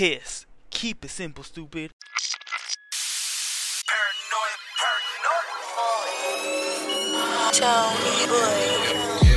kiss. 0.00 0.46
Keep 0.70 1.04
it 1.04 1.10
simple, 1.10 1.44
stupid. 1.44 1.90
Tony 7.52 8.26
Boy. 8.26 9.29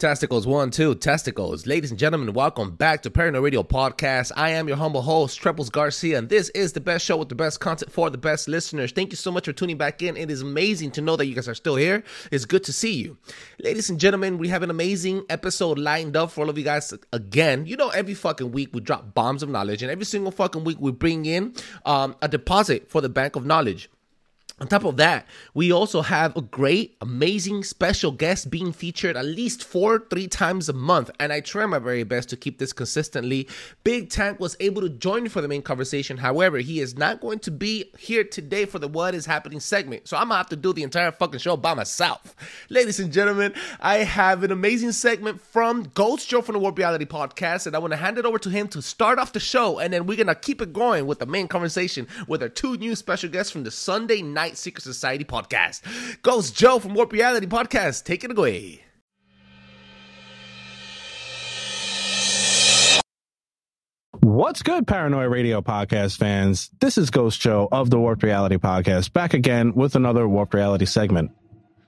Testicles, 0.00 0.46
one, 0.46 0.70
two, 0.70 0.94
testicles. 0.94 1.66
Ladies 1.66 1.90
and 1.90 2.00
gentlemen, 2.00 2.32
welcome 2.32 2.74
back 2.74 3.02
to 3.02 3.10
Paranoi 3.10 3.42
Radio 3.42 3.62
Podcast. 3.62 4.32
I 4.34 4.48
am 4.48 4.66
your 4.66 4.78
humble 4.78 5.02
host, 5.02 5.38
Trebles 5.38 5.68
Garcia, 5.68 6.16
and 6.16 6.30
this 6.30 6.48
is 6.54 6.72
the 6.72 6.80
best 6.80 7.04
show 7.04 7.18
with 7.18 7.28
the 7.28 7.34
best 7.34 7.60
content 7.60 7.92
for 7.92 8.08
the 8.08 8.16
best 8.16 8.48
listeners. 8.48 8.92
Thank 8.92 9.12
you 9.12 9.16
so 9.16 9.30
much 9.30 9.44
for 9.44 9.52
tuning 9.52 9.76
back 9.76 10.02
in. 10.02 10.16
It 10.16 10.30
is 10.30 10.40
amazing 10.40 10.92
to 10.92 11.02
know 11.02 11.16
that 11.16 11.26
you 11.26 11.34
guys 11.34 11.48
are 11.48 11.54
still 11.54 11.76
here. 11.76 12.02
It's 12.32 12.46
good 12.46 12.64
to 12.64 12.72
see 12.72 12.94
you. 12.94 13.18
Ladies 13.58 13.90
and 13.90 14.00
gentlemen, 14.00 14.38
we 14.38 14.48
have 14.48 14.62
an 14.62 14.70
amazing 14.70 15.26
episode 15.28 15.78
lined 15.78 16.16
up 16.16 16.30
for 16.30 16.40
all 16.40 16.48
of 16.48 16.56
you 16.56 16.64
guys 16.64 16.94
again. 17.12 17.66
You 17.66 17.76
know, 17.76 17.90
every 17.90 18.14
fucking 18.14 18.52
week 18.52 18.70
we 18.72 18.80
drop 18.80 19.12
bombs 19.12 19.42
of 19.42 19.50
knowledge, 19.50 19.82
and 19.82 19.92
every 19.92 20.06
single 20.06 20.32
fucking 20.32 20.64
week 20.64 20.78
we 20.80 20.92
bring 20.92 21.26
in 21.26 21.52
um, 21.84 22.16
a 22.22 22.28
deposit 22.28 22.88
for 22.88 23.02
the 23.02 23.10
Bank 23.10 23.36
of 23.36 23.44
Knowledge. 23.44 23.90
On 24.60 24.68
top 24.68 24.84
of 24.84 24.98
that, 24.98 25.24
we 25.54 25.72
also 25.72 26.02
have 26.02 26.36
a 26.36 26.42
great, 26.42 26.94
amazing 27.00 27.64
special 27.64 28.12
guest 28.12 28.50
being 28.50 28.72
featured 28.72 29.16
at 29.16 29.24
least 29.24 29.64
four, 29.64 30.04
three 30.10 30.28
times 30.28 30.68
a 30.68 30.74
month. 30.74 31.10
And 31.18 31.32
I 31.32 31.40
try 31.40 31.64
my 31.64 31.78
very 31.78 32.02
best 32.02 32.28
to 32.28 32.36
keep 32.36 32.58
this 32.58 32.74
consistently. 32.74 33.48
Big 33.84 34.10
Tank 34.10 34.38
was 34.38 34.58
able 34.60 34.82
to 34.82 34.90
join 34.90 35.30
for 35.30 35.40
the 35.40 35.48
main 35.48 35.62
conversation. 35.62 36.18
However, 36.18 36.58
he 36.58 36.80
is 36.80 36.94
not 36.98 37.22
going 37.22 37.38
to 37.38 37.50
be 37.50 37.90
here 37.98 38.22
today 38.22 38.66
for 38.66 38.78
the 38.78 38.86
What 38.86 39.14
is 39.14 39.24
Happening 39.24 39.60
segment. 39.60 40.06
So 40.06 40.18
I'm 40.18 40.24
going 40.24 40.34
to 40.34 40.36
have 40.36 40.50
to 40.50 40.56
do 40.56 40.74
the 40.74 40.82
entire 40.82 41.10
fucking 41.10 41.40
show 41.40 41.56
by 41.56 41.72
myself. 41.72 42.36
Ladies 42.68 43.00
and 43.00 43.10
gentlemen, 43.10 43.54
I 43.80 43.98
have 43.98 44.42
an 44.42 44.52
amazing 44.52 44.92
segment 44.92 45.40
from 45.40 45.84
Ghost 45.94 46.28
Joe 46.28 46.42
from 46.42 46.52
the 46.52 46.58
Warp 46.58 46.76
Reality 46.76 47.06
podcast. 47.06 47.66
And 47.66 47.74
I 47.74 47.78
want 47.78 47.94
to 47.94 47.96
hand 47.96 48.18
it 48.18 48.26
over 48.26 48.38
to 48.38 48.50
him 48.50 48.68
to 48.68 48.82
start 48.82 49.18
off 49.18 49.32
the 49.32 49.40
show. 49.40 49.78
And 49.78 49.90
then 49.90 50.04
we're 50.04 50.18
going 50.18 50.26
to 50.26 50.34
keep 50.34 50.60
it 50.60 50.74
going 50.74 51.06
with 51.06 51.18
the 51.18 51.24
main 51.24 51.48
conversation 51.48 52.06
with 52.28 52.42
our 52.42 52.50
two 52.50 52.76
new 52.76 52.94
special 52.94 53.30
guests 53.30 53.50
from 53.50 53.64
the 53.64 53.70
Sunday 53.70 54.20
night 54.20 54.49
Secret 54.56 54.82
Society 54.82 55.24
podcast. 55.24 55.82
Ghost 56.22 56.56
Joe 56.56 56.78
from 56.78 56.94
Warp 56.94 57.12
Reality 57.12 57.46
podcast. 57.46 58.04
Take 58.04 58.24
it 58.24 58.30
away. 58.30 58.82
What's 64.22 64.62
good, 64.62 64.86
Paranoi 64.86 65.30
Radio 65.30 65.60
podcast 65.60 66.18
fans? 66.18 66.70
This 66.80 66.98
is 66.98 67.10
Ghost 67.10 67.40
Joe 67.40 67.68
of 67.72 67.90
the 67.90 67.98
Warped 67.98 68.22
Reality 68.22 68.56
podcast, 68.56 69.12
back 69.12 69.34
again 69.34 69.74
with 69.74 69.96
another 69.96 70.28
Warped 70.28 70.54
Reality 70.54 70.84
segment. 70.84 71.30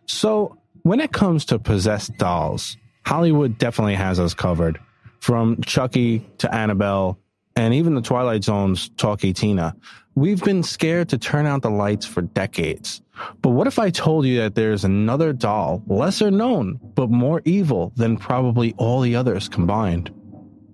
So, 0.06 0.58
when 0.82 1.00
it 1.00 1.12
comes 1.12 1.44
to 1.46 1.58
possessed 1.58 2.16
dolls, 2.16 2.76
Hollywood 3.04 3.58
definitely 3.58 3.94
has 3.94 4.18
us 4.18 4.34
covered. 4.34 4.80
From 5.20 5.60
Chucky 5.62 6.26
to 6.38 6.52
Annabelle, 6.52 7.18
and 7.54 7.74
even 7.74 7.94
the 7.94 8.02
Twilight 8.02 8.44
Zone's 8.44 8.88
Talkie 8.96 9.32
Tina. 9.32 9.76
We've 10.14 10.42
been 10.42 10.62
scared 10.62 11.08
to 11.10 11.18
turn 11.18 11.46
out 11.46 11.62
the 11.62 11.70
lights 11.70 12.04
for 12.04 12.20
decades. 12.20 13.00
But 13.40 13.50
what 13.50 13.66
if 13.66 13.78
I 13.78 13.88
told 13.88 14.26
you 14.26 14.40
that 14.40 14.54
there's 14.54 14.84
another 14.84 15.32
doll, 15.32 15.82
lesser 15.86 16.30
known, 16.30 16.78
but 16.94 17.10
more 17.10 17.40
evil 17.46 17.92
than 17.96 18.18
probably 18.18 18.74
all 18.76 19.00
the 19.00 19.16
others 19.16 19.48
combined? 19.48 20.10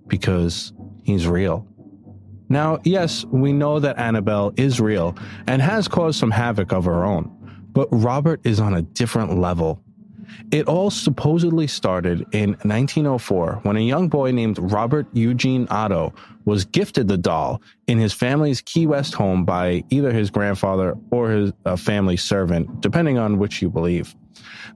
Because 0.07 0.73
he's 1.03 1.25
real. 1.25 1.65
Now, 2.49 2.79
yes, 2.83 3.23
we 3.25 3.53
know 3.53 3.79
that 3.79 3.97
Annabelle 3.97 4.51
is 4.57 4.81
real 4.81 5.15
and 5.47 5.61
has 5.61 5.87
caused 5.87 6.19
some 6.19 6.31
havoc 6.31 6.73
of 6.73 6.85
her 6.85 7.05
own, 7.05 7.31
but 7.71 7.87
Robert 7.91 8.41
is 8.43 8.59
on 8.59 8.73
a 8.73 8.81
different 8.81 9.39
level. 9.39 9.81
It 10.51 10.67
all 10.67 10.89
supposedly 10.89 11.67
started 11.67 12.25
in 12.31 12.51
1904 12.63 13.59
when 13.63 13.77
a 13.77 13.81
young 13.81 14.09
boy 14.09 14.31
named 14.31 14.57
Robert 14.59 15.07
Eugene 15.13 15.67
Otto 15.69 16.13
was 16.45 16.65
gifted 16.65 17.07
the 17.07 17.17
doll 17.17 17.61
in 17.87 17.99
his 17.99 18.13
family's 18.13 18.61
Key 18.61 18.87
West 18.87 19.13
home 19.13 19.45
by 19.45 19.83
either 19.89 20.11
his 20.11 20.29
grandfather 20.29 20.97
or 21.11 21.29
his 21.29 21.53
uh, 21.65 21.75
family 21.75 22.17
servant, 22.17 22.81
depending 22.81 23.17
on 23.17 23.37
which 23.37 23.61
you 23.61 23.69
believe. 23.69 24.15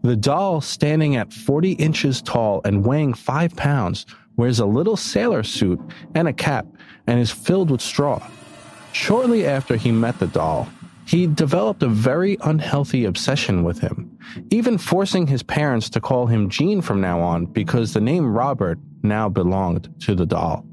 The 0.03 0.15
doll, 0.15 0.61
standing 0.61 1.15
at 1.15 1.33
40 1.33 1.73
inches 1.73 2.21
tall 2.21 2.61
and 2.65 2.85
weighing 2.85 3.13
5 3.13 3.55
pounds, 3.55 4.05
wears 4.35 4.59
a 4.59 4.65
little 4.65 4.97
sailor 4.97 5.43
suit 5.43 5.79
and 6.13 6.27
a 6.27 6.33
cap 6.33 6.67
and 7.07 7.19
is 7.19 7.31
filled 7.31 7.71
with 7.71 7.81
straw. 7.81 8.25
Shortly 8.91 9.45
after 9.45 9.75
he 9.75 9.91
met 9.91 10.19
the 10.19 10.27
doll, 10.27 10.67
he 11.05 11.27
developed 11.27 11.83
a 11.83 11.87
very 11.87 12.37
unhealthy 12.41 13.05
obsession 13.05 13.63
with 13.63 13.79
him, 13.79 14.17
even 14.49 14.77
forcing 14.77 15.27
his 15.27 15.43
parents 15.43 15.89
to 15.91 16.01
call 16.01 16.27
him 16.27 16.49
Gene 16.49 16.81
from 16.81 17.01
now 17.01 17.19
on 17.21 17.45
because 17.45 17.93
the 17.93 18.01
name 18.01 18.33
Robert 18.33 18.79
now 19.03 19.29
belonged 19.29 19.93
to 20.01 20.15
the 20.15 20.25
doll. 20.25 20.65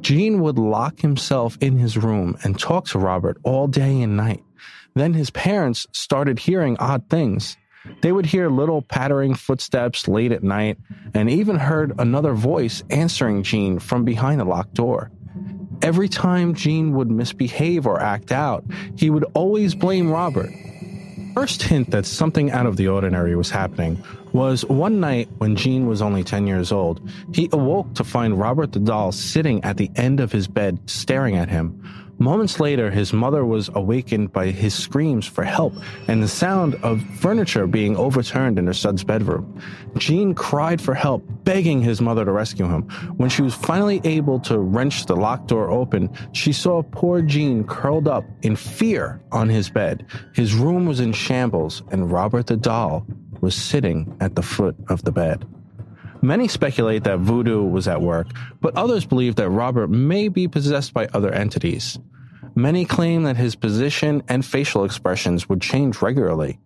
Gene 0.00 0.40
would 0.40 0.58
lock 0.58 1.00
himself 1.00 1.58
in 1.60 1.78
his 1.78 1.96
room 1.96 2.36
and 2.44 2.58
talk 2.58 2.86
to 2.88 2.98
Robert 2.98 3.38
all 3.42 3.66
day 3.66 4.00
and 4.00 4.16
night. 4.16 4.42
Then 4.94 5.14
his 5.14 5.30
parents 5.30 5.86
started 5.92 6.38
hearing 6.38 6.76
odd 6.78 7.08
things. 7.08 7.56
They 8.02 8.12
would 8.12 8.26
hear 8.26 8.50
little 8.50 8.82
pattering 8.82 9.34
footsteps 9.34 10.08
late 10.08 10.32
at 10.32 10.42
night 10.42 10.78
and 11.14 11.30
even 11.30 11.56
heard 11.56 11.94
another 11.98 12.34
voice 12.34 12.82
answering 12.90 13.42
Gene 13.42 13.78
from 13.78 14.04
behind 14.04 14.40
the 14.40 14.44
locked 14.44 14.74
door. 14.74 15.10
Every 15.80 16.08
time 16.08 16.54
Gene 16.54 16.92
would 16.92 17.10
misbehave 17.10 17.86
or 17.86 18.00
act 18.00 18.32
out, 18.32 18.64
he 18.96 19.10
would 19.10 19.24
always 19.34 19.74
blame 19.74 20.10
Robert. 20.10 20.50
First 21.34 21.62
hint 21.62 21.90
that 21.92 22.04
something 22.04 22.50
out 22.50 22.66
of 22.66 22.76
the 22.76 22.88
ordinary 22.88 23.36
was 23.36 23.50
happening 23.50 24.02
was 24.32 24.64
one 24.64 24.98
night 24.98 25.28
when 25.38 25.54
Gene 25.54 25.86
was 25.86 26.02
only 26.02 26.24
10 26.24 26.46
years 26.46 26.72
old. 26.72 27.00
He 27.32 27.48
awoke 27.52 27.94
to 27.94 28.04
find 28.04 28.38
Robert 28.38 28.72
the 28.72 28.80
doll 28.80 29.12
sitting 29.12 29.62
at 29.62 29.76
the 29.76 29.90
end 29.94 30.18
of 30.18 30.32
his 30.32 30.48
bed 30.48 30.78
staring 30.86 31.36
at 31.36 31.48
him. 31.48 31.80
Moments 32.20 32.58
later, 32.58 32.90
his 32.90 33.12
mother 33.12 33.44
was 33.44 33.70
awakened 33.74 34.32
by 34.32 34.46
his 34.46 34.74
screams 34.74 35.24
for 35.24 35.44
help 35.44 35.72
and 36.08 36.20
the 36.20 36.26
sound 36.28 36.74
of 36.82 37.00
furniture 37.20 37.68
being 37.68 37.96
overturned 37.96 38.58
in 38.58 38.66
her 38.66 38.72
son's 38.72 39.04
bedroom. 39.04 39.60
Gene 39.96 40.34
cried 40.34 40.80
for 40.80 40.94
help, 40.94 41.22
begging 41.44 41.80
his 41.80 42.00
mother 42.00 42.24
to 42.24 42.32
rescue 42.32 42.66
him. 42.66 42.82
When 43.18 43.30
she 43.30 43.42
was 43.42 43.54
finally 43.54 44.00
able 44.02 44.40
to 44.40 44.58
wrench 44.58 45.06
the 45.06 45.14
locked 45.14 45.46
door 45.46 45.70
open, 45.70 46.10
she 46.32 46.52
saw 46.52 46.82
poor 46.82 47.22
Gene 47.22 47.62
curled 47.62 48.08
up 48.08 48.24
in 48.42 48.56
fear 48.56 49.20
on 49.30 49.48
his 49.48 49.70
bed. 49.70 50.04
His 50.34 50.54
room 50.54 50.86
was 50.86 50.98
in 50.98 51.12
shambles, 51.12 51.82
and 51.92 52.10
Robert 52.10 52.48
the 52.48 52.56
doll 52.56 53.06
was 53.40 53.54
sitting 53.54 54.16
at 54.20 54.34
the 54.34 54.42
foot 54.42 54.74
of 54.88 55.04
the 55.04 55.12
bed. 55.12 55.46
Many 56.22 56.48
speculate 56.48 57.04
that 57.04 57.20
voodoo 57.20 57.62
was 57.62 57.86
at 57.86 58.02
work, 58.02 58.28
but 58.60 58.76
others 58.76 59.06
believe 59.06 59.36
that 59.36 59.50
Robert 59.50 59.88
may 59.88 60.28
be 60.28 60.48
possessed 60.48 60.92
by 60.92 61.06
other 61.14 61.32
entities. 61.32 61.98
Many 62.54 62.84
claim 62.84 63.22
that 63.22 63.36
his 63.36 63.54
position 63.54 64.22
and 64.28 64.44
facial 64.44 64.84
expressions 64.84 65.48
would 65.48 65.60
change 65.60 66.02
regularly. 66.02 66.58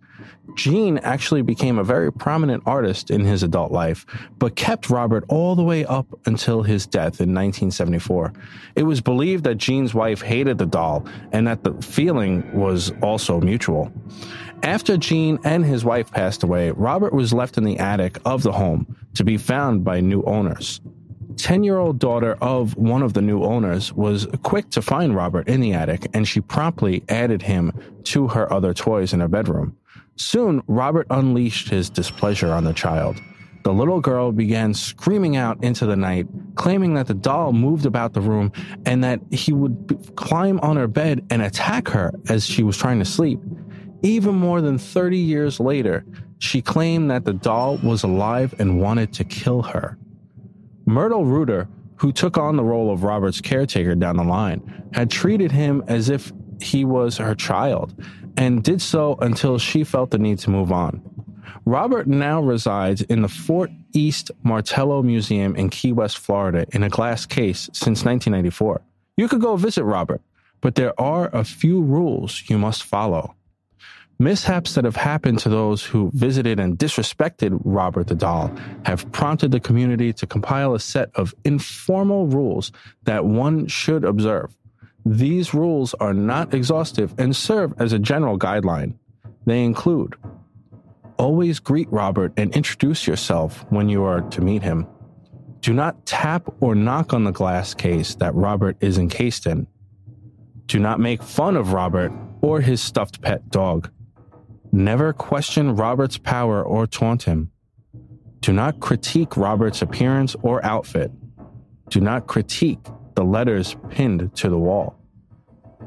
Gene 0.55 0.99
actually 0.99 1.43
became 1.43 1.79
a 1.79 1.85
very 1.85 2.13
prominent 2.13 2.63
artist 2.67 3.11
in 3.11 3.25
his 3.25 3.43
adult 3.43 3.73
life, 3.73 4.05
but 4.39 4.57
kept 4.57 4.91
Robert 4.91 5.25
all 5.29 5.55
the 5.55 5.63
way 5.63 5.85
up 5.85 6.07
until 6.27 6.63
his 6.63 6.87
death 6.87 7.21
in 7.21 7.33
1974. 7.35 8.33
It 8.75 8.83
was 8.83 9.01
believed 9.01 9.45
that 9.45 9.57
Gene's 9.57 9.95
wife 9.95 10.21
hated 10.21 10.59
the 10.59 10.67
doll 10.67 11.07
and 11.33 11.47
that 11.47 11.63
the 11.65 11.75
feeling 11.75 12.53
was 12.59 12.93
also 13.03 13.41
mutual. 13.41 13.93
After 14.63 14.97
Gene 14.97 15.41
and 15.43 15.65
his 15.65 15.85
wife 15.85 16.13
passed 16.13 16.45
away, 16.45 16.71
Robert 16.71 17.13
was 17.13 17.33
left 17.33 17.59
in 17.59 17.65
the 17.65 17.79
attic 17.79 18.19
of 18.25 18.45
the 18.45 18.53
home 18.53 18.97
to 19.15 19.25
be 19.25 19.37
found 19.37 19.83
by 19.83 20.01
new 20.01 20.23
owners. 20.23 20.81
10 21.37 21.65
year 21.65 21.79
old 21.79 21.99
daughter 21.99 22.37
of 22.41 22.77
one 22.77 23.03
of 23.03 23.15
the 23.15 23.23
new 23.23 23.43
owners 23.43 23.93
was 23.93 24.27
quick 24.43 24.71
to 24.71 24.81
find 24.81 25.17
Robert 25.17 25.49
in 25.49 25.61
the 25.61 25.73
attic 25.73 26.07
and 26.15 26.29
she 26.29 26.41
promptly 26.41 27.03
added 27.09 27.43
him 27.43 27.73
to 28.05 28.29
her 28.29 28.53
other 28.53 28.73
toys 28.73 29.13
in 29.13 29.19
her 29.19 29.29
bedroom. 29.29 29.77
Soon, 30.15 30.63
Robert 30.69 31.09
unleashed 31.11 31.69
his 31.69 31.91
displeasure 31.91 32.53
on 32.53 32.63
the 32.63 32.73
child. 32.73 33.17
The 33.65 33.73
little 33.73 34.01
girl 34.01 34.31
began 34.31 34.75
screaming 34.75 35.37
out 35.37 35.63
into 35.65 35.87
the 35.87 35.97
night, 35.97 36.27
claiming 36.55 36.95
that 36.95 37.07
the 37.07 37.15
doll 37.15 37.53
moved 37.53 37.87
about 37.87 38.13
the 38.13 38.21
room 38.21 38.53
and 38.87 39.03
that 39.03 39.21
he 39.31 39.53
would 39.53 39.87
b- 39.87 39.97
climb 40.17 40.61
on 40.61 40.77
her 40.77 40.89
bed 40.89 41.25
and 41.31 41.43
attack 41.43 41.89
her 41.89 42.13
as 42.29 42.45
she 42.45 42.63
was 42.63 42.77
trying 42.77 42.99
to 42.99 43.05
sleep. 43.05 43.41
Even 44.03 44.35
more 44.35 44.61
than 44.61 44.79
30 44.79 45.17
years 45.17 45.61
later, 45.61 46.05
she 46.39 46.61
claimed 46.61 47.11
that 47.11 47.25
the 47.25 47.33
doll 47.33 47.77
was 47.79 48.03
alive 48.03 48.55
and 48.59 48.81
wanted 48.81 49.13
to 49.15 49.25
kill 49.25 49.63
her. 49.63 49.97
Myrtle 50.87 51.25
Reuter, 51.25 51.69
who 51.97 52.11
took 52.11 52.37
on 52.37 52.57
the 52.57 52.65
role 52.65 52.93
of 52.93 53.05
Robert's 53.05 53.41
caretaker 53.41 53.95
down 53.95 54.17
the 54.17 54.25
line, 54.25 54.91
had 54.93 55.11
treated 55.11 55.53
him 55.53 55.85
as 55.87 56.09
if 56.09 56.33
he 56.61 56.85
was 56.85 57.19
her 57.19 57.35
child 57.35 57.95
and 58.37 58.65
did 58.65 58.83
so 58.83 59.17
until 59.21 59.59
she 59.59 59.85
felt 59.85 60.11
the 60.11 60.19
need 60.19 60.39
to 60.41 60.51
move 60.51 60.73
on. 60.73 61.01
Robert 61.65 62.09
now 62.09 62.43
resides 62.43 63.03
in 63.03 63.23
the 63.23 63.29
Fort 63.29 63.71
East 63.93 64.33
Martello 64.43 65.03
Museum 65.03 65.55
in 65.55 65.71
Key 65.71 65.93
West, 65.93 66.19
Florida, 66.19 66.67
in 66.73 66.83
a 66.83 66.89
glass 66.89 67.25
case 67.25 67.71
since 67.73 68.05
1994. 68.05 68.81
You 69.17 69.29
could 69.29 69.41
go 69.41 69.55
visit 69.57 69.85
Robert, 69.85 70.23
but 70.61 70.75
there 70.75 70.99
are 71.01 71.31
a 71.33 71.45
few 71.45 71.81
rules 71.81 72.43
you 72.49 72.59
must 72.59 72.83
follow. 72.83 73.37
Mishaps 74.23 74.75
that 74.75 74.85
have 74.85 74.95
happened 74.95 75.41
to 75.41 75.49
those 75.49 75.85
who 75.85 76.13
visited 76.15 76.61
and 76.61 76.79
disrespected 76.79 77.61
Robert 77.65 78.07
the 78.07 78.15
Doll 78.15 78.55
have 78.85 79.11
prompted 79.11 79.51
the 79.51 79.59
community 79.59 80.13
to 80.13 80.29
compile 80.29 80.75
a 80.75 80.79
set 80.79 81.11
of 81.17 81.35
informal 81.45 82.29
rules 82.29 82.71
that 83.03 83.25
one 83.25 83.67
should 83.67 84.05
observe. 84.05 84.57
These 85.05 85.53
rules 85.53 85.93
are 85.95 86.15
not 86.15 86.55
exhaustive 86.55 87.13
and 87.19 87.35
serve 87.35 87.75
as 87.81 87.93
a 87.93 87.99
general 87.99 88.39
guideline. 88.39 88.95
They 89.45 89.65
include 89.65 90.15
always 91.19 91.59
greet 91.59 91.91
Robert 91.91 92.33
and 92.37 92.55
introduce 92.55 93.09
yourself 93.09 93.67
when 93.71 93.89
you 93.89 94.05
are 94.05 94.21
to 94.21 94.41
meet 94.41 94.63
him. 94.63 94.87
Do 95.63 95.73
not 95.73 96.07
tap 96.07 96.49
or 96.61 96.77
knock 96.77 97.13
on 97.13 97.25
the 97.25 97.33
glass 97.33 97.75
case 97.75 98.15
that 98.17 98.37
Robert 98.37 98.77
is 98.81 98.99
encased 98.99 99.47
in. 99.47 99.67
Do 100.67 100.79
not 100.79 101.01
make 101.01 101.25
fun 101.25 101.57
of 101.57 101.73
Robert 101.73 102.13
or 102.41 102.61
his 102.61 102.81
stuffed 102.81 103.21
pet 103.21 103.51
dog. 103.51 103.91
Never 104.75 105.13
question 105.13 105.77
Robert's 105.77 106.17
power 106.17 106.63
or 106.63 106.87
taunt 106.87 107.25
him. 107.25 107.51
Do 108.41 108.55
not 108.55 108.81
critique 108.81 109.37
Robert's 109.37 109.83
appearance 109.83 110.35
or 110.43 110.65
outfit. 110.65 111.13
Do 111.91 112.01
not 112.01 112.27
critique 112.27 112.81
the 113.15 113.23
letters 113.23 113.77
pinned 113.91 114.35
to 114.37 114.49
the 114.49 114.59
wall. 114.59 114.99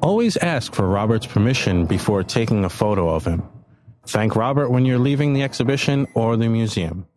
Always 0.01 0.37
ask 0.37 0.75
for 0.75 0.87
Robert's 0.87 1.25
permission 1.25 1.87
before 1.87 2.23
taking 2.23 2.63
a 2.63 2.69
photo 2.69 3.09
of 3.09 3.25
him. 3.25 3.41
Thank 4.05 4.35
Robert 4.35 4.69
when 4.69 4.85
you're 4.85 4.99
leaving 4.99 5.33
the 5.33 5.41
exhibition 5.41 6.05
or 6.13 6.37
the 6.37 6.47
museum. 6.47 7.07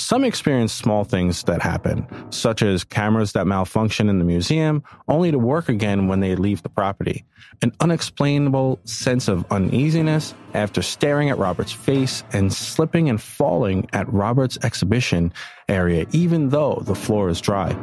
Some 0.00 0.24
experience 0.24 0.72
small 0.72 1.04
things 1.04 1.42
that 1.44 1.60
happen, 1.60 2.06
such 2.32 2.62
as 2.62 2.84
cameras 2.84 3.32
that 3.32 3.46
malfunction 3.46 4.08
in 4.08 4.18
the 4.18 4.24
museum, 4.24 4.82
only 5.08 5.30
to 5.30 5.38
work 5.38 5.68
again 5.68 6.08
when 6.08 6.20
they 6.20 6.34
leave 6.36 6.62
the 6.62 6.70
property. 6.70 7.24
An 7.60 7.72
unexplainable 7.80 8.80
sense 8.84 9.28
of 9.28 9.44
uneasiness 9.52 10.34
after 10.54 10.80
staring 10.80 11.28
at 11.28 11.36
Robert's 11.36 11.70
face 11.70 12.24
and 12.32 12.50
slipping 12.50 13.10
and 13.10 13.20
falling 13.20 13.88
at 13.92 14.10
Robert's 14.10 14.58
exhibition 14.62 15.34
area, 15.68 16.06
even 16.12 16.48
though 16.48 16.82
the 16.86 16.94
floor 16.94 17.28
is 17.28 17.40
dry. 17.40 17.76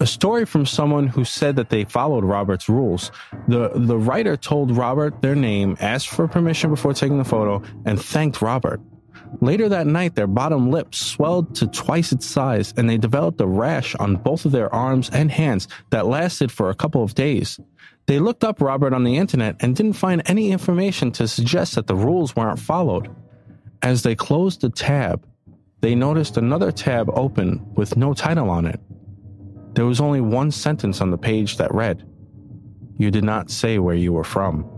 A 0.00 0.06
story 0.06 0.44
from 0.44 0.66
someone 0.66 1.06
who 1.06 1.24
said 1.24 1.54
that 1.56 1.70
they 1.70 1.84
followed 1.84 2.24
Robert's 2.24 2.68
rules. 2.68 3.12
The, 3.46 3.70
the 3.74 3.96
writer 3.96 4.36
told 4.36 4.76
Robert 4.76 5.22
their 5.22 5.36
name, 5.36 5.76
asked 5.78 6.08
for 6.08 6.26
permission 6.26 6.68
before 6.68 6.94
taking 6.94 7.18
the 7.18 7.24
photo, 7.24 7.62
and 7.86 8.02
thanked 8.02 8.42
Robert. 8.42 8.80
Later 9.40 9.68
that 9.68 9.86
night, 9.86 10.14
their 10.14 10.26
bottom 10.26 10.70
lip 10.70 10.94
swelled 10.94 11.54
to 11.56 11.66
twice 11.66 12.12
its 12.12 12.26
size, 12.26 12.72
and 12.76 12.88
they 12.88 12.98
developed 12.98 13.40
a 13.40 13.46
rash 13.46 13.94
on 13.96 14.16
both 14.16 14.44
of 14.44 14.52
their 14.52 14.72
arms 14.74 15.10
and 15.12 15.30
hands 15.30 15.68
that 15.90 16.06
lasted 16.06 16.50
for 16.50 16.70
a 16.70 16.74
couple 16.74 17.02
of 17.02 17.14
days. 17.14 17.58
They 18.06 18.18
looked 18.18 18.44
up 18.44 18.60
Robert 18.60 18.92
on 18.92 19.04
the 19.04 19.16
internet 19.16 19.56
and 19.60 19.74
didn't 19.74 19.94
find 19.94 20.22
any 20.26 20.50
information 20.50 21.10
to 21.12 21.28
suggest 21.28 21.74
that 21.74 21.86
the 21.86 21.94
rules 21.94 22.36
weren't 22.36 22.58
followed. 22.58 23.14
As 23.82 24.02
they 24.02 24.14
closed 24.14 24.60
the 24.60 24.70
tab, 24.70 25.26
they 25.80 25.94
noticed 25.94 26.36
another 26.36 26.72
tab 26.72 27.10
open 27.12 27.64
with 27.74 27.96
no 27.96 28.14
title 28.14 28.50
on 28.50 28.66
it. 28.66 28.80
There 29.74 29.86
was 29.86 30.00
only 30.00 30.20
one 30.20 30.50
sentence 30.50 31.00
on 31.00 31.10
the 31.10 31.18
page 31.18 31.56
that 31.56 31.74
read, 31.74 32.04
You 32.96 33.10
did 33.10 33.24
not 33.24 33.50
say 33.50 33.78
where 33.78 33.94
you 33.94 34.12
were 34.12 34.24
from. 34.24 34.70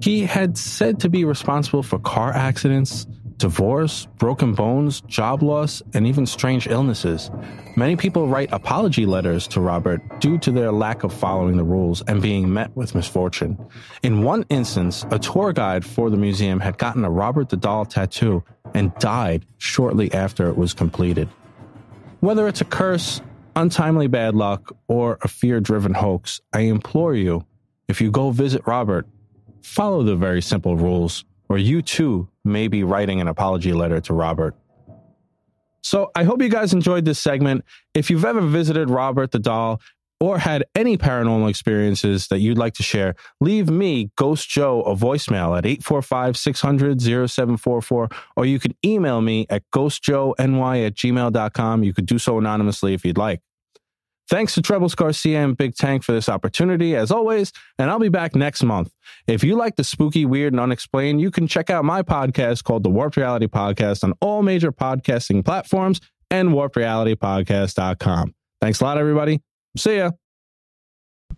He 0.00 0.22
had 0.22 0.56
said 0.56 1.00
to 1.00 1.10
be 1.10 1.24
responsible 1.24 1.82
for 1.82 1.98
car 1.98 2.32
accidents, 2.32 3.06
divorce, 3.40 4.06
broken 4.18 4.54
bones, 4.54 5.00
job 5.02 5.42
loss, 5.42 5.82
and 5.94 6.06
even 6.06 6.26
strange 6.26 6.68
illnesses. 6.68 7.30
Many 7.74 7.96
people 7.96 8.28
write 8.28 8.52
apology 8.52 9.06
letters 9.06 9.48
to 9.48 9.60
Robert 9.60 10.00
due 10.20 10.38
to 10.38 10.52
their 10.52 10.70
lack 10.70 11.02
of 11.02 11.12
following 11.12 11.56
the 11.56 11.64
rules 11.64 12.02
and 12.02 12.22
being 12.22 12.52
met 12.52 12.76
with 12.76 12.94
misfortune. 12.94 13.58
In 14.02 14.22
one 14.22 14.44
instance, 14.50 15.04
a 15.10 15.18
tour 15.18 15.52
guide 15.52 15.84
for 15.84 16.10
the 16.10 16.16
museum 16.16 16.60
had 16.60 16.78
gotten 16.78 17.04
a 17.04 17.10
Robert 17.10 17.48
the 17.48 17.56
Doll 17.56 17.86
tattoo 17.86 18.44
and 18.74 18.94
died 18.96 19.46
shortly 19.58 20.12
after 20.12 20.48
it 20.48 20.56
was 20.56 20.74
completed. 20.74 21.28
Whether 22.20 22.46
it's 22.46 22.60
a 22.60 22.66
curse, 22.66 23.22
untimely 23.56 24.06
bad 24.06 24.34
luck, 24.34 24.76
or 24.86 25.18
a 25.22 25.28
fear 25.28 25.60
driven 25.60 25.94
hoax, 25.94 26.40
I 26.52 26.60
implore 26.60 27.14
you, 27.14 27.46
if 27.88 28.00
you 28.00 28.10
go 28.10 28.30
visit 28.30 28.62
Robert, 28.66 29.06
follow 29.62 30.02
the 30.02 30.16
very 30.16 30.42
simple 30.42 30.76
rules 30.76 31.24
or 31.50 31.58
you 31.58 31.82
too 31.82 32.28
may 32.44 32.68
be 32.68 32.82
writing 32.84 33.20
an 33.20 33.28
apology 33.28 33.72
letter 33.72 34.00
to 34.02 34.14
Robert. 34.14 34.54
So 35.82 36.10
I 36.14 36.24
hope 36.24 36.42
you 36.42 36.48
guys 36.48 36.72
enjoyed 36.72 37.04
this 37.04 37.18
segment. 37.18 37.64
If 37.94 38.10
you've 38.10 38.24
ever 38.24 38.40
visited 38.40 38.90
Robert 38.90 39.30
the 39.30 39.38
Doll 39.38 39.80
or 40.20 40.38
had 40.38 40.64
any 40.74 40.98
paranormal 40.98 41.48
experiences 41.48 42.28
that 42.28 42.40
you'd 42.40 42.58
like 42.58 42.74
to 42.74 42.82
share, 42.82 43.14
leave 43.40 43.70
me, 43.70 44.10
Ghost 44.16 44.48
Joe, 44.48 44.82
a 44.82 44.94
voicemail 44.94 45.56
at 45.56 45.64
845 45.64 46.36
600 46.36 47.00
0744, 47.00 48.08
or 48.36 48.46
you 48.46 48.58
could 48.58 48.76
email 48.84 49.22
me 49.22 49.46
at 49.48 49.62
ghostjoeny 49.74 50.86
at 50.86 50.94
gmail.com. 50.94 51.82
You 51.82 51.94
could 51.94 52.06
do 52.06 52.18
so 52.18 52.38
anonymously 52.38 52.92
if 52.92 53.04
you'd 53.04 53.18
like. 53.18 53.40
Thanks 54.30 54.54
to 54.54 54.62
Trebles 54.62 54.94
Garcia 54.94 55.42
and 55.42 55.56
Big 55.56 55.74
Tank 55.74 56.04
for 56.04 56.12
this 56.12 56.28
opportunity, 56.28 56.94
as 56.94 57.10
always, 57.10 57.52
and 57.80 57.90
I'll 57.90 57.98
be 57.98 58.08
back 58.08 58.36
next 58.36 58.62
month. 58.62 58.92
If 59.26 59.42
you 59.42 59.56
like 59.56 59.74
the 59.74 59.82
spooky, 59.82 60.24
weird, 60.24 60.52
and 60.52 60.60
unexplained, 60.60 61.20
you 61.20 61.32
can 61.32 61.48
check 61.48 61.68
out 61.68 61.84
my 61.84 62.02
podcast 62.02 62.62
called 62.62 62.84
The 62.84 62.90
Warped 62.90 63.16
Reality 63.16 63.48
Podcast 63.48 64.04
on 64.04 64.12
all 64.20 64.42
major 64.42 64.70
podcasting 64.70 65.44
platforms 65.44 66.00
and 66.30 66.50
warprealitypodcast.com. 66.50 68.34
Thanks 68.60 68.80
a 68.80 68.84
lot, 68.84 68.98
everybody. 68.98 69.40
See 69.76 69.96
ya. 69.96 70.12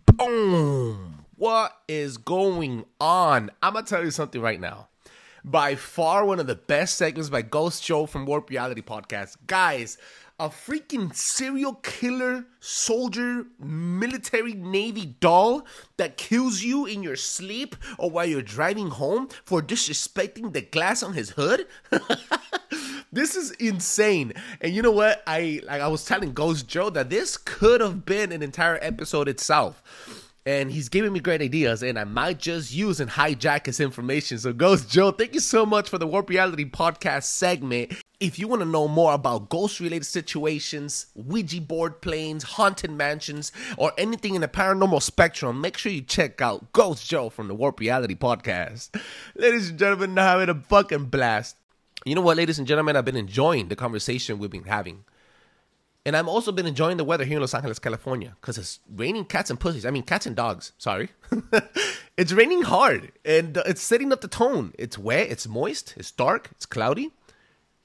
Boom. 0.05 1.25
What 1.35 1.75
is 1.87 2.17
going 2.17 2.85
on? 2.99 3.49
I'm 3.63 3.73
going 3.73 3.85
to 3.85 3.89
tell 3.89 4.05
you 4.05 4.11
something 4.11 4.39
right 4.39 4.59
now. 4.59 4.89
By 5.43 5.73
far, 5.75 6.25
one 6.25 6.39
of 6.39 6.45
the 6.45 6.55
best 6.55 6.95
segments 6.95 7.29
by 7.29 7.41
Ghost 7.41 7.83
Joe 7.83 8.05
from 8.05 8.27
Warp 8.27 8.51
Reality 8.51 8.81
Podcast. 8.81 9.37
Guys, 9.47 9.97
a 10.43 10.49
freaking 10.49 11.15
serial 11.15 11.75
killer 11.75 12.45
soldier 12.59 13.45
military 13.57 14.53
navy 14.53 15.05
doll 15.21 15.65
that 15.95 16.17
kills 16.17 16.61
you 16.61 16.85
in 16.85 17.01
your 17.01 17.15
sleep 17.15 17.77
or 17.97 18.11
while 18.11 18.25
you're 18.25 18.41
driving 18.41 18.89
home 18.89 19.29
for 19.45 19.61
disrespecting 19.61 20.51
the 20.51 20.59
glass 20.59 21.01
on 21.01 21.13
his 21.13 21.29
hood? 21.31 21.65
This 23.13 23.35
is 23.35 23.51
insane. 23.51 24.33
And 24.59 24.73
you 24.73 24.81
know 24.81 24.89
what? 24.89 25.21
I 25.27 25.61
like 25.65 25.81
i 25.81 25.87
was 25.87 26.03
telling 26.03 26.33
ghost 26.33 26.67
joe 26.67 26.89
that 26.89 27.11
this 27.11 27.37
could 27.37 27.79
have 27.79 28.05
been 28.05 28.31
an 28.31 28.41
entire 28.41 28.79
episode 28.81 29.27
itself 29.27 29.83
and 30.45 30.71
he's 30.71 30.89
giving 30.89 31.13
me 31.13 31.19
great 31.19 31.41
ideas 31.41 31.83
and 31.83 31.97
i 31.97 32.03
might 32.03 32.39
just 32.39 32.73
use 32.73 32.99
and 32.99 33.11
hijack 33.11 33.65
his 33.65 33.79
information 33.79 34.37
so 34.37 34.53
ghost 34.53 34.89
joe 34.89 35.11
thank 35.11 35.33
you 35.33 35.39
so 35.39 35.65
much 35.65 35.89
for 35.89 35.97
the 35.97 36.07
warp 36.07 36.29
reality 36.29 36.65
podcast 36.65 37.23
segment 37.23 37.93
if 38.23 38.39
you 38.39 38.47
want 38.47 38.61
to 38.61 38.65
know 38.65 38.87
more 38.87 39.13
about 39.13 39.49
ghost 39.49 39.81
related 39.81 40.05
situations, 40.05 41.07
Ouija 41.13 41.59
board 41.59 42.01
planes, 42.01 42.43
haunted 42.43 42.89
mansions, 42.89 43.51
or 43.77 43.91
anything 43.97 44.33
in 44.33 44.39
the 44.39 44.47
paranormal 44.47 45.01
spectrum, 45.01 45.59
make 45.59 45.77
sure 45.77 45.91
you 45.91 46.01
check 46.01 46.41
out 46.41 46.71
Ghost 46.71 47.05
Joe 47.09 47.29
from 47.29 47.49
the 47.49 47.53
Warp 47.53 47.81
Reality 47.81 48.15
Podcast. 48.15 48.97
Ladies 49.35 49.69
and 49.69 49.77
gentlemen, 49.77 50.13
now 50.13 50.39
having 50.39 50.47
a 50.47 50.61
fucking 50.61 51.07
blast. 51.07 51.57
You 52.05 52.15
know 52.15 52.21
what, 52.21 52.37
ladies 52.37 52.57
and 52.57 52.65
gentlemen, 52.67 52.95
I've 52.95 53.03
been 53.03 53.17
enjoying 53.17 53.67
the 53.67 53.75
conversation 53.75 54.39
we've 54.39 54.49
been 54.49 54.63
having. 54.63 55.03
And 56.05 56.17
I've 56.17 56.27
also 56.27 56.51
been 56.51 56.65
enjoying 56.65 56.97
the 56.97 57.05
weather 57.05 57.23
here 57.23 57.37
in 57.37 57.41
Los 57.41 57.53
Angeles, 57.53 57.79
California, 57.79 58.35
because 58.41 58.57
it's 58.57 58.79
raining 58.93 59.23
cats 59.23 59.49
and 59.49 59.59
pussies. 59.59 59.85
I 59.85 59.91
mean, 59.91 60.03
cats 60.03 60.25
and 60.25 60.35
dogs. 60.35 60.73
Sorry. 60.77 61.09
it's 62.17 62.33
raining 62.33 62.63
hard, 62.63 63.13
and 63.23 63.57
uh, 63.57 63.63
it's 63.65 63.81
setting 63.81 64.11
up 64.11 64.19
the 64.19 64.27
tone. 64.27 64.73
It's 64.77 64.97
wet, 64.97 65.29
it's 65.29 65.47
moist, 65.47 65.93
it's 65.95 66.11
dark, 66.11 66.49
it's 66.51 66.65
cloudy 66.65 67.11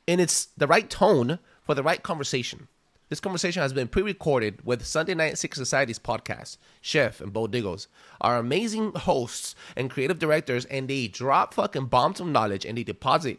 and 0.08 0.22
it's 0.22 0.46
the 0.56 0.66
right 0.66 0.88
tone 0.88 1.38
for 1.62 1.74
the 1.74 1.82
right 1.82 2.02
conversation. 2.02 2.66
This 3.10 3.20
conversation 3.20 3.62
has 3.62 3.74
been 3.74 3.88
pre-recorded 3.88 4.64
with 4.64 4.84
Sunday 4.84 5.14
Night 5.14 5.38
Secret 5.38 5.58
Society's 5.58 5.98
podcast, 5.98 6.56
Chef 6.80 7.20
and 7.20 7.32
Beau 7.32 7.46
Diggles, 7.46 7.88
our 8.20 8.38
amazing 8.38 8.92
hosts 8.92 9.54
and 9.76 9.90
creative 9.90 10.18
directors, 10.18 10.64
and 10.66 10.88
they 10.88 11.08
drop 11.08 11.54
fucking 11.54 11.86
bombs 11.86 12.20
of 12.20 12.26
knowledge 12.26 12.64
and 12.64 12.76
they 12.76 12.84
deposit 12.84 13.38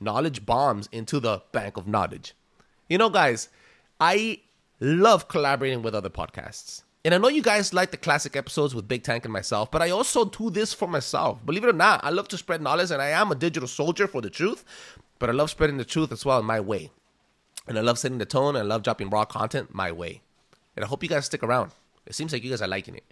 knowledge 0.00 0.44
bombs 0.44 0.88
into 0.92 1.20
the 1.20 1.42
bank 1.52 1.76
of 1.76 1.86
knowledge. 1.86 2.34
You 2.88 2.98
know, 2.98 3.10
guys, 3.10 3.48
I 4.02 4.40
love 4.80 5.28
collaborating 5.28 5.82
with 5.82 5.94
other 5.94 6.10
podcasts. 6.10 6.82
And 7.04 7.14
I 7.14 7.18
know 7.18 7.28
you 7.28 7.42
guys 7.42 7.72
like 7.72 7.90
the 7.90 7.96
classic 7.96 8.36
episodes 8.36 8.74
with 8.74 8.88
Big 8.88 9.02
Tank 9.02 9.24
and 9.24 9.32
myself, 9.32 9.70
but 9.70 9.82
I 9.82 9.90
also 9.90 10.24
do 10.24 10.50
this 10.50 10.72
for 10.72 10.88
myself. 10.88 11.44
Believe 11.44 11.64
it 11.64 11.70
or 11.70 11.72
not, 11.72 12.04
I 12.04 12.10
love 12.10 12.28
to 12.28 12.38
spread 12.38 12.62
knowledge 12.62 12.90
and 12.90 13.02
I 13.02 13.08
am 13.08 13.32
a 13.32 13.34
digital 13.34 13.68
soldier 13.68 14.06
for 14.06 14.20
the 14.20 14.30
truth 14.30 14.64
but 15.22 15.30
I 15.30 15.34
love 15.34 15.50
spreading 15.50 15.76
the 15.76 15.84
truth 15.84 16.10
as 16.10 16.24
well 16.24 16.40
in 16.40 16.46
my 16.46 16.58
way. 16.58 16.90
And 17.68 17.78
I 17.78 17.80
love 17.80 17.96
setting 17.96 18.18
the 18.18 18.26
tone. 18.26 18.56
And 18.56 18.64
I 18.64 18.66
love 18.66 18.82
dropping 18.82 19.08
raw 19.08 19.24
content 19.24 19.72
my 19.72 19.92
way. 19.92 20.20
And 20.74 20.84
I 20.84 20.88
hope 20.88 21.00
you 21.00 21.08
guys 21.08 21.26
stick 21.26 21.44
around. 21.44 21.70
It 22.06 22.16
seems 22.16 22.32
like 22.32 22.42
you 22.42 22.50
guys 22.50 22.60
are 22.60 22.66
liking 22.66 22.96
it. 22.96 23.04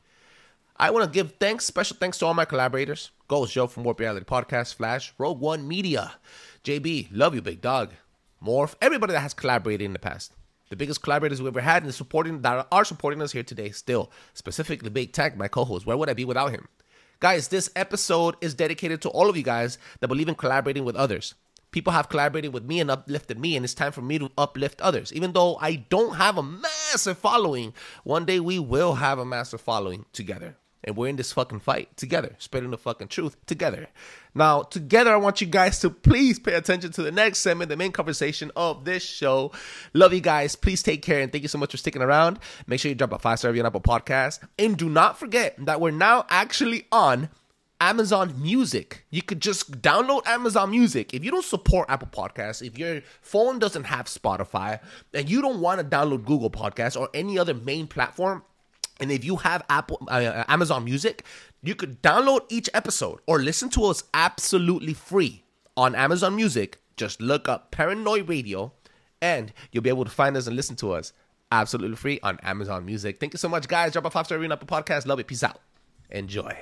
I 0.76 0.90
want 0.90 1.04
to 1.04 1.10
give 1.16 1.36
thanks, 1.36 1.66
special 1.66 1.96
thanks 2.00 2.18
to 2.18 2.26
all 2.26 2.34
my 2.34 2.44
collaborators. 2.44 3.12
Ghost 3.28 3.52
Joe 3.52 3.68
from 3.68 3.84
Warp 3.84 4.00
Reality 4.00 4.26
Podcast, 4.26 4.74
Flash, 4.74 5.14
Rogue 5.18 5.38
One 5.38 5.68
Media, 5.68 6.14
JB, 6.64 7.10
love 7.12 7.36
you, 7.36 7.42
big 7.42 7.60
dog. 7.60 7.92
Morph, 8.44 8.74
everybody 8.82 9.12
that 9.12 9.20
has 9.20 9.32
collaborated 9.32 9.84
in 9.84 9.92
the 9.92 10.00
past. 10.00 10.32
The 10.70 10.76
biggest 10.76 11.02
collaborators 11.02 11.42
we 11.42 11.48
ever 11.48 11.60
had 11.60 11.82
and 11.82 11.92
supporting 11.92 12.42
that 12.42 12.68
are 12.70 12.84
supporting 12.84 13.20
us 13.20 13.32
here 13.32 13.42
today 13.42 13.72
still. 13.72 14.12
Specifically 14.34 14.88
Big 14.88 15.12
Tank, 15.12 15.36
my 15.36 15.48
co-host. 15.48 15.84
Where 15.84 15.96
would 15.96 16.08
I 16.08 16.14
be 16.14 16.24
without 16.24 16.52
him? 16.52 16.68
Guys, 17.18 17.48
this 17.48 17.70
episode 17.74 18.36
is 18.40 18.54
dedicated 18.54 19.02
to 19.02 19.08
all 19.08 19.28
of 19.28 19.36
you 19.36 19.42
guys 19.42 19.78
that 19.98 20.06
believe 20.06 20.28
in 20.28 20.36
collaborating 20.36 20.84
with 20.84 20.94
others. 20.94 21.34
People 21.72 21.92
have 21.92 22.08
collaborated 22.08 22.52
with 22.52 22.64
me 22.64 22.78
and 22.78 22.88
uplifted 22.88 23.38
me, 23.38 23.56
and 23.56 23.64
it's 23.64 23.74
time 23.74 23.90
for 23.90 24.00
me 24.00 24.20
to 24.20 24.30
uplift 24.38 24.80
others. 24.80 25.12
Even 25.12 25.32
though 25.32 25.56
I 25.56 25.74
don't 25.74 26.14
have 26.14 26.38
a 26.38 26.42
massive 26.42 27.18
following, 27.18 27.74
one 28.04 28.24
day 28.24 28.38
we 28.38 28.60
will 28.60 28.94
have 28.94 29.18
a 29.18 29.24
massive 29.24 29.60
following 29.60 30.06
together. 30.12 30.56
And 30.82 30.96
we're 30.96 31.08
in 31.08 31.16
this 31.16 31.32
fucking 31.32 31.60
fight 31.60 31.94
together, 31.96 32.34
spreading 32.38 32.70
the 32.70 32.78
fucking 32.78 33.08
truth 33.08 33.36
together. 33.46 33.88
Now, 34.34 34.62
together, 34.62 35.12
I 35.12 35.16
want 35.16 35.40
you 35.40 35.46
guys 35.46 35.78
to 35.80 35.90
please 35.90 36.38
pay 36.38 36.54
attention 36.54 36.92
to 36.92 37.02
the 37.02 37.10
next 37.10 37.40
segment, 37.40 37.68
the 37.68 37.76
main 37.76 37.92
conversation 37.92 38.50
of 38.56 38.84
this 38.84 39.02
show. 39.02 39.52
Love 39.92 40.14
you 40.14 40.20
guys. 40.20 40.56
Please 40.56 40.82
take 40.82 41.02
care 41.02 41.20
and 41.20 41.30
thank 41.30 41.42
you 41.42 41.48
so 41.48 41.58
much 41.58 41.72
for 41.72 41.76
sticking 41.76 42.02
around. 42.02 42.38
Make 42.66 42.80
sure 42.80 42.88
you 42.88 42.94
drop 42.94 43.12
a 43.12 43.18
five 43.18 43.38
star 43.38 43.50
review 43.50 43.62
on 43.62 43.66
Apple 43.66 43.80
Podcast. 43.80 44.46
And 44.58 44.76
do 44.76 44.88
not 44.88 45.18
forget 45.18 45.54
that 45.58 45.80
we're 45.80 45.90
now 45.90 46.24
actually 46.30 46.86
on 46.90 47.28
Amazon 47.80 48.34
Music. 48.40 49.04
You 49.10 49.22
could 49.22 49.40
just 49.40 49.80
download 49.80 50.26
Amazon 50.26 50.70
Music. 50.70 51.14
If 51.14 51.24
you 51.24 51.30
don't 51.30 51.44
support 51.44 51.88
Apple 51.88 52.08
Podcasts, 52.08 52.64
if 52.64 52.78
your 52.78 53.00
phone 53.22 53.58
doesn't 53.58 53.84
have 53.84 54.06
Spotify, 54.06 54.80
and 55.14 55.28
you 55.28 55.40
don't 55.40 55.60
want 55.60 55.80
to 55.80 55.86
download 55.86 56.24
Google 56.24 56.50
Podcasts 56.50 56.98
or 56.98 57.08
any 57.14 57.38
other 57.38 57.54
main 57.54 57.86
platform, 57.86 58.42
and 59.00 59.10
if 59.10 59.24
you 59.24 59.36
have 59.36 59.64
Apple 59.68 60.06
uh, 60.08 60.44
Amazon 60.48 60.84
Music, 60.84 61.24
you 61.62 61.74
could 61.74 62.02
download 62.02 62.40
each 62.48 62.68
episode 62.74 63.20
or 63.26 63.38
listen 63.38 63.68
to 63.70 63.84
us 63.84 64.04
absolutely 64.14 64.94
free 64.94 65.42
on 65.76 65.94
Amazon 65.94 66.36
Music. 66.36 66.78
Just 66.96 67.20
look 67.20 67.48
up 67.48 67.70
Paranoi 67.70 68.28
Radio 68.28 68.72
and 69.22 69.52
you'll 69.72 69.82
be 69.82 69.90
able 69.90 70.04
to 70.04 70.10
find 70.10 70.36
us 70.36 70.46
and 70.46 70.56
listen 70.56 70.76
to 70.76 70.92
us 70.92 71.12
absolutely 71.52 71.96
free 71.96 72.20
on 72.22 72.38
Amazon 72.42 72.84
Music. 72.84 73.18
Thank 73.18 73.32
you 73.34 73.38
so 73.38 73.48
much, 73.48 73.68
guys. 73.68 73.92
Drop 73.92 74.04
a 74.04 74.10
five 74.10 74.26
star 74.26 74.38
review 74.38 74.52
on 74.52 74.52
Apple 74.52 74.68
Podcast. 74.68 75.06
Love 75.06 75.20
it. 75.20 75.26
Peace 75.26 75.42
out. 75.42 75.60
Enjoy. 76.10 76.56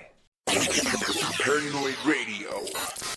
Paranoi 0.48 1.94
Radio. 2.06 3.07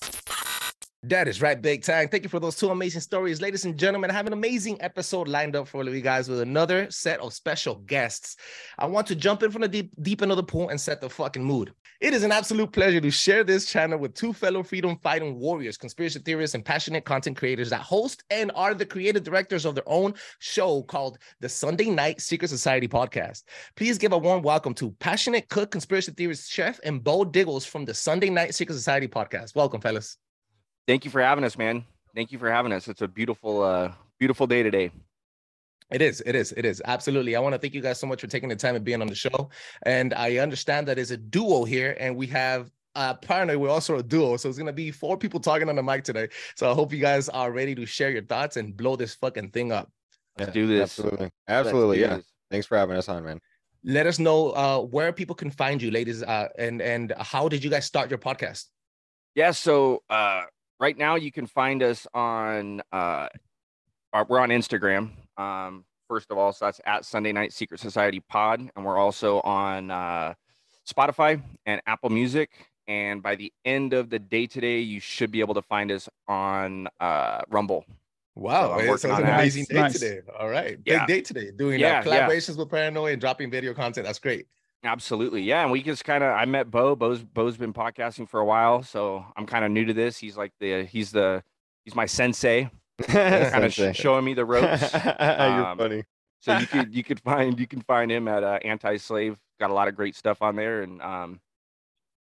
That 1.06 1.28
is 1.28 1.42
right, 1.42 1.60
Big 1.60 1.82
Time. 1.82 2.10
Thank 2.10 2.22
you 2.22 2.30
for 2.30 2.40
those 2.40 2.56
two 2.56 2.70
amazing 2.70 3.02
stories. 3.02 3.42
Ladies 3.42 3.66
and 3.66 3.76
gentlemen, 3.76 4.12
I 4.12 4.14
have 4.14 4.28
an 4.28 4.34
amazing 4.34 4.80
episode 4.84 5.28
lined 5.28 5.56
up 5.56 5.68
for 5.68 5.84
you 5.84 6.00
guys 6.00 6.30
with 6.30 6.42
another 6.42 6.92
set 6.92 7.20
of 7.22 7.34
special 7.34 7.78
guests. 7.88 8.38
I 8.78 8.86
want 8.86 9.08
to 9.08 9.16
jump 9.16 9.42
in 9.42 9.50
from 9.50 9.64
the 9.64 9.68
deep, 9.68 9.92
deep 10.04 10.22
into 10.22 10.36
the 10.36 10.44
pool 10.44 10.70
and 10.70 10.80
set 10.80 11.02
the 11.02 11.10
fucking 11.10 11.44
mood. 11.44 11.74
It 12.02 12.14
is 12.14 12.22
an 12.22 12.32
absolute 12.32 12.72
pleasure 12.72 13.02
to 13.02 13.10
share 13.10 13.44
this 13.44 13.66
channel 13.66 13.98
with 13.98 14.14
two 14.14 14.32
fellow 14.32 14.62
freedom 14.62 14.96
fighting 15.02 15.40
warriors, 15.40 15.76
conspiracy 15.76 16.20
theorists, 16.20 16.54
and 16.54 16.64
passionate 16.64 17.04
content 17.04 17.36
creators 17.36 17.72
that 17.72 17.82
host 17.82 18.24
and 18.30 18.52
are 18.54 18.76
the 18.76 18.86
creative 18.86 19.24
directors 19.24 19.66
of 19.66 19.74
their 19.74 19.90
own 19.90 20.14
show 20.38 20.84
called 20.84 21.18
the 21.40 21.50
Sunday 21.50 21.90
Night 21.90 22.22
Secret 22.22 22.50
Society 22.50 22.88
podcast. 22.88 23.42
Please 23.76 23.98
give 23.98 24.14
a 24.14 24.18
warm 24.20 24.44
welcome 24.44 24.76
to 24.76 24.92
passionate 25.00 25.50
cook, 25.50 25.72
conspiracy 25.72 26.12
theorist 26.12 26.52
chef, 26.52 26.80
and 26.84 27.04
Beau 27.04 27.26
Diggles 27.26 27.66
from 27.66 27.86
the 27.86 27.94
Sunday 27.96 28.30
Night 28.30 28.54
Secret 28.54 28.76
Society 28.76 29.08
podcast. 29.08 29.56
Welcome, 29.56 29.82
fellas. 29.82 30.18
Thank 30.88 31.06
you 31.06 31.12
for 31.12 31.22
having 31.22 31.44
us, 31.44 31.58
man. 31.58 31.86
Thank 32.16 32.32
you 32.32 32.40
for 32.40 32.52
having 32.52 32.72
us. 32.74 32.88
It's 32.88 33.02
a 33.02 33.08
beautiful, 33.08 33.62
uh, 33.62 33.92
beautiful 34.20 34.48
day 34.48 34.64
today. 34.64 34.92
It 35.92 36.02
is. 36.02 36.22
It 36.26 36.36
is. 36.36 36.54
It 36.54 36.66
is. 36.66 36.82
Absolutely. 36.86 37.36
I 37.36 37.40
want 37.40 37.54
to 37.54 37.60
thank 37.60 37.74
you 37.74 37.82
guys 37.82 38.00
so 38.00 38.08
much 38.08 38.22
for 38.22 38.28
taking 38.28 38.50
the 38.50 38.56
time 38.56 38.76
and 38.76 38.86
being 38.86 39.02
on 39.02 39.08
the 39.08 39.16
show. 39.16 39.50
And 39.84 40.14
I 40.14 40.38
understand 40.38 40.88
that 40.88 40.98
it's 40.98 41.12
a 41.12 41.18
duo 41.18 41.66
here, 41.66 41.98
and 42.00 42.16
we 42.16 42.28
have 42.28 42.72
uh 42.96 43.14
partner. 43.16 43.60
We're 43.60 43.70
also 43.70 43.98
a 43.98 44.04
duo, 44.04 44.38
so 44.38 44.50
it's 44.50 44.58
gonna 44.58 44.74
be 44.74 44.92
four 44.92 45.18
people 45.18 45.40
talking 45.40 45.70
on 45.70 45.76
the 45.76 45.84
mic 45.84 46.04
today. 46.04 46.30
So 46.56 46.72
I 46.72 46.74
hope 46.74 46.94
you 46.94 47.00
guys 47.00 47.30
are 47.30 47.52
ready 47.52 47.76
to 47.76 47.86
share 47.86 48.10
your 48.10 48.24
thoughts 48.24 48.58
and 48.58 48.76
blow 48.76 48.96
this 48.96 49.16
fucking 49.16 49.52
thing 49.52 49.72
up. 49.72 49.90
Let's 50.40 50.54
do 50.54 50.66
this. 50.66 50.82
Absolutely. 50.82 51.30
Absolutely. 51.48 52.00
Yeah. 52.00 52.18
this. 52.18 52.26
Thanks 52.50 52.68
for 52.68 52.78
having 52.78 52.96
us 52.96 53.10
on, 53.10 53.24
man. 53.24 53.40
Let 53.84 54.08
us 54.08 54.18
know 54.18 54.52
uh 54.52 54.80
where 54.80 55.12
people 55.12 55.36
can 55.36 55.52
find 55.52 55.82
you, 55.82 55.92
ladies. 55.92 56.24
Uh, 56.24 56.48
and 56.58 56.82
and 56.82 57.14
how 57.18 57.50
did 57.50 57.64
you 57.64 57.70
guys 57.70 57.86
start 57.86 58.10
your 58.10 58.20
podcast? 58.20 58.66
Yeah. 59.36 59.52
So 59.52 60.04
uh, 60.10 60.44
right 60.82 60.98
now 60.98 61.16
you 61.16 61.32
can 61.32 61.46
find 61.46 61.82
us 61.84 62.06
on. 62.14 62.82
Uh, 62.92 63.28
our- 64.14 64.26
we're 64.28 64.40
on 64.40 64.50
Instagram. 64.50 65.12
Um, 65.38 65.86
first 66.10 66.30
of 66.32 66.38
all, 66.38 66.52
so 66.52 66.66
that's 66.66 66.82
at 66.86 67.06
Sunday 67.06 67.32
Night 67.32 67.54
Secret 67.54 67.80
Society 67.80 68.20
Pod, 68.20 68.70
and 68.76 68.84
we're 68.86 68.98
also 68.98 69.40
on 69.42 69.90
uh, 69.92 70.34
Spotify 70.86 71.42
and 71.66 71.82
Apple 71.88 72.10
Music. 72.10 72.50
And 72.88 73.24
by 73.24 73.36
the 73.36 73.54
end 73.64 73.94
of 73.94 74.10
the 74.10 74.20
day 74.20 74.48
today, 74.48 74.80
you 74.80 75.00
should 75.00 75.32
be 75.32 75.40
able 75.40 75.54
to 75.54 75.62
find 75.62 75.92
us 75.92 76.10
on 76.28 76.90
uh, 77.00 77.40
Rumble. 77.48 77.86
Wow, 78.36 78.74
I'm 78.74 78.86
it 78.86 78.90
working 78.90 79.12
an 79.12 79.22
that. 79.22 79.36
amazing 79.36 79.66
day 79.70 79.76
Nice. 79.76 79.94
today. 80.00 80.22
All 80.38 80.50
right, 80.50 80.84
big 80.84 80.94
Yeah. 80.94 81.06
day 81.06 81.22
today. 81.22 81.52
Doing 81.52 81.80
Yeah, 81.80 82.00
uh, 82.00 82.04
yeah. 82.10 82.28
collaborations 82.28 82.58
with 82.58 82.68
Paranoi 82.70 83.14
and 83.14 83.22
dropping 83.22 83.50
video 83.52 83.74
content. 83.74 84.06
That's 84.08 84.20
great. 84.20 84.48
Absolutely, 84.84 85.44
yeah. 85.44 85.62
And 85.62 85.72
we 85.72 85.84
just 85.84 86.04
kind 86.06 86.24
of 86.24 86.32
I 86.34 86.46
met 86.46 86.72
Beau. 86.72 86.96
Beau's 86.96 87.24
Beau's 87.24 87.56
been 87.58 87.74
podcasting 87.74 88.28
for 88.28 88.40
a 88.40 88.46
while, 88.46 88.82
so 88.82 89.24
I'm 89.38 89.46
kind 89.46 89.64
of 89.64 89.72
new 89.72 89.86
to 89.86 89.94
this. 89.94 90.18
He's 90.18 90.36
like 90.38 90.52
the 90.60 90.84
he's 90.86 91.12
the 91.12 91.44
he's 91.86 91.94
my 91.94 92.08
sensei, 92.08 92.70
kind 93.04 93.64
of 93.64 93.74
Sensei. 93.74 93.94
showing 93.94 94.26
me 94.26 94.34
the 94.34 94.44
ropes. 94.46 94.92
You're 94.94 95.22
Um, 95.22 95.78
funny. 95.78 96.04
so 96.40 96.58
you 96.58 96.66
could 96.66 96.96
you 96.96 97.04
could 97.04 97.20
find 97.20 97.60
you 97.60 97.68
can 97.68 97.82
find 97.82 98.12
him 98.12 98.28
at 98.28 98.44
uh, 98.44 98.58
Anti-Slave. 98.64 99.38
Got 99.60 99.70
a 99.70 99.74
lot 99.74 99.88
of 99.88 99.96
great 99.96 100.16
stuff 100.16 100.42
on 100.42 100.56
there, 100.56 100.82
and 100.82 101.00
um, 101.04 101.40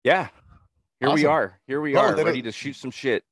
yeah, 0.06 0.30
here 1.02 1.12
we 1.12 1.26
are. 1.26 1.60
Here 1.68 1.82
we 1.82 1.94
Beau, 1.94 2.00
are, 2.00 2.16
ready 2.16 2.42
to 2.44 2.52
shoot 2.54 2.78
some 2.78 2.92
shit. 2.92 3.26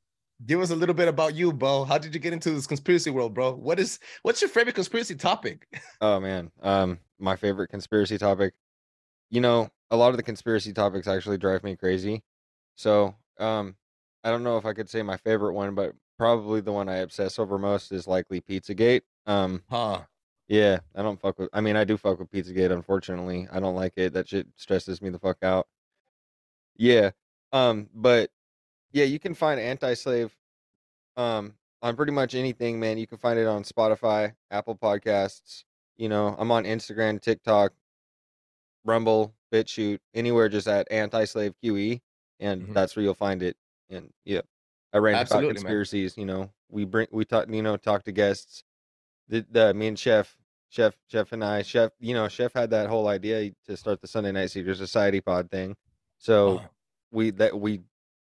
Give 0.45 0.59
us 0.59 0.71
a 0.71 0.75
little 0.75 0.93
bit 0.95 1.07
about 1.07 1.33
you, 1.35 1.53
Beau. 1.53 1.85
How 1.85 1.97
did 1.97 2.13
you 2.13 2.19
get 2.19 2.33
into 2.33 2.51
this 2.51 2.67
conspiracy 2.67 3.09
world, 3.11 3.33
bro? 3.33 3.53
What 3.53 3.79
is 3.79 3.99
what's 4.23 4.41
your 4.41 4.49
favorite 4.49 4.75
conspiracy 4.75 5.15
topic? 5.15 5.65
Oh 6.01 6.19
man. 6.19 6.51
Um, 6.61 6.99
my 7.17 7.37
favorite 7.37 7.69
conspiracy 7.69 8.17
topic. 8.17 8.53
You 9.35 9.41
know, 9.41 9.69
a 9.91 9.97
lot 9.97 10.11
of 10.11 10.15
the 10.17 10.23
conspiracy 10.23 10.71
topics 10.71 11.09
actually 11.09 11.37
drive 11.37 11.61
me 11.61 11.75
crazy. 11.75 12.23
So, 12.75 13.13
um, 13.37 13.75
I 14.23 14.29
don't 14.31 14.43
know 14.43 14.55
if 14.55 14.65
I 14.65 14.71
could 14.71 14.89
say 14.89 15.01
my 15.01 15.17
favorite 15.17 15.51
one, 15.51 15.75
but 15.75 15.93
probably 16.17 16.61
the 16.61 16.71
one 16.71 16.87
I 16.87 16.99
obsess 16.99 17.37
over 17.37 17.59
most 17.59 17.91
is 17.91 18.07
likely 18.07 18.39
Pizzagate. 18.39 19.01
Um, 19.25 19.61
Huh? 19.69 20.03
yeah, 20.47 20.79
I 20.95 21.01
don't 21.01 21.19
fuck 21.19 21.37
with. 21.37 21.49
I 21.51 21.59
mean, 21.59 21.75
I 21.75 21.83
do 21.83 21.97
fuck 21.97 22.17
with 22.17 22.31
Pizzagate. 22.31 22.71
Unfortunately, 22.71 23.45
I 23.51 23.59
don't 23.59 23.75
like 23.75 23.97
it. 23.97 24.13
That 24.13 24.29
shit 24.29 24.47
stresses 24.55 25.01
me 25.01 25.09
the 25.09 25.19
fuck 25.19 25.43
out. 25.43 25.67
Yeah. 26.77 27.11
Um, 27.51 27.89
but 27.93 28.31
yeah, 28.93 29.03
you 29.03 29.19
can 29.19 29.33
find 29.33 29.59
anti-slave 29.59 30.33
um 31.17 31.55
on 31.81 31.97
pretty 31.97 32.13
much 32.13 32.35
anything, 32.35 32.79
man. 32.79 32.97
You 32.97 33.05
can 33.05 33.17
find 33.17 33.37
it 33.37 33.47
on 33.47 33.63
Spotify, 33.65 34.33
Apple 34.49 34.77
Podcasts. 34.77 35.65
You 35.97 36.07
know, 36.07 36.37
I'm 36.39 36.51
on 36.51 36.63
Instagram, 36.63 37.21
TikTok, 37.21 37.73
Rumble, 38.85 39.33
BitChute, 39.51 39.99
anywhere 40.13 40.47
just 40.47 40.67
at 40.67 40.87
anti-slave 40.91 41.53
QE, 41.61 42.01
and 42.39 42.67
Mhm. 42.69 42.73
that's 42.73 42.95
where 42.95 43.03
you'll 43.03 43.13
find 43.15 43.41
it. 43.43 43.57
And 43.89 44.13
yeah, 44.23 44.41
I 44.93 44.97
Absolutely, 44.97 45.17
about 45.25 45.41
man. 45.41 45.55
conspiracies. 45.55 46.17
You 46.17 46.25
know, 46.25 46.51
we 46.69 46.85
bring 46.85 47.07
we 47.11 47.25
talk, 47.25 47.49
you 47.49 47.61
know, 47.61 47.77
talk 47.77 48.03
to 48.03 48.11
guests. 48.11 48.63
The, 49.27 49.45
the 49.49 49.73
me 49.73 49.87
and 49.87 49.97
Chef, 49.99 50.37
Chef, 50.69 50.95
Chef, 51.07 51.31
and 51.31 51.43
I, 51.43 51.63
Chef, 51.63 51.91
you 51.99 52.13
know, 52.13 52.27
Chef 52.27 52.53
had 52.53 52.69
that 52.69 52.87
whole 52.89 53.07
idea 53.07 53.51
to 53.65 53.75
start 53.75 54.01
the 54.01 54.07
Sunday 54.07 54.31
Night 54.31 54.51
Secret 54.51 54.77
Society 54.77 55.19
pod 55.21 55.49
thing. 55.49 55.75
So 56.19 56.57
Huh. 56.59 56.67
we 57.11 57.31
that 57.31 57.59
we 57.59 57.81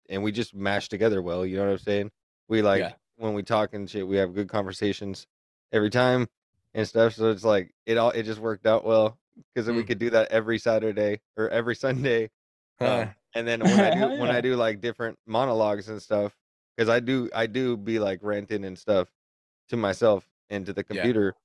and 0.09 0.23
we 0.25 0.33
just 0.33 0.55
mash 0.55 0.89
together 0.89 1.23
well. 1.23 1.47
You 1.47 1.57
know 1.57 1.67
what 1.67 1.73
I'm 1.73 1.79
saying? 1.79 2.11
We 2.49 2.63
like 2.63 2.81
Yeah. 2.81 2.95
when 3.17 3.35
we 3.35 3.43
talk 3.45 3.73
and 3.75 3.89
shit, 3.89 4.07
we 4.07 4.17
have 4.17 4.35
good 4.35 4.49
conversations 4.49 5.27
every 5.73 5.91
time 5.91 6.29
and 6.75 6.87
stuff. 6.89 7.15
So 7.15 7.31
it's 7.31 7.45
like 7.45 7.73
it 7.87 7.97
all 7.99 8.11
it 8.11 8.25
just 8.25 8.41
worked 8.41 8.67
out 8.67 8.85
well 8.85 9.19
because 9.55 9.67
then 9.67 9.75
we 9.77 9.85
Mm. 9.85 9.87
could 9.87 9.99
do 9.99 10.11
that 10.11 10.31
every 10.33 10.59
Saturday 10.59 11.21
or 11.37 11.49
every 11.51 11.77
Sunday. 11.77 12.31
Huh. 12.81 13.07
Um, 13.07 13.15
and 13.35 13.47
then 13.49 13.69
when 13.69 13.81
I 13.81 13.91
do 13.91 14.11
Hell 14.11 14.17
when. 14.17 14.31
I 14.31 14.41
do 14.43 14.57
like 14.57 14.81
different 14.81 15.19
monologues 15.27 15.89
and 15.89 16.03
stuff, 16.03 16.37
because 16.77 16.89
I 16.89 17.01
do 17.01 17.31
I 17.35 17.47
do 17.47 17.77
be 17.77 17.99
like 17.99 18.21
ranting 18.23 18.65
and 18.65 18.79
stuff 18.79 19.13
to 19.71 19.77
myself 19.77 20.31
and 20.51 20.67
to 20.67 20.73
the 20.73 20.85
Yeah. 20.91 21.11
computer. 21.13 21.37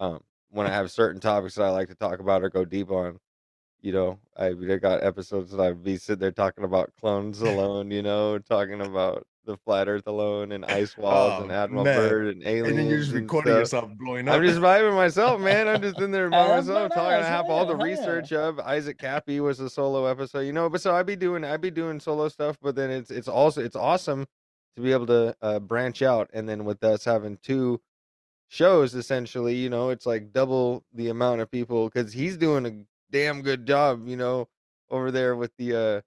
Um, 0.00 0.24
when 0.50 0.66
I 0.66 0.70
have 0.72 0.90
certain 0.92 1.20
topics 1.20 1.56
that 1.56 1.64
I 1.64 1.70
like 1.70 1.88
to 1.88 1.94
talk 1.96 2.20
about 2.20 2.42
or 2.44 2.50
go 2.50 2.64
deep 2.64 2.90
on, 2.90 3.20
you 3.80 3.92
know, 3.92 4.20
I 4.36 4.48
I 4.48 4.76
got 4.78 5.02
episodes 5.04 5.52
that 5.52 5.60
I'd 5.60 5.82
be 5.84 5.96
sitting 5.98 6.20
there 6.20 6.32
talking 6.32 6.64
about 6.64 6.94
clones 6.96 7.40
alone, 7.42 7.90
you 7.90 8.02
know, 8.02 8.38
talking 8.38 8.80
about 8.82 9.26
the 9.46 9.56
flat 9.64 9.88
Earth 9.88 10.06
alone 10.06 10.52
and 10.52 10.64
ice 10.64 10.96
walls 10.98 11.42
and 11.42 11.50
Oh, 11.50 11.54
Admiral 11.54 11.84
man. 11.84 11.96
Byrd 12.08 12.26
and 12.34 12.42
aliens. 12.44 12.68
and 12.68 12.78
then 12.78 12.86
you're 12.88 12.98
just 13.00 13.12
recording 13.12 13.52
stuff. 13.52 13.60
yourself 13.60 13.90
blowing 13.98 14.28
up. 14.28 14.34
I'm 14.34 14.44
just 14.44 14.58
vibing 14.60 14.94
myself, 14.94 15.40
man. 15.40 15.68
I'm 15.68 15.80
just 15.80 16.00
in 16.00 16.10
there 16.10 16.28
by 16.30 16.48
myself 16.48 16.92
talking. 16.92 17.22
I 17.22 17.22
have 17.22 17.46
all 17.46 17.64
the 17.64 17.76
research 17.76 18.32
of 18.32 18.58
Isaac 18.60 18.98
Kappy 18.98 19.40
was 19.40 19.58
a 19.60 19.70
solo 19.70 20.04
episode, 20.06 20.40
you 20.40 20.52
know. 20.52 20.68
But 20.68 20.80
so 20.82 20.94
I'd 20.94 21.06
be 21.06 21.16
doing, 21.16 21.44
I'd 21.44 21.60
be 21.60 21.70
doing 21.70 21.98
solo 22.00 22.28
stuff. 22.28 22.58
But 22.60 22.74
then 22.76 22.90
it's 22.90 23.10
it's 23.10 23.28
also 23.28 23.62
it's 23.62 23.76
awesome 23.76 24.26
to 24.76 24.82
be 24.82 24.92
able 24.92 25.06
to 25.06 25.34
uh, 25.40 25.58
branch 25.60 26.02
out, 26.02 26.28
and 26.34 26.48
then 26.48 26.64
with 26.66 26.84
us 26.84 27.04
having 27.04 27.38
two 27.42 27.80
shows, 28.48 28.94
essentially, 28.94 29.54
you 29.54 29.70
know, 29.70 29.90
it's 29.90 30.06
like 30.06 30.32
double 30.32 30.84
the 30.92 31.08
amount 31.08 31.40
of 31.40 31.50
people 31.50 31.88
because 31.88 32.12
he's 32.12 32.36
doing 32.36 32.66
a 32.66 32.72
damn 33.10 33.42
good 33.42 33.66
job, 33.66 34.06
you 34.06 34.16
know, 34.16 34.48
over 34.90 35.10
there 35.10 35.34
with 35.36 35.50
the 35.58 35.74
uh 35.74 36.00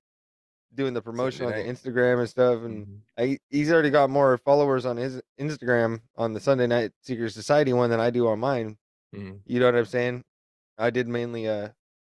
doing 0.75 0.93
the 0.93 1.01
promotion 1.01 1.45
on 1.45 1.51
the. 1.53 1.57
Instagram 1.63 2.19
and 2.19 2.29
stuff, 2.29 2.61
and 2.63 2.85
Mhm. 2.87 2.99
I, 3.17 3.39
he's 3.49 3.71
already 3.71 3.89
got 3.89 4.09
more 4.09 4.37
followers 4.37 4.85
on 4.85 4.97
his 4.97 5.21
Instagram 5.39 6.01
on 6.15 6.33
the 6.33 6.39
Sunday 6.39 6.67
Night 6.67 6.91
Secret 7.01 7.31
Society 7.31 7.73
one 7.73 7.89
than 7.89 7.99
I 7.99 8.09
do 8.09 8.27
on 8.27 8.39
mine. 8.39 8.77
Mhm. 9.15 9.41
You 9.45 9.59
know 9.59 9.65
what 9.65 9.75
I'm 9.75 9.85
saying? 9.85 10.23
I 10.77 10.89
did 10.91 11.07
mainly 11.07 11.47
uh 11.47 11.69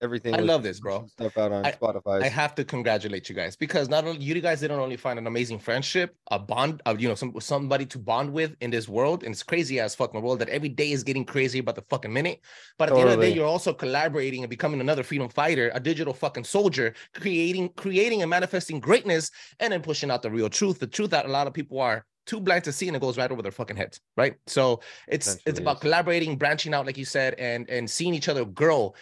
everything. 0.02 0.34
I 0.36 0.40
love 0.40 0.64
this, 0.64 0.80
bro. 0.80 1.06
Stuff 1.08 1.38
out 1.38 1.52
on 1.52 1.66
I- 1.66 1.72
Spotify. 1.72 2.24
I 2.24 2.28
have 2.28 2.56
to 2.56 2.64
congratulate 2.64 3.30
you 3.30 3.36
guys 3.36 3.56
because 3.56 3.90
not 3.90 4.06
only 4.06 4.22
you 4.22 4.40
guys 4.42 4.62
didn't 4.62 4.80
only 4.80 4.98
find 4.98 5.20
an 5.20 5.28
amazing 5.28 5.60
friendship, 5.60 6.16
a 6.32 6.40
bond 6.40 6.82
of 6.86 7.00
you 7.00 7.08
know 7.08 7.16
some 7.16 7.34
somebody 7.40 7.86
to 7.88 8.00
bond 8.00 8.32
with 8.32 8.56
in 8.62 8.72
this 8.72 8.88
world, 8.90 9.24
and 9.24 9.34
it's 9.34 9.44
crazy 9.44 9.80
as 9.80 9.96
fucking 9.96 10.22
world 10.22 10.40
that 10.40 10.50
every 10.50 10.70
day 10.70 10.92
is 10.92 11.04
getting 11.04 11.26
crazy 11.26 11.60
about 11.60 11.76
the 11.76 11.84
fucking 11.90 12.12
minute. 12.12 12.42
But 12.78 12.90
at 12.90 12.96
the 12.96 13.02
end 13.02 13.10
of 13.10 13.20
the 13.20 13.28
day, 13.28 13.34
you're 13.34 13.46
also 13.46 13.74
collaborating 13.74 14.44
and 14.44 14.50
becoming 14.50 14.82
another 14.82 15.04
freedom 15.04 15.30
fighter, 15.30 15.72
a 15.74 15.80
digital 15.80 16.14
fucking 16.14 16.44
soldier, 16.44 16.94
creating, 17.14 17.70
creating 17.76 18.22
and 18.22 18.30
manifesting 18.30 18.80
greatness, 18.80 19.32
and 19.60 19.74
then 19.74 19.82
pushing 19.82 20.12
out 20.12 20.22
the 20.22 20.32
real 20.32 20.50
truth, 20.50 20.80
the 20.80 20.88
truth 20.88 21.12
that 21.12 21.26
a 21.26 21.30
lot 21.30 21.48
of 21.48 21.54
people 21.54 21.80
are 21.80 22.06
too 22.26 22.40
blind 22.40 22.64
to 22.64 22.72
see, 22.72 22.88
and 22.88 22.96
it 22.96 23.02
goes 23.02 23.18
right 23.18 23.32
over 23.32 23.42
their 23.42 23.52
fucking 23.52 23.76
heads, 23.76 24.00
right? 24.16 24.36
So 24.48 24.82
it's 25.08 25.40
it's 25.46 25.60
about 25.60 25.82
collaborating, 25.82 26.38
branching 26.38 26.74
out, 26.74 26.86
like 26.86 26.98
you 26.98 27.06
said, 27.06 27.34
and 27.36 27.70
and 27.70 27.90
seeing 27.90 28.14
each 28.14 28.30
other 28.30 28.46
grow 28.46 28.94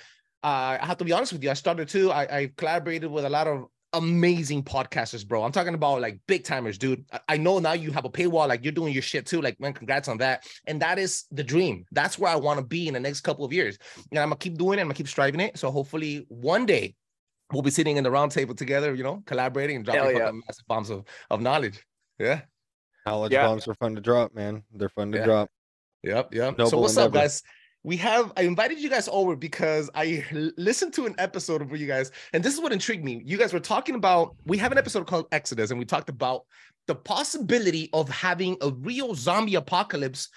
uh, 0.44 0.78
I 0.82 0.86
have 0.86 0.98
to 0.98 1.06
be 1.06 1.12
honest 1.12 1.34
with 1.34 1.44
you. 1.44 1.50
I 1.50 1.54
started 1.54 1.90
too. 1.90 2.12
I, 2.12 2.38
I 2.38 2.52
collaborated 2.56 3.12
with 3.12 3.26
a 3.26 3.30
lot 3.30 3.48
of 3.48 3.66
amazing 3.94 4.64
podcasters, 4.64 5.28
bro. 5.28 5.44
I'm 5.44 5.52
talking 5.52 5.74
about 5.74 6.02
like 6.02 6.20
big 6.28 6.44
timers, 6.44 6.78
dude. 6.78 7.04
I, 7.12 7.20
I 7.30 7.38
know 7.38 7.60
now 7.60 7.74
you 7.74 7.92
have 7.92 8.06
a 8.06 8.10
paywall, 8.10 8.48
like 8.48 8.64
you're 8.64 8.72
doing 8.72 8.94
your 8.94 9.02
shit 9.02 9.26
too. 9.26 9.42
Like, 9.42 9.60
man, 9.60 9.74
congrats 9.74 10.08
on 10.08 10.18
that. 10.20 10.48
And 10.68 10.82
that 10.82 11.00
is 11.00 11.26
the 11.32 11.44
dream. 11.44 11.86
That's 11.92 12.18
where 12.18 12.32
I 12.32 12.36
want 12.36 12.60
to 12.60 12.66
be 12.66 12.88
in 12.88 12.94
the 12.94 13.00
next 13.00 13.22
couple 13.22 13.44
of 13.44 13.52
years. 13.52 13.78
And 14.12 14.20
I'm 14.20 14.30
gonna 14.30 14.38
keep 14.38 14.58
doing 14.58 14.80
it. 14.80 14.82
I'm 14.82 14.88
gonna 14.88 14.96
keep 14.96 15.08
striving 15.08 15.42
it. 15.42 15.58
So 15.58 15.72
hopefully 15.72 16.26
one 16.30 16.66
day 16.66 16.96
we'll 17.52 17.64
be 17.64 17.72
sitting 17.72 17.98
in 17.98 18.04
the 18.04 18.12
round 18.12 18.32
table 18.32 18.56
together, 18.56 18.94
you 18.94 19.04
know, 19.04 19.24
collaborating 19.26 19.78
and 19.78 19.86
dropping 19.86 20.18
yeah. 20.18 20.32
massive 20.32 20.68
bombs 20.68 20.90
of, 20.90 21.04
of 21.30 21.42
knowledge. 21.42 21.84
Yeah. 22.20 22.42
Knowledge 23.06 23.32
Yeah. 23.32 23.48
bombs 23.48 23.68
are 23.68 23.76
fun 23.76 23.96
to 23.96 24.02
drop, 24.02 24.36
man. 24.36 24.64
They're 24.72 24.90
fun 24.90 25.12
to 25.14 25.18
Yeah. 25.18 25.26
drop. 25.26 25.50
Yep, 26.04 26.34
yep. 26.34 26.56
so 26.58 26.64
Noble 26.64 26.82
what's 26.84 26.96
up, 26.96 27.12
guys? 27.12 27.44
We 27.84 27.96
have 27.98 28.34
I 28.36 28.42
invited 28.42 28.80
you 28.80 28.90
guys 28.90 29.08
over 29.10 29.36
because 29.38 29.90
i 29.96 30.26
listened 30.58 30.94
to 30.96 31.06
an 31.06 31.16
episode 31.18 31.62
of 31.62 31.76
you 31.80 31.88
guys, 31.88 32.12
and 32.34 32.44
this 32.44 32.54
is 32.54 32.60
what 32.60 32.74
intrigued 32.74 33.06
me. 33.06 33.22
You 33.26 33.38
guys 33.38 33.54
were 33.54 33.60
talking 33.60 33.96
about 33.96 34.36
we 34.46 34.58
have 34.58 34.72
an 34.74 34.78
episode 34.78 35.08
called 35.08 35.28
Exodus, 35.32 35.72
and 35.72 35.80
we 35.80 35.86
talked 35.86 36.10
about 36.10 36.42
the 36.88 36.96
possibility 36.96 37.90
of 37.94 38.10
having 38.10 38.58
a 38.62 38.72
real 38.72 39.16
zombie 39.16 39.56
apocalypse 39.56 40.28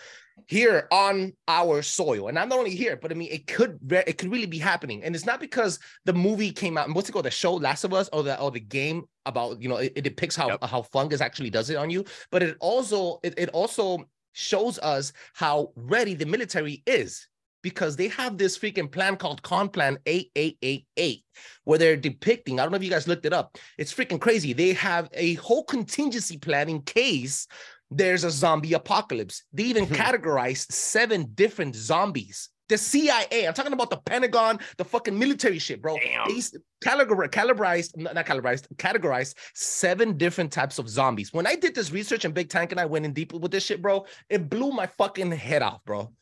here 0.47 0.87
on 0.93 1.33
our 1.49 1.83
soil. 1.83 2.29
And 2.29 2.39
I'm 2.39 2.49
not 2.49 2.59
only 2.59 2.75
here, 2.77 2.97
but 2.97 3.11
I 3.11 3.15
mean 3.15 3.33
it 3.33 3.49
could 3.49 3.79
it 3.91 4.19
could 4.19 4.31
really 4.31 4.47
be 4.47 4.59
happening. 4.59 5.03
And 5.03 5.15
it's 5.17 5.27
not 5.27 5.41
because 5.41 5.81
the 6.05 6.13
movie 6.13 6.53
came 6.53 6.79
out, 6.79 6.95
what's 6.95 7.09
it 7.09 7.13
called? 7.13 7.25
The 7.25 7.31
show 7.33 7.55
Last 7.55 7.83
of 7.83 7.93
Us 7.93 8.09
or 8.13 8.23
the 8.23 8.39
or 8.41 8.53
the 8.53 8.61
game 8.61 9.03
about 9.27 9.61
you 9.61 9.69
know 9.69 9.77
it, 9.79 9.93
it 9.97 10.03
depicts 10.03 10.37
how 10.37 10.49
Yep. 10.49 10.65
how 10.65 10.83
fungus 10.83 11.21
actually 11.21 11.51
does 11.51 11.71
it 11.71 11.77
on 11.77 11.91
you, 11.91 12.05
but 12.31 12.43
it 12.43 12.57
also 12.61 13.19
it, 13.25 13.35
it 13.37 13.49
also 13.51 14.05
shows 14.33 14.79
us 14.79 15.13
how 15.35 15.73
ready 15.77 16.15
the 16.15 16.25
military 16.25 16.83
is 16.87 17.27
because 17.63 17.97
they 17.97 18.09
have 18.09 18.37
this 18.37 18.59
freaking 18.59 18.91
plan 18.91 19.17
called 19.17 19.43
Con 19.43 19.69
Plan 19.69 19.99
8888, 20.07 21.25
where 21.65 21.79
they're 21.79 21.97
depicting. 21.97 22.59
I 22.59 22.65
don't 22.65 22.73
know 22.73 22.77
if 22.77 22.85
you 22.85 22.91
guys 22.91 23.09
looked 23.09 23.27
it 23.27 23.33
up. 23.33 23.57
It's 23.79 23.95
freaking 23.95 24.21
crazy. 24.21 24.53
They 24.53 24.73
have 24.75 25.09
a 25.13 25.35
whole 25.35 25.65
contingency 25.65 26.39
plan 26.39 26.69
in 26.69 26.83
case 26.83 27.47
there's 27.91 28.25
a 28.25 28.31
zombie 28.31 28.73
apocalypse. 28.73 29.45
They 29.53 29.65
even 29.65 29.87
hmm. 29.87 29.95
categorized 29.95 30.73
seven 30.73 31.29
different 31.35 31.75
zombies. 31.77 32.49
The 32.69 32.79
CIA, 32.79 33.47
I'm 33.47 33.53
talking 33.53 33.75
about 33.75 33.91
the 33.91 33.99
Pentagon, 33.99 34.59
the 34.79 34.85
fucking 34.85 35.19
military 35.19 35.59
shit, 35.59 35.83
bro. 35.83 35.99
Damn. 35.99 36.29
They 36.29 36.41
caliber, 36.83 37.29
calibrized, 37.29 37.97
not 37.99 38.15
not 38.15 38.25
calibrized, 38.25 38.67
categorized 38.77 39.35
seven 39.53 40.17
different 40.17 40.53
types 40.53 40.79
of 40.79 40.89
zombies. 40.89 41.35
When 41.35 41.47
I 41.47 41.55
did 41.55 41.75
this 41.75 41.93
research 41.93 42.25
and 42.25 42.33
Big 42.33 42.49
Tank 42.49 42.71
and 42.71 42.81
I 42.81 42.87
went 42.87 43.05
in 43.05 43.13
deep 43.13 43.35
with 43.35 43.51
this 43.51 43.67
shit, 43.67 43.83
bro, 43.83 44.07
it 44.31 44.49
blew 44.49 44.71
my 44.71 44.87
fucking 44.87 45.33
head 45.33 45.61
off, 45.61 45.85
bro. 45.85 46.13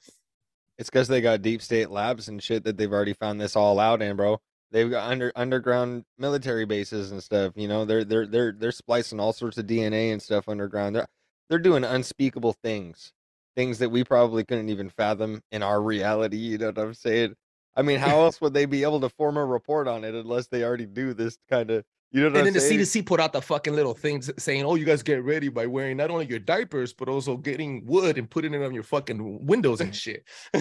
It's 0.81 0.89
because 0.89 1.09
they 1.09 1.21
got 1.21 1.43
deep 1.43 1.61
state 1.61 1.91
labs 1.91 2.27
and 2.29 2.43
shit 2.43 2.65
that 2.65 2.79
they've 2.79 2.93
already 2.93 3.13
found 3.13 3.39
this 3.39 3.55
all 3.55 3.79
out 3.79 4.01
in, 4.01 4.17
bro. 4.17 4.41
They've 4.73 4.91
got 4.91 5.11
under 5.11 5.31
underground 5.37 6.07
military 6.17 6.65
bases 6.65 7.13
and 7.13 7.23
stuff. 7.23 7.53
You 7.55 7.69
know, 7.69 7.85
they're 7.85 8.03
they're 8.03 8.27
they're 8.27 8.53
they're 8.53 8.73
splicing 8.73 9.21
all 9.21 9.35
sorts 9.35 9.59
of 9.59 9.67
DNA 9.67 10.11
and 10.11 10.23
stuff 10.23 10.49
underground. 10.49 10.97
They're 10.97 11.07
they're 11.51 11.59
doing 11.59 11.85
unspeakable 11.85 12.55
things, 12.65 13.13
things 13.55 13.79
that 13.81 13.91
we 13.91 14.05
probably 14.05 14.43
couldn't 14.43 14.71
even 14.71 14.89
fathom 14.89 15.43
in 15.53 15.63
our 15.63 15.83
reality. 15.83 16.39
You 16.39 16.57
know 16.57 16.69
what 16.69 16.79
I'm 16.79 16.95
saying? 16.95 17.35
I 17.77 17.83
mean, 17.83 17.99
how 17.99 18.21
else 18.23 18.41
would 18.41 18.55
they 18.55 18.65
be 18.65 18.83
able 18.83 19.01
to 19.01 19.11
form 19.11 19.37
a 19.37 19.45
report 19.45 19.87
on 19.87 20.03
it 20.03 20.15
unless 20.15 20.47
they 20.49 20.65
already 20.65 20.87
do 20.87 21.13
this 21.13 21.37
kind 21.51 21.71
of? 21.71 21.85
You 22.13 22.23
know 22.23 22.27
what 22.27 22.31
And 22.31 22.39
I'm 22.39 22.45
then 22.47 22.53
the 22.55 22.61
saying? 22.61 22.81
CDC 22.81 23.07
put 23.07 23.21
out 23.21 23.33
the 23.33 23.41
fucking 23.41 23.75
little 23.75 23.95
things 23.95 24.31
saying, 24.37 24.65
"Oh, 24.65 24.75
you 24.75 24.85
guys 24.85 25.03
get 25.03 25.23
ready 25.23 25.49
by 25.49 25.67
wearing 25.67 25.97
not 25.97 26.11
only 26.11 26.27
your 26.27 26.41
diapers 26.41 26.93
but 26.93 27.09
also 27.09 27.37
getting 27.37 27.85
wood 27.87 28.19
and 28.19 28.29
putting 28.29 28.53
it 28.53 28.63
on 28.63 28.75
your 28.75 28.83
fucking 28.83 29.47
windows 29.47 29.81
and 29.81 29.95
shit." 29.95 30.25
Uh, 30.53 30.61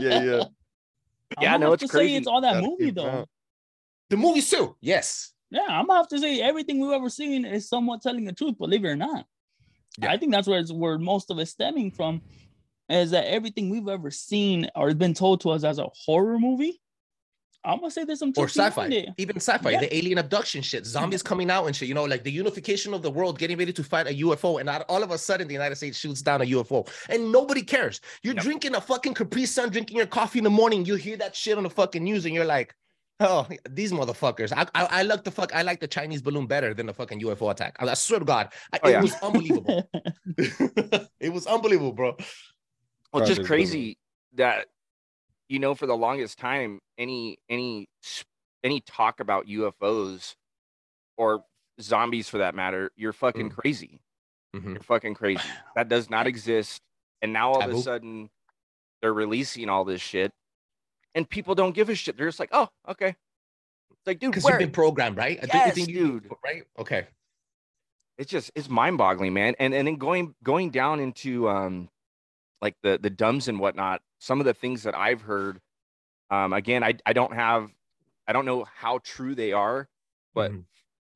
yeah, 0.00 0.22
yeah. 0.22 0.44
Yeah, 1.40 1.54
I'm 1.54 1.60
no, 1.60 1.66
gonna 1.66 1.72
have 1.72 1.72
it's 1.74 1.82
to 1.84 1.88
crazy. 1.88 2.12
say 2.12 2.16
it's 2.18 2.26
all 2.28 2.40
that 2.42 2.52
Gotta 2.54 2.66
movie 2.66 2.90
though. 2.90 3.06
out. 3.08 3.28
the 4.10 4.16
movie 4.16 4.42
too. 4.42 4.76
Yes. 4.80 5.32
Yeah, 5.50 5.62
I'm 5.68 5.86
gonna 5.86 5.98
have 5.98 6.08
to 6.08 6.18
say 6.18 6.40
everything 6.40 6.78
we've 6.78 6.92
ever 6.92 7.08
seen 7.08 7.44
is 7.44 7.68
somewhat 7.68 8.02
telling 8.02 8.24
the 8.24 8.32
truth, 8.32 8.56
believe 8.58 8.84
it 8.84 8.88
or 8.88 8.94
not. 8.96 9.26
Yeah. 9.98 10.12
I 10.12 10.16
think 10.16 10.30
that's 10.32 10.46
where 10.46 10.60
it's, 10.60 10.70
where 10.72 10.96
most 10.98 11.30
of 11.30 11.38
it's 11.40 11.50
stemming 11.50 11.90
from, 11.90 12.22
is 12.88 13.10
that 13.12 13.24
everything 13.26 13.68
we've 13.70 13.88
ever 13.88 14.10
seen 14.12 14.68
or 14.76 14.94
been 14.94 15.14
told 15.14 15.40
to 15.40 15.50
us 15.50 15.64
as 15.64 15.78
a 15.80 15.88
horror 16.04 16.38
movie. 16.38 16.80
I'm 17.64 17.78
gonna 17.80 17.90
say 17.90 18.04
there's 18.04 18.18
some 18.18 18.30
Or 18.36 18.46
truth 18.46 18.54
behind 18.74 18.92
sci-fi, 18.92 19.14
even 19.16 19.36
sci-fi, 19.36 19.70
Yeah. 19.70 19.80
the 19.80 19.96
alien 19.96 20.18
abduction 20.18 20.60
shit, 20.62 20.84
zombies 20.86 21.22
coming 21.30 21.50
out 21.50 21.66
and 21.66 21.74
shit. 21.74 21.88
You 21.88 21.94
know, 21.94 22.04
like 22.04 22.22
the 22.24 22.30
unification 22.32 22.92
of 22.94 23.02
the 23.02 23.10
world, 23.10 23.38
getting 23.38 23.56
ready 23.56 23.72
to 23.72 23.82
fight 23.82 24.06
a 24.06 24.14
UFO, 24.14 24.60
and 24.60 24.68
all 24.68 25.02
of 25.02 25.10
a 25.10 25.18
sudden 25.18 25.48
the 25.48 25.54
United 25.54 25.76
States 25.76 25.98
shoots 25.98 26.22
down 26.22 26.42
a 26.42 26.44
UFO, 26.44 26.86
and 27.08 27.32
nobody 27.32 27.62
cares. 27.62 28.00
You're 28.22 28.34
Yep. 28.34 28.42
drinking 28.44 28.74
a 28.74 28.80
fucking 28.80 29.14
Capri 29.14 29.46
Sun, 29.46 29.70
drinking 29.70 29.96
your 29.96 30.06
coffee 30.06 30.38
in 30.38 30.44
the 30.44 30.50
morning. 30.50 30.84
You 30.84 30.96
hear 30.96 31.16
that 31.16 31.34
shit 31.34 31.56
on 31.56 31.62
the 31.64 31.70
fucking 31.70 32.02
news, 32.04 32.24
and 32.26 32.34
you're 32.34 32.44
like, 32.44 32.74
"Oh, 33.20 33.46
these 33.70 33.92
motherfuckers!" 33.92 34.52
I 34.52 34.66
I, 34.74 35.00
I 35.00 35.02
like 35.02 35.24
the 35.24 35.30
fuck. 35.30 35.54
I 35.54 35.62
like 35.62 35.80
the 35.80 35.88
Chinese 35.88 36.20
balloon 36.22 36.46
better 36.46 36.74
than 36.74 36.86
the 36.86 36.94
fucking 36.94 37.20
UFO 37.20 37.50
attack. 37.50 37.76
I, 37.80 37.86
I 37.88 37.94
swear 37.94 38.18
to 38.20 38.24
God, 38.26 38.52
I, 38.72 38.80
Oh, 38.82 38.88
it 38.88 38.92
yeah. 38.92 39.00
was 39.02 39.14
unbelievable. 39.22 39.88
it 41.20 41.32
was 41.32 41.46
unbelievable, 41.46 41.92
bro. 41.92 42.16
Well, 43.12 43.22
it's 43.22 43.34
just 43.34 43.46
crazy 43.46 43.96
that 44.34 44.66
you 45.48 45.58
know 45.58 45.74
for 45.74 45.86
the 45.86 45.96
longest 45.96 46.38
time 46.38 46.80
any 46.98 47.38
any 47.48 47.86
any 48.62 48.80
talk 48.80 49.20
about 49.20 49.46
UFOs 49.46 50.34
or 51.16 51.44
zombies 51.80 52.28
for 52.28 52.38
that 52.38 52.54
matter, 52.54 52.90
you're 52.96 53.12
fucking 53.12 53.50
Mm. 53.50 53.56
crazy. 53.56 54.00
Mhm. 54.56 54.74
You're 54.74 54.82
fucking 54.82 55.14
crazy. 55.14 55.42
That 55.76 55.88
does 55.88 56.08
not 56.08 56.26
exist. 56.26 56.80
And 57.22 57.32
now 57.32 57.52
all 57.52 57.62
of 57.62 57.70
a 57.70 57.80
sudden 57.80 58.30
they're 59.02 59.12
releasing 59.12 59.68
all 59.68 59.84
this 59.84 60.00
shit 60.00 60.32
and 61.14 61.28
people 61.28 61.54
don't 61.54 61.74
give 61.74 61.88
a 61.88 61.94
shit. 61.94 62.16
They're 62.16 62.28
just 62.28 62.40
like, 62.40 62.50
"Oh, 62.52 62.68
okay." 62.88 63.08
It's 63.90 64.06
like, 64.06 64.18
dude, 64.18 64.32
Because 64.32 64.48
you've 64.48 64.58
been 64.58 64.70
programmed, 64.72 65.16
right? 65.16 65.38
I 65.42 65.46
Yes, 65.46 65.74
think 65.74 65.88
you- 65.88 66.20
dude. 66.20 66.32
Right? 66.44 66.64
Okay. 66.78 67.06
it's 68.16 68.30
just 68.30 68.50
it's 68.54 68.68
mind-boggling 68.68 69.32
man 69.34 69.56
and 69.58 69.74
and 69.74 69.88
then 69.88 69.96
going 69.96 70.34
going 70.44 70.70
down 70.70 71.00
into 71.00 71.48
um 71.48 71.88
like 72.62 72.76
the 72.82 72.98
the 73.02 73.10
dumbs 73.10 73.48
and 73.48 73.58
whatnot 73.60 74.00
some 74.18 74.40
of 74.40 74.46
the 74.46 74.54
things 74.54 74.82
that 74.82 74.94
i've 74.94 75.20
heard 75.22 75.60
um 76.30 76.52
again 76.52 76.82
i 76.82 76.94
i 77.06 77.12
don't 77.12 77.34
have 77.34 77.70
i 78.26 78.32
don't 78.32 78.46
know 78.46 78.64
how 78.76 78.98
true 79.04 79.34
they 79.34 79.52
are 79.52 79.88
but 80.34 80.50
Mhm. 80.52 80.64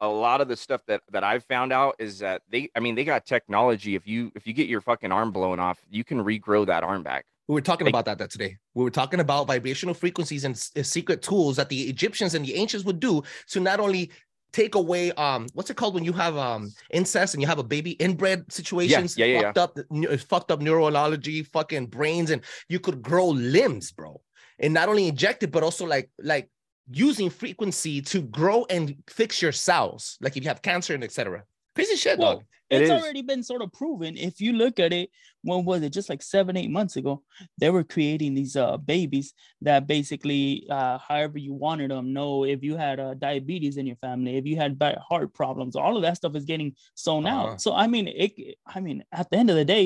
a 0.01 0.09
lot 0.09 0.41
of 0.41 0.49
the 0.49 0.57
stuff 0.57 0.83
that 0.87 1.03
that 1.11 1.25
i've 1.25 1.45
found 1.45 1.73
out 1.73 1.97
is 1.99 2.19
that 2.21 2.43
they 2.49 2.69
i 2.77 2.81
mean 2.81 2.95
they 2.95 3.05
got 3.05 3.25
technology 3.27 3.95
if 3.95 4.07
you 4.07 4.31
if 4.35 4.47
you 4.47 4.53
get 4.53 4.69
your 4.69 4.81
fucking 4.81 5.13
arm 5.13 5.33
blown 5.33 5.59
off 5.59 5.79
you 5.89 6.05
can 6.05 6.19
regrow 6.23 6.67
that 6.67 6.83
arm 6.83 7.03
back 7.03 7.25
We 7.49 7.55
were 7.55 7.63
talking 7.63 7.87
Like- 7.87 7.95
about 7.95 8.05
that, 8.05 8.19
that 8.19 8.31
today. 8.31 8.59
We 8.75 8.85
were 8.85 8.91
talking 9.01 9.21
about 9.21 9.47
vibrational 9.47 9.95
frequencies 9.95 10.45
and 10.45 10.55
uh, 10.77 10.83
secret 10.83 11.23
tools 11.23 11.57
that 11.57 11.71
the 11.71 11.81
Egyptians 11.95 12.35
and 12.35 12.45
the 12.45 12.55
ancients 12.63 12.85
would 12.85 13.01
do 13.01 13.23
to 13.53 13.59
not 13.59 13.81
only 13.81 14.11
take 14.53 14.75
away 14.75 15.13
um 15.13 15.47
what's 15.55 15.71
it 15.71 15.77
called 15.77 15.95
when 15.95 16.05
you 16.05 16.13
have 16.13 16.37
um 16.37 16.73
incest 16.91 17.35
and 17.35 17.43
you 17.43 17.47
have 17.47 17.59
a 17.59 17.65
baby 17.65 17.93
inbred 17.93 18.51
situations 18.51 19.17
yeah, 19.17 19.27
yeah, 19.27 19.41
yeah, 19.41 19.53
fucked 19.53 19.59
up 19.59 20.21
fucked 20.21 20.51
up 20.51 20.61
neurology 20.61 21.43
fucking 21.43 21.87
brains 21.87 22.31
and 22.31 22.43
you 22.69 22.81
could 22.81 23.03
grow 23.03 23.29
limbs 23.29 23.93
bro. 23.93 24.21
And 24.61 24.75
not 24.75 24.89
only 24.89 25.07
inject 25.07 25.43
it 25.43 25.53
but 25.53 25.63
also 25.63 25.87
like 25.87 26.11
like 26.19 26.51
using 26.91 27.29
frequency 27.29 28.01
to 28.01 28.23
grow 28.23 28.65
and 28.71 28.97
fix 29.09 29.43
your 29.43 29.53
cells 29.53 30.17
like 30.21 30.37
if 30.37 30.43
you 30.43 30.49
have 30.49 30.63
cancer 30.63 30.95
and 30.95 31.05
etc 31.05 31.45
crazy 31.79 31.97
shit 31.97 32.19
Well, 32.19 32.35
dog 32.37 32.45
It 32.71 32.83
it's 32.83 32.91
is. 32.91 33.03
already 33.03 33.23
been 33.23 33.43
sort 33.43 33.63
of 33.63 33.73
proven. 33.73 34.17
If 34.17 34.41
you 34.45 34.53
look 34.53 34.79
at 34.79 34.93
it, 34.93 35.09
when 35.43 35.65
was 35.65 35.81
it? 35.83 35.93
Just 35.99 36.11
like 36.13 36.23
seven, 36.23 36.57
eight 36.57 36.71
months 36.79 36.97
ago, 37.01 37.23
they 37.61 37.71
were 37.71 37.85
creating 37.95 38.35
these 38.35 38.57
uh 38.57 38.77
babies 38.77 39.33
that 39.63 39.87
basically, 39.87 40.67
uh, 40.79 40.99
however 41.09 41.39
you 41.47 41.55
wanted 41.55 41.91
them. 41.93 42.13
Know 42.13 42.45
if 42.45 42.61
you 42.63 42.77
had 42.77 42.97
uh, 43.01 43.15
diabetes 43.15 43.77
in 43.79 43.87
your 43.87 43.97
family, 44.07 44.37
if 44.41 44.45
you 44.51 44.57
had 44.57 44.79
bad 44.79 44.99
heart 45.09 45.29
problems, 45.41 45.77
all 45.77 45.97
of 45.97 46.03
that 46.03 46.17
stuff 46.21 46.35
is 46.41 46.45
getting 46.53 46.71
sewn 46.95 47.27
Uh-huh. 47.27 47.53
out. 47.53 47.61
So 47.65 47.69
I 47.75 47.87
mean, 47.87 48.07
it. 48.25 48.33
I 48.67 48.79
mean, 48.87 48.99
at 49.21 49.27
the 49.31 49.37
end 49.41 49.49
of 49.51 49.57
the 49.57 49.65
day, 49.77 49.85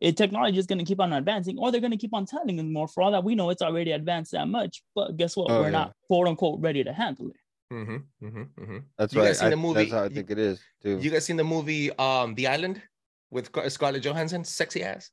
it, 0.00 0.16
technology 0.16 0.58
is 0.58 0.66
going 0.70 0.78
to 0.84 0.90
keep 0.90 1.00
on 1.04 1.12
advancing, 1.12 1.58
or 1.58 1.66
they're 1.70 1.86
going 1.86 1.98
to 1.98 2.04
keep 2.04 2.14
on 2.14 2.24
telling 2.24 2.56
us 2.58 2.64
more. 2.76 2.88
For 2.88 3.02
all 3.02 3.12
that 3.12 3.24
we 3.28 3.34
know, 3.34 3.50
it's 3.50 3.66
already 3.68 3.92
advanced 3.92 4.32
that 4.32 4.48
much. 4.48 4.82
But 4.94 5.18
guess 5.18 5.36
what? 5.36 5.50
Oh, 5.50 5.58
we're 5.60 5.66
yeah. 5.66 5.80
not 5.80 5.92
quote 6.08 6.26
unquote 6.28 6.60
ready 6.66 6.82
to 6.84 6.92
handle 7.02 7.28
it. 7.34 7.36
Mm-hmm, 7.72 8.26
mm-hmm, 8.26 8.62
mm-hmm. 8.62 8.78
That's 8.98 9.12
You 9.14 9.20
right. 9.20 9.28
guys 9.28 9.38
seen 9.38 9.46
I- 9.46 9.50
the 9.50 9.56
movie? 9.56 9.80
That's 9.80 9.92
how 9.92 10.00
I 10.00 10.04
You- 10.04 10.14
think 10.16 10.30
it 10.30 10.38
is 10.38 10.60
too. 10.82 10.98
You 11.00 11.10
guys 11.10 11.24
seen 11.24 11.36
the 11.36 11.44
movie 11.44 11.90
um 11.98 12.34
The 12.34 12.46
Island 12.48 12.82
with 13.30 13.50
Scarlett 13.68 14.02
Johansson, 14.04 14.44
sexy 14.44 14.82
ass? 14.82 15.10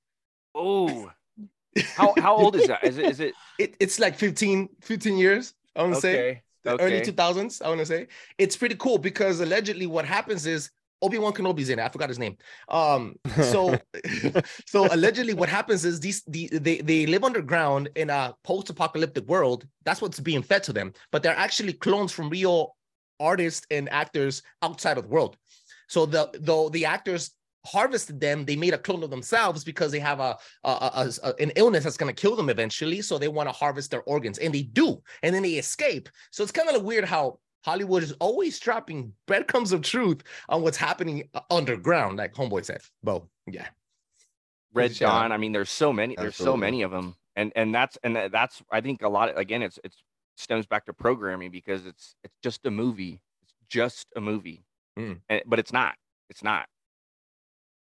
Oh, 0.54 1.12
how 1.95 2.13
how 2.17 2.36
old 2.36 2.56
is 2.56 2.67
that? 2.67 2.84
Is 2.84 2.98
it 2.98 3.06
is 3.06 3.19
it 3.19 3.34
It, 3.60 3.76
it's 3.80 4.00
like 4.00 4.15
15, 4.15 4.69
15 4.82 5.17
years, 5.17 5.54
I 5.76 5.84
want 5.84 5.95
to 5.95 6.02
say. 6.02 6.15
okay? 6.19 6.84
early 6.84 7.02
2000s, 7.02 7.62
I 7.62 7.67
want 7.69 7.80
to 7.80 7.86
say. 7.86 8.08
It's 8.38 8.56
pretty 8.58 8.76
cool 8.76 8.98
because 8.98 9.39
allegedly 9.39 9.88
what 9.88 10.06
happens 10.06 10.45
is 10.45 10.72
Obi-Wan 11.01 11.33
Kenobi's 11.33 11.69
in 11.69 11.79
it. 11.79 11.83
I 11.83 11.89
forgot 11.89 12.09
his 12.09 12.19
name. 12.19 12.35
Um, 12.69 13.15
so 13.43 13.77
so 14.65 14.88
allegedly 14.93 15.33
what 15.33 15.49
happens 15.49 15.85
is 15.85 15.99
these 15.99 16.23
the, 16.27 16.47
they 16.51 16.77
they 16.81 17.05
live 17.05 17.23
underground 17.23 17.89
in 17.95 18.09
a 18.09 18.35
post-apocalyptic 18.43 19.25
world. 19.27 19.65
That's 19.85 20.01
what's 20.01 20.19
being 20.19 20.43
fed 20.43 20.63
to 20.63 20.73
them, 20.73 20.93
but 21.12 21.23
they're 21.23 21.35
actually 21.38 21.73
clones 21.73 22.12
from 22.12 22.29
real 22.29 22.75
artists 23.19 23.65
and 23.71 23.89
actors 23.91 24.41
outside 24.62 24.97
of 24.97 25.03
the 25.03 25.09
world. 25.09 25.38
So 25.88 26.05
the 26.05 26.29
though 26.39 26.69
the 26.69 26.85
actors 26.85 27.31
harvested 27.65 28.19
them, 28.21 28.45
they 28.45 28.55
made 28.55 28.73
a 28.73 28.77
clone 28.77 29.03
of 29.03 29.09
themselves 29.09 29.63
because 29.65 29.91
they 29.91 29.99
have 29.99 30.19
a, 30.21 30.38
a, 30.63 30.69
a- 30.69 31.13
a- 31.23 31.41
an 31.43 31.51
illness 31.57 31.83
that's 31.83 31.97
going 31.97 32.13
to 32.13 32.19
kill 32.21 32.35
them 32.35 32.49
eventually. 32.49 33.01
So 33.01 33.17
they 33.17 33.27
want 33.27 33.49
to 33.49 33.53
harvest 33.53 33.91
their 33.91 34.03
organs, 34.03 34.38
and 34.39 34.53
they 34.53 34.63
do, 34.63 35.01
and 35.23 35.35
then 35.35 35.43
they 35.43 35.53
escape. 35.53 36.07
So 36.31 36.41
it's 36.43 36.51
kind 36.53 36.69
of 36.69 36.83
weird 36.83 37.05
how 37.05 37.39
Hollywood 37.63 38.04
is 38.04 38.13
always 38.19 38.60
dropping 38.60 39.13
breadcrumbs 39.28 39.72
of 39.74 39.82
truth 39.82 40.24
on 40.48 40.62
what's 40.62 40.78
happening 40.78 41.30
underground, 41.50 42.17
like 42.17 42.34
Homeboy 42.34 42.63
said. 42.65 42.82
Beau, 43.04 43.28
yeah, 43.48 43.67
Red 44.74 44.95
Shout 44.95 45.10
out. 45.12 45.22
Dawn. 45.24 45.32
I 45.32 45.38
mean, 45.38 45.52
there's 45.52 45.69
so 45.69 45.91
many. 45.91 46.15
There's 46.15 46.36
so 46.36 46.56
many 46.56 46.82
of 46.84 46.91
them, 46.91 47.15
and 47.36 47.52
and 47.56 47.74
that's 47.76 47.98
and 48.04 48.15
that's 48.32 48.62
I 48.72 48.82
think 48.82 49.02
a 49.02 49.10
lot. 49.10 49.30
Of, 49.30 49.38
again, 49.38 49.62
it's 49.62 49.78
it's 49.84 50.04
stems 50.38 50.65
back 50.65 50.86
to 50.86 50.93
programming 50.93 51.52
because 51.52 51.86
it's 51.86 52.15
it's 52.24 52.36
just 52.41 52.65
a 52.65 52.72
movie. 52.72 53.19
It's 53.43 53.54
just 53.69 54.08
a 54.15 54.22
movie, 54.22 54.63
Mm. 54.98 55.19
And- 55.30 55.43
but 55.45 55.60
it's 55.60 55.74
not. 55.74 55.95
It's 56.30 56.43
not. 56.43 56.67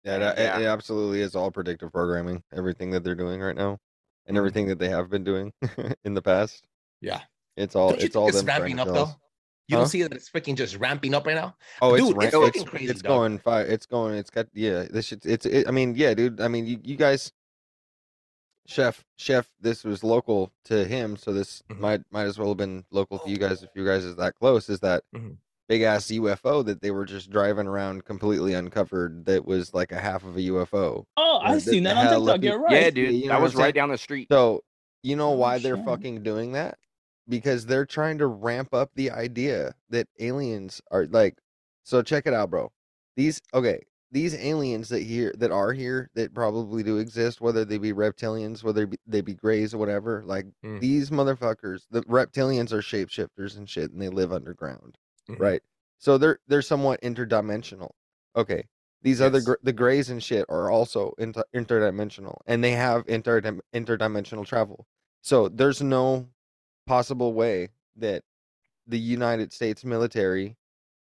Yeah, 0.04 0.16
it, 0.32 0.38
yeah. 0.38 0.58
it 0.58 0.66
absolutely 0.66 1.20
is 1.20 1.36
all 1.36 1.50
predictive 1.52 1.92
programming. 1.92 2.42
Everything 2.52 2.90
that 2.90 3.04
they're 3.04 3.14
doing 3.14 3.40
right 3.40 3.54
now, 3.56 3.78
and 4.26 4.36
everything 4.36 4.66
that 4.66 4.78
they 4.78 4.88
have 4.88 5.08
been 5.08 5.22
doing 5.24 5.52
in 6.04 6.14
the 6.14 6.22
past. 6.22 6.64
Yeah. 7.00 7.20
it's 7.56 7.74
all 7.76 7.94
it's 7.94 8.16
all 8.16 8.28
it's 8.28 8.38
them 8.38 8.46
ramping 8.46 8.80
up 8.80 8.88
though? 8.88 9.10
Us. 9.62 9.68
You 9.68 9.76
Huh? 9.76 9.80
don't 9.82 9.88
see 9.88 10.02
that 10.02 10.12
it's 10.12 10.28
freaking 10.30 10.56
just 10.56 10.76
ramping 10.76 11.14
up 11.14 11.26
right 11.26 11.36
now. 11.36 11.56
Oh, 11.80 11.94
it's 11.94 12.06
Dude, 12.06 12.16
ran- 12.16 12.28
it's 12.28 12.56
it's, 12.58 12.64
crazy, 12.68 12.86
It's 12.90 13.02
dog. 13.02 13.08
going 13.10 13.38
fire. 13.38 13.64
It's 13.64 13.86
going. 13.86 14.14
It's 14.16 14.30
got 14.30 14.46
yeah. 14.54 14.84
This 14.90 15.06
shit. 15.06 15.24
It's. 15.24 15.46
It, 15.46 15.68
I 15.68 15.70
mean, 15.70 15.94
yeah, 15.96 16.14
dude. 16.14 16.40
I 16.40 16.48
mean, 16.48 16.66
you, 16.66 16.78
you 16.82 16.96
guys. 16.96 17.32
Chef, 18.66 19.04
chef. 19.16 19.48
This 19.60 19.82
was 19.82 20.04
local 20.04 20.52
to 20.66 20.84
him, 20.84 21.16
so 21.16 21.32
this 21.32 21.62
Mhm. 21.70 21.78
might 21.80 22.00
might 22.12 22.24
as 22.26 22.38
well 22.38 22.48
have 22.48 22.56
been 22.56 22.84
local 22.90 23.18
to 23.18 23.28
you 23.28 23.36
guys 23.36 23.62
if 23.62 23.70
you 23.74 23.84
guys 23.84 24.04
is 24.04 24.16
that 24.16 24.36
close. 24.36 24.68
Is 24.68 24.78
that 24.80 25.02
Mhm. 25.14 25.36
big 25.68 25.82
ass 25.82 26.10
UFO 26.12 26.62
that 26.64 26.80
they 26.80 26.92
were 26.92 27.04
just 27.04 27.28
driving 27.30 27.66
around 27.66 28.04
completely 28.04 28.54
uncovered? 28.54 29.24
That 29.26 29.44
was 29.46 29.74
like 29.74 29.90
a 29.90 29.98
half 29.98 30.22
of 30.24 30.36
a 30.36 30.42
UFO. 30.42 31.06
Oh, 31.16 31.40
I 31.42 31.54
the- 31.56 31.60
seen 31.60 31.82
the 31.82 31.90
that 31.90 32.12
on 32.12 32.20
TikTok. 32.24 32.42
You're 32.44 32.60
right. 32.60 32.72
Yeah, 32.72 32.80
Yeah, 32.82 32.90
dude. 32.90 33.14
you 33.14 33.22
know 33.22 33.28
that 33.30 33.40
was 33.42 33.56
right 33.56 33.74
down 33.74 33.88
the 33.88 33.98
street. 33.98 34.28
So 34.30 34.62
you 35.02 35.16
know 35.16 35.30
Oh, 35.32 35.36
why 35.36 35.58
they're 35.58 35.76
shit. 35.76 35.84
fucking 35.84 36.22
doing 36.22 36.52
that? 36.52 36.78
Because 37.28 37.66
they're 37.66 37.86
trying 37.86 38.18
to 38.18 38.26
ramp 38.26 38.74
up 38.74 38.90
the 38.94 39.10
idea 39.10 39.74
that 39.90 40.08
aliens 40.18 40.80
are 40.90 41.06
like. 41.06 41.38
So 41.84 42.02
check 42.02 42.26
it 42.26 42.34
out, 42.34 42.50
bro. 42.50 42.72
These 43.16 43.40
okay, 43.54 43.80
these 44.10 44.34
aliens 44.34 44.88
that 44.90 45.02
here 45.02 45.32
that 45.38 45.50
are 45.52 45.72
here 45.72 46.10
that 46.14 46.34
probably 46.34 46.82
do 46.82 46.98
exist, 46.98 47.40
whether 47.40 47.64
they 47.64 47.78
be 47.78 47.92
reptilians, 47.92 48.62
whether 48.64 48.86
be, 48.86 48.98
they 49.06 49.20
be 49.20 49.34
grays 49.34 49.72
or 49.72 49.78
whatever. 49.78 50.22
Like 50.26 50.46
Mm. 50.64 50.80
these 50.80 51.10
motherfuckers, 51.10 51.86
the 51.90 52.02
reptilians 52.02 52.72
are 52.72 52.82
shapeshifters 52.82 53.56
and 53.56 53.68
shit, 53.68 53.92
and 53.92 54.02
they 54.02 54.08
live 54.08 54.32
underground, 54.32 54.98
Mhm. 55.30 55.38
right? 55.38 55.62
So 55.98 56.18
they're 56.18 56.40
they're 56.48 56.62
somewhat 56.62 57.00
interdimensional. 57.02 57.90
Okay, 58.36 58.64
these 59.02 59.20
other 59.20 59.38
Yes. 59.38 59.44
gr- 59.46 59.54
the 59.62 59.72
grays 59.72 60.10
and 60.10 60.22
shit 60.22 60.44
are 60.48 60.70
also 60.70 61.14
inter- 61.18 61.44
interdimensional, 61.54 62.38
and 62.46 62.62
they 62.64 62.72
have 62.72 63.04
inter 63.08 63.40
interdimensional 63.40 64.44
travel. 64.46 64.86
So 65.22 65.48
there's 65.48 65.80
no 65.80 66.28
possible 66.86 67.32
way 67.32 67.68
that 67.96 68.22
the 68.86 68.98
United 68.98 69.52
States 69.52 69.84
military 69.84 70.56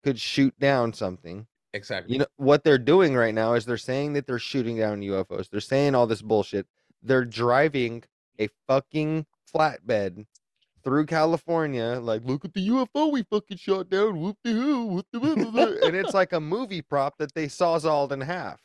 could 0.04 0.18
shoot 0.18 0.58
down 0.58 0.92
something. 0.92 1.46
Exactly. 1.74 2.14
You 2.14 2.20
know 2.20 2.26
what 2.36 2.64
they're 2.64 2.78
doing 2.78 3.14
right 3.14 3.34
now 3.34 3.54
is 3.54 3.66
they're 3.66 3.76
saying 3.76 4.14
that 4.14 4.26
they're 4.26 4.38
shooting 4.38 4.78
down 4.78 5.02
UFOs. 5.02 5.50
They're 5.50 5.60
saying 5.60 5.94
all 5.94 6.06
this 6.06 6.22
bullshit. 6.22 6.66
They're 7.02 7.24
driving 7.24 8.04
a 8.40 8.48
fucking 8.66 9.26
flatbed 9.54 10.26
through 10.84 11.06
California, 11.06 11.98
like, 12.00 12.22
look 12.24 12.44
at 12.44 12.54
the 12.54 12.68
UFO 12.68 13.12
we 13.12 13.22
fucking 13.24 13.56
shot 13.56 13.90
down. 13.90 14.20
Whoop 14.20 14.38
de 14.44 14.52
hoo, 14.52 14.86
whoop 14.86 15.06
de 15.12 15.18
whoop 15.18 15.36
de 15.36 15.50
whoop," 15.50 15.82
and 15.82 15.94
it's 15.94 16.14
like 16.14 16.32
a 16.32 16.40
movie 16.40 16.80
prop 16.82 17.18
that 17.18 17.34
they 17.34 17.46
sawzalled 17.46 18.12
in 18.12 18.20
half. 18.20 18.60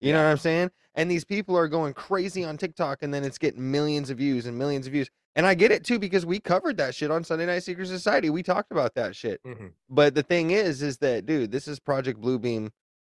You 0.00 0.12
know 0.12 0.22
what 0.22 0.30
I'm 0.30 0.38
saying? 0.38 0.70
And 0.94 1.10
these 1.10 1.24
people 1.24 1.56
are 1.56 1.68
going 1.68 1.92
crazy 1.92 2.44
on 2.44 2.56
TikTok, 2.56 3.02
and 3.02 3.12
then 3.12 3.24
it's 3.24 3.38
getting 3.38 3.70
millions 3.70 4.10
of 4.10 4.18
views 4.18 4.46
and 4.46 4.56
millions 4.56 4.86
of 4.86 4.92
views. 4.92 5.10
And 5.36 5.46
I 5.46 5.54
get 5.54 5.70
it 5.70 5.84
too 5.84 5.98
because 5.98 6.24
we 6.26 6.40
covered 6.40 6.78
that 6.78 6.94
shit 6.94 7.10
on 7.10 7.22
Sunday 7.22 7.46
Night 7.46 7.62
Secret 7.62 7.86
Society. 7.88 8.30
We 8.30 8.42
talked 8.42 8.72
about 8.72 8.94
that 8.94 9.14
shit. 9.14 9.40
Mhm. 9.44 9.72
But 9.88 10.14
the 10.14 10.22
thing 10.22 10.50
is, 10.50 10.82
is 10.82 10.96
that 10.98 11.26
dude, 11.26 11.52
this 11.52 11.68
is 11.68 11.78
Project 11.78 12.20
Bluebeam 12.20 12.70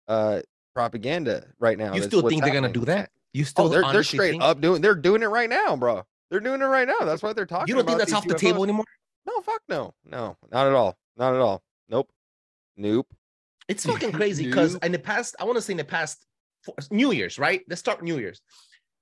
uh 0.09 0.41
propaganda 0.75 1.47
right 1.59 1.79
now. 1.79 1.95
You 1.95 2.01
That's 2.01 2.07
still 2.07 2.29
think 2.29 2.43
they're 2.43 2.53
gonna 2.53 2.73
do 2.73 2.85
that? 2.87 3.11
You 3.33 3.45
still 3.45 3.67
Oh, 3.67 3.69
they're 3.69 3.83
they're 3.93 4.03
straight 4.03 4.33
think- 4.33 4.43
up 4.43 4.61
doing. 4.61 4.81
They're 4.81 4.95
doing 4.95 5.23
it 5.23 5.27
right 5.27 5.49
now, 5.51 5.77
bro. 5.77 6.05
They're 6.31 6.41
doing 6.41 6.61
it 6.63 6.65
right 6.65 6.89
now. 6.89 6.99
That's 7.05 7.23
why 7.23 7.33
they're 7.33 7.47
talking. 7.47 7.69
You 7.69 7.75
don't 7.77 7.87
think 7.87 7.99
that's 7.99 8.13
off 8.13 8.27
the 8.27 8.35
table 8.35 8.65
anymore? 8.65 8.87
No, 9.27 9.41
fuck 9.41 9.63
no, 9.69 9.95
no, 10.05 10.37
not 10.51 10.67
at 10.67 10.73
all, 10.73 10.97
not 11.17 11.35
at 11.35 11.41
all. 11.41 11.63
Nope, 11.89 12.11
nope. 12.77 13.07
It's 13.69 13.85
fucking 13.87 14.13
crazy 14.13 14.47
because 14.47 14.75
Nope. 14.75 14.85
in 14.87 14.93
the 14.93 14.99
past, 14.99 15.37
I 15.39 15.45
want 15.45 15.57
to 15.57 15.63
say 15.63 15.73
in 15.73 15.77
the 15.79 15.85
past 15.85 16.27
four, 16.63 16.75
New 16.91 17.13
Year's, 17.13 17.39
right? 17.39 17.63
Let's 17.69 17.81
start 17.81 18.03
New 18.03 18.19
Year's, 18.19 18.41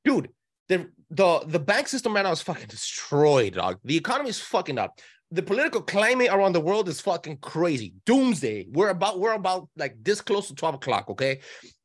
dude. 0.04 0.28
The 0.72 0.88
the 1.11 1.40
the 1.46 1.58
bank 1.58 1.87
system 1.88 2.14
right 2.14 2.22
now 2.22 2.32
is 2.32 2.40
fucking 2.40 2.68
destroyed, 2.68 3.54
dog. 3.54 3.78
The 3.85 3.96
economy 3.96 4.30
is 4.30 4.40
fucking 4.40 4.78
up. 4.78 4.98
The 5.30 5.42
political 5.42 5.82
climate 5.82 6.28
around 6.30 6.52
the 6.52 6.61
world 6.61 6.88
is 6.88 6.98
fucking 7.00 7.38
crazy. 7.38 7.94
Doomsday. 8.06 8.68
We're 8.70 8.88
about 8.88 9.20
we're 9.20 9.35
about 9.35 9.68
like 9.76 9.96
this 10.02 10.22
close 10.22 10.48
to 10.48 10.54
twelve 10.54 10.76
o'clock. 10.76 11.11
Okay. 11.11 11.40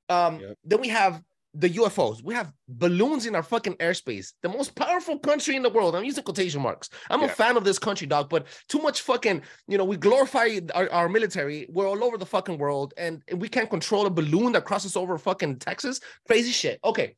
Um. 0.07 0.39
Yep. 0.39 0.57
Then 0.63 0.81
we 0.81 0.87
have 0.87 1.21
the 1.53 1.69
UFOs. 1.71 2.23
We 2.23 2.33
have 2.35 2.53
balloons 2.69 3.25
in 3.25 3.35
our 3.35 3.43
fucking 3.43 3.75
airspace. 3.75 4.33
The 4.41 4.49
most 4.49 4.75
powerful 4.75 5.17
country 5.19 5.55
in 5.55 5.63
the 5.63 5.69
world. 5.69 5.95
I'm 5.95 6.03
using 6.03 6.23
quotation 6.23 6.61
marks. 6.61 6.89
I'm 7.09 7.23
a 7.23 7.27
fan 7.27 7.57
of 7.57 7.63
this 7.63 7.79
country, 7.79 8.05
dog, 8.05 8.29
but 8.29 8.45
too 8.69 8.79
much 8.79 9.01
fucking, 9.01 9.41
you 9.67 9.77
know, 9.77 9.85
we 9.85 9.97
glorify 9.97 10.59
our, 10.75 10.87
our 10.91 11.09
military. 11.09 11.65
We're 11.69 11.87
all 11.87 12.03
over 12.03 12.17
the 12.17 12.27
fucking 12.27 12.59
world 12.59 12.93
and 12.95 13.23
we 13.33 13.49
can't 13.49 13.71
control 13.71 14.05
a 14.05 14.11
balloon 14.11 14.51
that 14.51 14.65
crosses 14.65 14.95
over 14.95 15.17
fucking 15.17 15.57
Texas. 15.57 15.99
Crazy 16.27 16.51
shit. 16.51 16.79
Okay. 16.83 17.15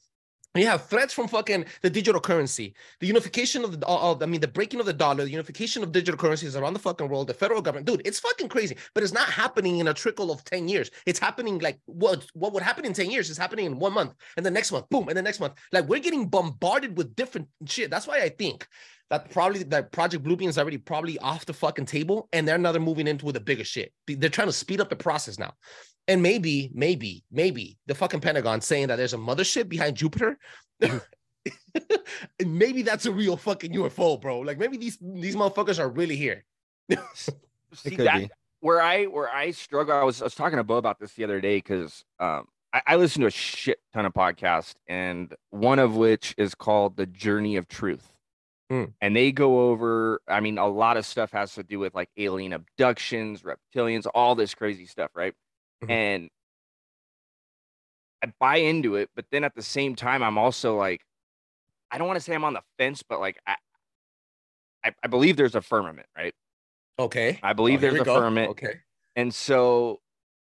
We 0.59 0.65
have 0.65 0.87
threats 0.87 1.13
from 1.13 1.29
fucking 1.29 1.63
the 1.83 1.89
digital 1.89 2.19
currency, 2.19 2.73
the 2.99 3.07
unification 3.07 3.63
of 3.63 3.79
the, 3.79 3.87
uh, 3.87 4.11
of, 4.11 4.21
I 4.21 4.25
mean, 4.25 4.41
the 4.41 4.47
breaking 4.49 4.81
of 4.81 4.85
the 4.85 4.91
dollar, 4.91 5.23
the 5.23 5.29
unification 5.29 5.83
of 5.83 5.93
digital 5.93 6.17
currencies 6.17 6.57
around 6.57 6.73
the 6.73 6.79
fucking 6.79 7.07
world, 7.07 7.27
the 7.27 7.33
federal 7.33 7.61
government, 7.61 7.87
dude, 7.87 8.01
it's 8.03 8.19
fucking 8.19 8.49
crazy. 8.49 8.75
But 8.93 9.03
it's 9.03 9.13
not 9.13 9.29
happening 9.29 9.79
in 9.79 9.87
a 9.87 9.93
trickle 9.93 10.33
of 10.33 10.43
ten 10.43 10.67
years. 10.67 10.91
It's 11.05 11.17
happening 11.17 11.59
like 11.59 11.79
what 11.85 12.25
what 12.33 12.51
would 12.51 12.61
happen 12.61 12.83
in 12.83 12.91
ten 12.91 13.09
years 13.09 13.29
is 13.29 13.37
happening 13.37 13.67
in 13.67 13.79
one 13.79 13.93
month, 13.93 14.15
and 14.35 14.45
the 14.45 14.51
next 14.51 14.73
month, 14.73 14.89
boom, 14.89 15.07
and 15.07 15.17
the 15.17 15.21
next 15.21 15.39
month. 15.39 15.53
Like 15.71 15.87
we're 15.87 16.01
getting 16.01 16.27
bombarded 16.27 16.97
with 16.97 17.15
different 17.15 17.47
shit. 17.65 17.89
That's 17.89 18.05
why 18.05 18.17
I 18.17 18.27
think 18.27 18.67
that 19.09 19.31
probably 19.31 19.63
that 19.63 19.91
Project 19.91 20.23
Bluebeam 20.23 20.47
is 20.47 20.57
already 20.57 20.77
probably 20.77 21.17
off 21.19 21.45
the 21.45 21.53
fucking 21.53 21.85
table, 21.85 22.29
and 22.31 22.47
they're 22.47 22.57
now 22.57 22.71
they're 22.71 22.81
moving 22.81 23.07
into 23.07 23.25
with 23.25 23.33
the 23.33 23.41
bigger 23.41 23.63
shit. 23.63 23.91
They're 24.07 24.29
trying 24.29 24.47
to 24.47 24.53
speed 24.53 24.81
up 24.81 24.89
the 24.89 24.95
process 24.95 25.39
now. 25.39 25.53
And 26.07 26.23
maybe, 26.23 26.71
maybe, 26.73 27.23
maybe 27.31 27.77
the 27.85 27.93
fucking 27.93 28.21
Pentagon 28.21 28.61
saying 28.61 28.87
that 28.87 28.95
there's 28.95 29.13
a 29.13 29.17
mothership 29.17 29.69
behind 29.69 29.95
Jupiter. 29.95 30.39
and 30.81 31.01
maybe 32.45 32.81
that's 32.81 33.05
a 33.05 33.11
real 33.11 33.37
fucking 33.37 33.73
UFO, 33.73 34.19
bro. 34.19 34.39
Like 34.39 34.57
maybe 34.57 34.77
these 34.77 34.97
these 35.01 35.35
motherfuckers 35.35 35.79
are 35.79 35.89
really 35.89 36.15
here. 36.15 36.45
See 37.13 37.95
that 37.97 38.17
be. 38.17 38.29
where 38.59 38.81
I 38.81 39.05
where 39.05 39.29
I 39.29 39.51
struggle. 39.51 39.95
I 39.95 40.03
was 40.03 40.21
I 40.21 40.25
was 40.25 40.35
talking 40.35 40.57
to 40.57 40.63
Beau 40.63 40.77
about 40.77 40.99
this 40.99 41.13
the 41.13 41.23
other 41.23 41.41
day 41.41 41.57
because 41.57 42.03
um 42.19 42.45
I, 42.73 42.81
I 42.87 42.95
listen 42.95 43.21
to 43.21 43.27
a 43.27 43.31
shit 43.31 43.79
ton 43.93 44.05
of 44.05 44.13
podcasts, 44.13 44.75
and 44.87 45.33
one 45.49 45.79
of 45.79 45.95
which 45.95 46.33
is 46.37 46.55
called 46.55 46.95
The 46.97 47.05
Journey 47.05 47.55
of 47.55 47.67
Truth. 47.67 48.13
Hmm. 48.69 48.85
And 49.01 49.15
they 49.15 49.31
go 49.31 49.69
over, 49.71 50.21
I 50.27 50.41
mean, 50.41 50.57
a 50.59 50.67
lot 50.67 50.97
of 50.97 51.05
stuff 51.05 51.31
has 51.31 51.55
to 51.55 51.63
do 51.63 51.79
with 51.79 51.95
like 51.95 52.09
alien 52.17 52.53
abductions, 52.53 53.41
reptilians, 53.41 54.05
all 54.13 54.35
this 54.35 54.53
crazy 54.53 54.85
stuff, 54.85 55.09
right? 55.15 55.33
Mhm. 55.83 55.89
And 55.89 56.29
I 58.23 58.31
buy 58.39 58.57
into 58.57 58.95
it, 58.95 59.09
but 59.15 59.25
then 59.31 59.43
at 59.43 59.55
the 59.55 59.61
same 59.63 59.95
time, 59.95 60.21
I'm 60.21 60.37
also 60.37 60.75
like, 60.75 61.01
I 61.89 61.97
don't 61.97 62.05
want 62.07 62.17
to 62.17 62.21
say 62.21 62.35
I'm 62.35 62.43
on 62.43 62.53
the 62.53 62.61
fence, 62.77 63.01
but 63.01 63.19
like 63.19 63.39
I, 63.47 63.55
I, 64.83 64.93
I 65.03 65.07
believe 65.07 65.35
there's 65.35 65.55
a 65.55 65.61
firmament, 65.61 66.07
right? 66.15 66.35
Okay. 66.99 67.39
I 67.41 67.53
believe 67.53 67.79
Oh, 67.79 67.81
there's 67.81 68.01
a 68.01 68.03
go. 68.03 68.15
firmament. 68.15 68.51
Okay. 68.51 68.81
And 69.15 69.33
so 69.33 69.99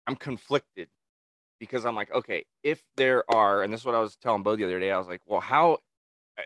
I'm 0.06 0.16
conflicted 0.16 0.90
because 1.60 1.86
I'm 1.86 1.96
like, 1.96 2.12
okay, 2.14 2.44
if 2.62 2.84
there 2.98 3.24
are, 3.34 3.64
and 3.64 3.74
this 3.74 3.80
is 3.82 3.86
what 3.86 3.96
I 3.96 4.00
was 4.00 4.16
telling 4.18 4.44
Beau 4.44 4.56
the 4.56 4.66
other 4.66 4.80
day, 4.80 4.92
I 4.92 4.98
was 4.98 5.08
like, 5.08 5.22
well, 5.26 5.40
how, 5.40 5.80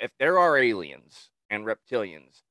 if 0.02 0.12
there 0.20 0.40
are 0.40 0.58
aliens 0.58 1.32
and 1.50 1.66
reptilians, 1.66 2.42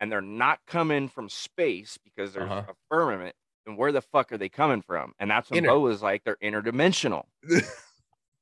and 0.00 0.10
they're 0.12 0.20
not 0.20 0.60
coming 0.66 1.08
from 1.08 1.28
space 1.28 1.98
because 2.04 2.32
there's 2.32 2.50
Uh-huh. 2.50 2.62
a 2.72 2.74
firmament, 2.88 3.34
And 3.66 3.76
where 3.76 3.92
the 3.92 4.00
fuck 4.00 4.32
are 4.32 4.38
they 4.38 4.48
coming 4.48 4.80
from? 4.80 5.12
And 5.18 5.30
that's 5.30 5.50
when 5.50 5.58
Inner. 5.58 5.68
Beau 5.68 5.80
was 5.80 6.02
like, 6.02 6.24
they're 6.24 6.38
interdimensional. 6.42 7.24
and 7.42 7.62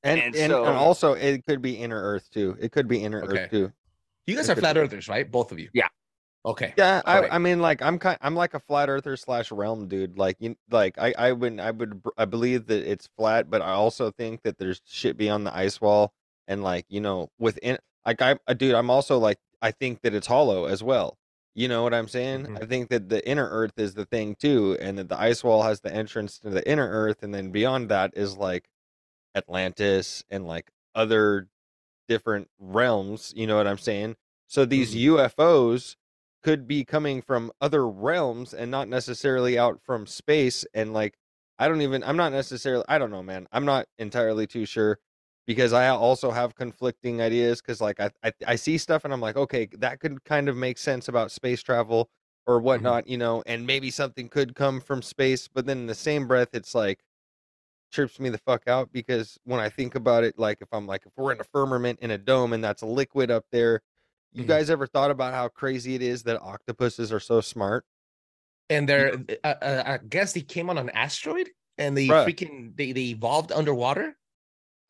And 0.05 0.21
and, 0.37 0.53
and, 0.53 0.53
also 0.53 1.15
it 1.15 1.45
could 1.47 1.61
be 1.61 1.75
inner 1.75 2.01
Earth 2.01 2.31
too. 2.31 2.57
It 2.61 2.71
could 2.73 2.87
be 2.87 3.03
inner 3.03 3.23
Okay. 3.25 3.43
Earth 3.45 3.51
too. 3.51 3.73
You 4.27 4.37
guys 4.37 4.49
It 4.49 4.59
are 4.59 4.61
flat 4.61 4.75
be. 4.75 4.81
earthers, 4.81 5.09
right? 5.09 5.29
Both 5.29 5.51
of 5.53 5.59
you. 5.59 5.69
Yeah. 5.73 5.89
Okay. 6.45 6.75
Yeah, 6.77 7.03
I, 7.05 7.17
Alright. 7.17 7.33
I 7.33 7.39
mean, 7.39 7.61
like 7.61 7.83
I'm 7.83 7.99
kind, 7.99 8.19
I'm 8.21 8.37
like 8.37 8.55
a 8.55 8.61
flat 8.61 8.89
earther 8.89 9.17
slash 9.17 9.51
realm 9.51 9.89
dude. 9.89 10.17
Like 10.17 10.37
you, 10.39 10.55
like 10.71 10.97
I, 10.97 11.13
I 11.19 11.33
would, 11.33 11.59
I 11.59 11.73
would, 11.73 12.03
I 12.17 12.25
believe 12.25 12.67
that 12.67 12.89
it's 12.89 13.09
flat, 13.17 13.51
but 13.51 13.63
I 13.63 13.73
also 13.73 14.13
think 14.13 14.43
that 14.43 14.59
there's 14.59 14.81
shit 14.87 15.17
beyond 15.17 15.45
the 15.45 15.57
ice 15.57 15.81
wall, 15.81 16.13
and 16.47 16.63
like 16.63 16.87
you 16.89 17.01
know, 17.01 17.31
within, 17.41 17.79
like 18.07 18.23
I, 18.23 18.39
I 18.47 18.55
dude, 18.55 18.77
I'm 18.77 18.91
also 18.91 19.19
like, 19.19 19.39
I 19.63 19.71
think 19.73 20.03
that 20.03 20.15
it's 20.15 20.27
hollow 20.27 20.67
as 20.67 20.83
well. 20.83 21.19
You 21.55 21.69
know 21.69 21.83
what 21.83 21.95
I'm 21.95 22.09
saying? 22.09 22.47
Mhm. 22.47 22.63
I 22.63 22.67
think 22.67 22.91
that 22.91 23.09
the 23.09 23.27
inner 23.29 23.49
Earth 23.49 23.79
is 23.79 23.95
the 23.95 24.05
thing 24.05 24.37
too, 24.37 24.77
and 24.81 24.99
that 24.99 25.09
the 25.09 25.19
ice 25.19 25.43
wall 25.43 25.63
has 25.63 25.81
the 25.81 25.93
entrance 25.93 26.39
to 26.41 26.51
the 26.51 26.69
inner 26.69 26.89
Earth, 26.89 27.23
and 27.23 27.35
then 27.35 27.51
beyond 27.51 27.89
that 27.91 28.13
is 28.15 28.37
like 28.37 28.69
Atlantis 29.35 30.25
and 30.31 30.47
like 30.47 30.71
other 30.95 31.49
different 32.09 32.49
realms. 32.59 33.33
You 33.37 33.47
know 33.47 33.57
what 33.57 33.67
I'm 33.67 33.79
saying? 33.79 34.17
So 34.47 34.65
these 34.65 34.95
UFOs 34.95 35.97
could 36.43 36.69
be 36.69 36.85
coming 36.85 37.23
from 37.23 37.53
other 37.61 37.89
realms 37.89 38.55
and 38.55 38.71
not 38.71 38.89
necessarily 38.89 39.59
out 39.59 39.81
from 39.83 40.07
space. 40.07 40.65
And 40.75 40.93
like, 40.93 41.19
I 41.59 41.69
don't 41.69 41.83
even, 41.83 42.05
I'm 42.05 42.17
not 42.17 42.33
necessarily, 42.33 42.85
I 42.89 42.99
don't 42.99 43.11
know, 43.11 43.23
man. 43.23 43.49
I'm 43.53 43.65
not 43.65 43.87
entirely 43.99 44.47
too 44.47 44.67
sure 44.67 44.99
because 45.47 45.73
I 45.73 45.89
also 45.89 46.31
have 46.31 46.55
conflicting 46.55 47.21
ideas. 47.21 47.61
Cause 47.63 47.81
like, 47.81 48.01
I, 48.01 48.11
I, 48.23 48.33
I 48.47 48.57
see 48.57 48.79
stuff 48.79 49.05
and 49.05 49.13
I'm 49.13 49.21
like, 49.21 49.37
okay, 49.37 49.67
that 49.79 50.01
could 50.01 50.25
kind 50.25 50.49
of 50.49 50.57
make 50.57 50.79
sense 50.79 51.09
about 51.09 51.31
space 51.31 51.63
travel 51.63 52.11
or 52.47 52.61
whatnot, 52.61 53.07
you 53.09 53.19
know, 53.19 53.43
and 53.47 53.67
maybe 53.67 53.91
something 53.91 54.29
could 54.29 54.55
come 54.55 54.81
from 54.81 55.03
space. 55.03 55.49
But 55.49 55.67
then 55.67 55.79
in 55.79 55.87
the 55.87 55.95
same 55.95 56.27
breath, 56.29 56.51
it's 56.55 56.75
like, 56.75 57.03
trips 57.93 58.21
me 58.21 58.29
the 58.29 58.39
fuck 58.39 58.69
out 58.69 58.93
because 58.93 59.39
when 59.45 59.61
I 59.61 59.69
think 59.69 59.95
about 59.95 60.25
it, 60.25 60.39
like 60.39 60.59
if 60.61 60.69
I'm 60.73 60.87
like, 60.87 61.07
if 61.07 61.13
we're 61.17 61.33
in 61.33 61.41
a 61.41 61.45
firmament 61.45 62.01
in 62.01 62.11
a 62.11 62.19
dome 62.19 62.53
and 62.53 62.63
that's 62.63 62.83
a 62.83 62.87
liquid 62.87 63.31
up 63.31 63.47
there, 63.53 63.83
you 64.33 64.45
Mhm. 64.45 64.49
guys 64.49 64.71
ever 64.71 64.87
thought 64.87 65.11
about 65.11 65.33
how 65.35 65.49
crazy 65.49 65.95
it 65.95 66.03
is 66.03 66.25
that 66.25 66.41
octopuses 66.43 67.13
are 67.13 67.21
so 67.21 67.41
smart? 67.41 67.85
And 68.69 68.89
they're, 68.89 69.25
uh, 69.45 69.47
uh, 69.63 69.83
I 69.87 69.99
guess 70.07 70.33
they 70.33 70.41
came 70.43 70.69
on 70.71 70.79
an 70.79 70.91
asteroid 70.91 71.51
and 71.79 71.97
they 71.97 72.09
Bruh. 72.09 72.33
freaking 72.33 72.77
they, 72.77 72.93
they 72.93 73.07
evolved 73.11 73.53
underwater. 73.53 74.17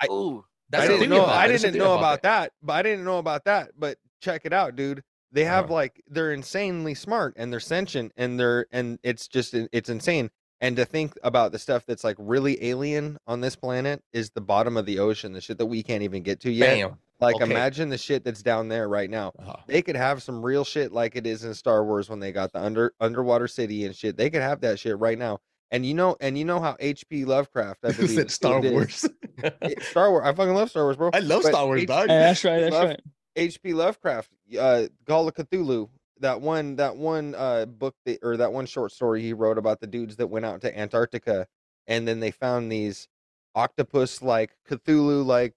I- 0.01 0.07
Ooh, 0.11 0.45
That's 0.71 0.85
I 0.85 0.89
didn't 0.89 1.11
know. 1.11 1.25
I 1.25 1.47
didn't 1.49 1.75
know 1.77 1.97
about 1.97 2.23
that. 2.23 2.53
but 2.63 2.73
I 2.75 2.83
didn't 2.83 3.05
know 3.05 3.19
about 3.19 3.45
that. 3.45 3.71
But 3.79 3.99
check 4.21 4.43
it 4.45 4.53
out, 4.53 4.75
dude. 4.77 5.03
They 5.33 5.45
have 5.45 5.67
Uh-huh. 5.67 5.75
like 5.75 6.03
they're 6.09 6.33
insanely 6.33 6.95
smart 6.95 7.35
and 7.37 7.53
they're 7.53 7.61
sentient 7.61 8.13
and 8.17 8.39
they're 8.41 8.67
and 8.73 8.99
it's 9.03 9.29
just 9.29 9.55
it's 9.55 9.89
insane. 9.89 10.31
And 10.61 10.75
to 10.77 10.85
think 10.87 11.13
about 11.23 11.53
the 11.53 11.59
stuff 11.59 11.85
that's 11.87 12.03
like 12.05 12.17
really 12.19 12.65
alien 12.65 13.19
on 13.27 13.43
this 13.43 13.55
planet 13.57 14.03
is 14.15 14.31
the 14.31 14.41
bottom 14.41 14.77
of 14.77 14.87
the 14.87 14.99
ocean, 14.99 15.33
the 15.35 15.41
shit 15.41 15.59
that 15.59 15.67
we 15.67 15.83
can't 15.83 16.03
even 16.03 16.23
get 16.23 16.41
to 16.41 16.51
yet. 16.51 16.75
Bam. 16.77 16.99
Like 17.21 17.37
Okay. 17.37 17.45
imagine 17.45 17.89
the 17.91 17.99
shit 17.99 18.25
that's 18.25 18.43
down 18.43 18.69
there 18.69 18.89
right 18.89 19.09
now. 19.11 19.33
Uh-huh. 19.39 19.57
They 19.67 19.83
could 19.83 19.97
have 19.97 20.23
some 20.23 20.43
real 20.43 20.65
shit 20.65 20.93
like 20.93 21.15
it 21.17 21.27
is 21.27 21.45
in 21.45 21.53
Star 21.55 21.85
Wars 21.85 22.09
when 22.09 22.21
they 22.21 22.33
got 22.33 22.53
the 22.53 22.61
under 22.61 22.93
underwater 23.01 23.49
city 23.49 23.85
and 23.85 23.95
shit. 23.95 24.17
They 24.17 24.31
could 24.31 24.43
have 24.43 24.61
that 24.63 24.79
shit 24.79 24.99
right 24.99 25.19
now. 25.19 25.39
And 25.71 25.85
you 25.85 25.95
know, 25.95 26.17
and 26.21 26.39
you 26.39 26.45
know 26.45 26.61
how 26.61 26.77
H.P. 26.79 27.25
Lovecraft, 27.25 27.85
I 27.85 27.93
believe, 27.93 28.11
said 28.11 28.31
Star 28.31 28.61
Wars? 28.61 29.05
it- 29.43 29.83
Star 29.83 30.11
Wars. 30.11 30.23
I 30.27 30.33
fucking 30.33 30.55
love 30.55 30.71
Star 30.71 30.85
Wars, 30.85 30.97
bro. 30.97 31.11
I 31.13 31.19
love 31.21 31.43
But 31.43 31.53
Star 31.53 31.67
Wars, 31.67 31.81
H- 31.83 31.89
dog. 31.89 32.09
Hey, 32.09 32.19
that's 32.19 32.45
right. 32.45 32.61
That's 32.61 32.73
Love- 32.73 32.89
right. 32.91 33.01
H.P. 33.35 33.75
Lovecraft, 33.75 34.31
uh, 34.59 34.85
Call 35.07 35.29
of 35.29 35.35
Cthulhu, 35.35 35.91
that 36.21 36.41
one, 36.41 36.77
that 36.77 36.97
one 36.97 37.35
uh 37.37 37.67
book 37.67 37.95
that, 38.07 38.21
or 38.23 38.39
that 38.39 38.51
one 38.53 38.65
short 38.65 38.93
story 38.93 39.21
he 39.21 39.35
wrote 39.35 39.59
about 39.59 39.81
the 39.81 39.87
dudes 39.87 40.17
that 40.17 40.29
went 40.29 40.47
out 40.47 40.63
to 40.63 40.79
Antarctica, 40.79 41.47
and 41.87 42.09
then 42.09 42.21
they 42.21 42.31
found 42.31 42.73
these 42.73 43.09
octopus-like 43.55 44.57
Cthulhu-like 44.69 45.55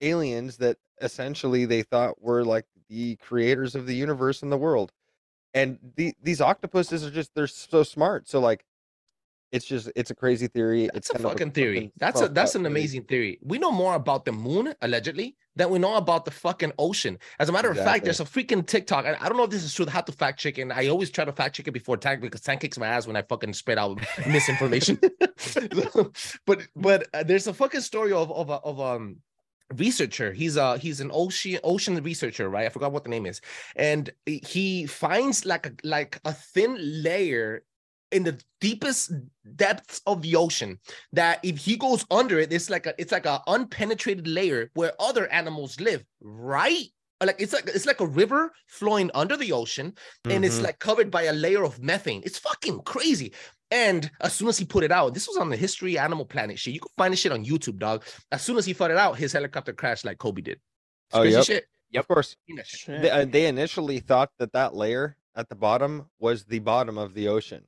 aliens 0.00 0.56
that 0.58 0.78
essentially 1.02 1.64
they 1.66 1.82
thought 1.82 2.22
were 2.22 2.44
like 2.44 2.64
the 2.88 3.16
creators 3.16 3.74
of 3.74 3.86
the 3.86 3.94
universe 3.94 4.42
and 4.42 4.50
the 4.50 4.56
world, 4.56 4.92
and 5.52 5.78
the, 5.96 6.14
these 6.22 6.40
octopuses 6.40 7.04
are 7.04 7.10
just 7.10 7.34
they're 7.34 7.46
so 7.46 7.82
smart. 7.82 8.28
So 8.28 8.40
like, 8.40 8.64
it's 9.52 9.64
just 9.64 9.90
it's 9.96 10.10
a 10.10 10.14
crazy 10.14 10.46
theory. 10.46 10.88
That's 10.92 11.10
it's 11.10 11.18
a 11.18 11.22
fucking 11.22 11.52
theory. 11.52 11.74
fucking 11.74 11.92
That's 11.96 12.20
a 12.20 12.28
that's 12.28 12.54
an 12.54 12.66
amazing 12.66 13.04
theory. 13.04 13.38
We 13.42 13.58
know 13.58 13.72
more 13.72 13.94
about 13.94 14.24
the 14.24 14.32
moon 14.32 14.74
allegedly 14.80 15.36
than 15.56 15.70
we 15.70 15.78
know 15.78 15.96
about 15.96 16.24
the 16.24 16.30
fucking 16.30 16.72
ocean. 16.78 17.18
As 17.38 17.48
a 17.48 17.52
matter 17.52 17.70
of 17.70 17.76
fact, 17.76 18.04
there's 18.04 18.20
a 18.20 18.24
freaking 18.24 18.66
TikTok, 18.66 19.04
and 19.06 19.16
I 19.20 19.28
don't 19.28 19.36
know 19.36 19.44
if 19.44 19.50
this 19.50 19.64
is 19.64 19.74
true. 19.74 19.86
I 19.88 19.90
have 19.90 20.04
to 20.06 20.12
fact 20.12 20.38
check, 20.38 20.58
and 20.58 20.72
I 20.72 20.88
always 20.88 21.10
try 21.10 21.24
to 21.24 21.32
fact 21.32 21.56
check 21.56 21.66
it 21.68 21.72
before 21.72 21.96
Tank 21.96 22.20
because 22.20 22.40
Tank 22.40 22.60
kicks 22.60 22.78
my 22.78 22.86
ass 22.86 23.06
when 23.06 23.16
I 23.16 23.22
fucking 23.22 23.52
spread 23.54 23.78
out 23.78 24.00
misinformation. 24.26 25.00
but 26.46 26.66
but 26.76 27.08
uh, 27.12 27.22
there's 27.24 27.46
a 27.46 27.54
fucking 27.54 27.80
story 27.80 28.12
of 28.12 28.30
of 28.30 28.50
a, 28.50 28.54
of 28.54 28.80
um 28.80 29.16
researcher 29.74 30.32
he's 30.32 30.56
a 30.56 30.78
he's 30.78 31.00
an 31.00 31.12
ocean 31.14 31.60
ocean 31.62 32.02
researcher 32.02 32.48
right 32.48 32.66
i 32.66 32.68
forgot 32.68 32.90
what 32.90 33.04
the 33.04 33.08
name 33.08 33.24
is 33.24 33.40
and 33.76 34.10
he 34.26 34.84
finds 34.84 35.46
like 35.46 35.66
a 35.66 35.72
like 35.84 36.20
a 36.24 36.32
thin 36.32 36.76
layer 36.80 37.62
in 38.12 38.24
the 38.24 38.40
deepest 38.60 39.12
depths 39.56 40.00
of 40.06 40.22
the 40.22 40.36
ocean 40.36 40.78
that 41.12 41.38
if 41.42 41.58
he 41.58 41.76
goes 41.76 42.04
under 42.10 42.38
it 42.38 42.52
it's 42.52 42.68
like 42.70 42.86
a 42.86 42.94
it's 42.98 43.12
like 43.12 43.26
a 43.26 43.40
unpenetrated 43.48 44.22
layer 44.26 44.70
where 44.74 44.92
other 45.00 45.26
animals 45.28 45.78
live 45.80 46.04
right 46.20 46.86
like 47.22 47.36
it's 47.38 47.52
like 47.52 47.66
it's 47.68 47.86
like 47.86 48.00
a 48.00 48.06
river 48.06 48.52
flowing 48.66 49.10
under 49.14 49.36
the 49.36 49.52
ocean 49.52 49.94
and 50.28 50.44
it's 50.44 50.58
Mhm. 50.58 50.62
like 50.64 50.78
covered 50.78 51.10
by 51.10 51.22
a 51.24 51.32
layer 51.32 51.62
of 51.64 51.80
methane 51.82 52.22
it's 52.24 52.38
fucking 52.38 52.80
crazy 52.82 53.32
and 53.70 54.10
as 54.20 54.32
soon 54.32 54.48
as 54.48 54.58
he 54.58 54.64
put 54.64 54.82
it 54.82 54.90
out, 54.90 55.14
this 55.14 55.28
was 55.28 55.36
on 55.36 55.48
the 55.48 55.56
History 55.56 55.96
Animal 55.96 56.24
Planet 56.24 56.58
shit. 56.58 56.74
You 56.74 56.80
can 56.80 56.90
find 56.98 57.12
this 57.12 57.20
shit 57.20 57.30
on 57.30 57.44
YouTube, 57.44 57.78
dog. 57.78 58.02
As 58.32 58.42
soon 58.42 58.56
as 58.56 58.66
he 58.66 58.74
put 58.74 58.90
it 58.90 58.96
out, 58.96 59.16
his 59.16 59.32
helicopter 59.32 59.72
crashed 59.72 60.04
like 60.04 60.18
Kobe 60.18 60.42
did. 60.42 60.54
It's 60.54 60.60
Oh, 61.12 61.22
yep. 61.22 61.44
shit. 61.44 61.66
of 61.94 62.08
course. 62.08 62.34
Seen 62.48 62.56
that 62.56 62.66
shit. 62.66 62.80
Shit. 62.80 63.02
They, 63.02 63.10
uh, 63.10 63.26
they 63.26 63.46
initially 63.46 64.00
thought 64.00 64.30
that 64.40 64.52
that 64.54 64.74
layer 64.74 65.16
at 65.36 65.48
the 65.48 65.54
bottom 65.54 66.10
was 66.18 66.44
the 66.46 66.58
bottom 66.58 66.98
of 66.98 67.14
the 67.14 67.28
ocean. 67.28 67.64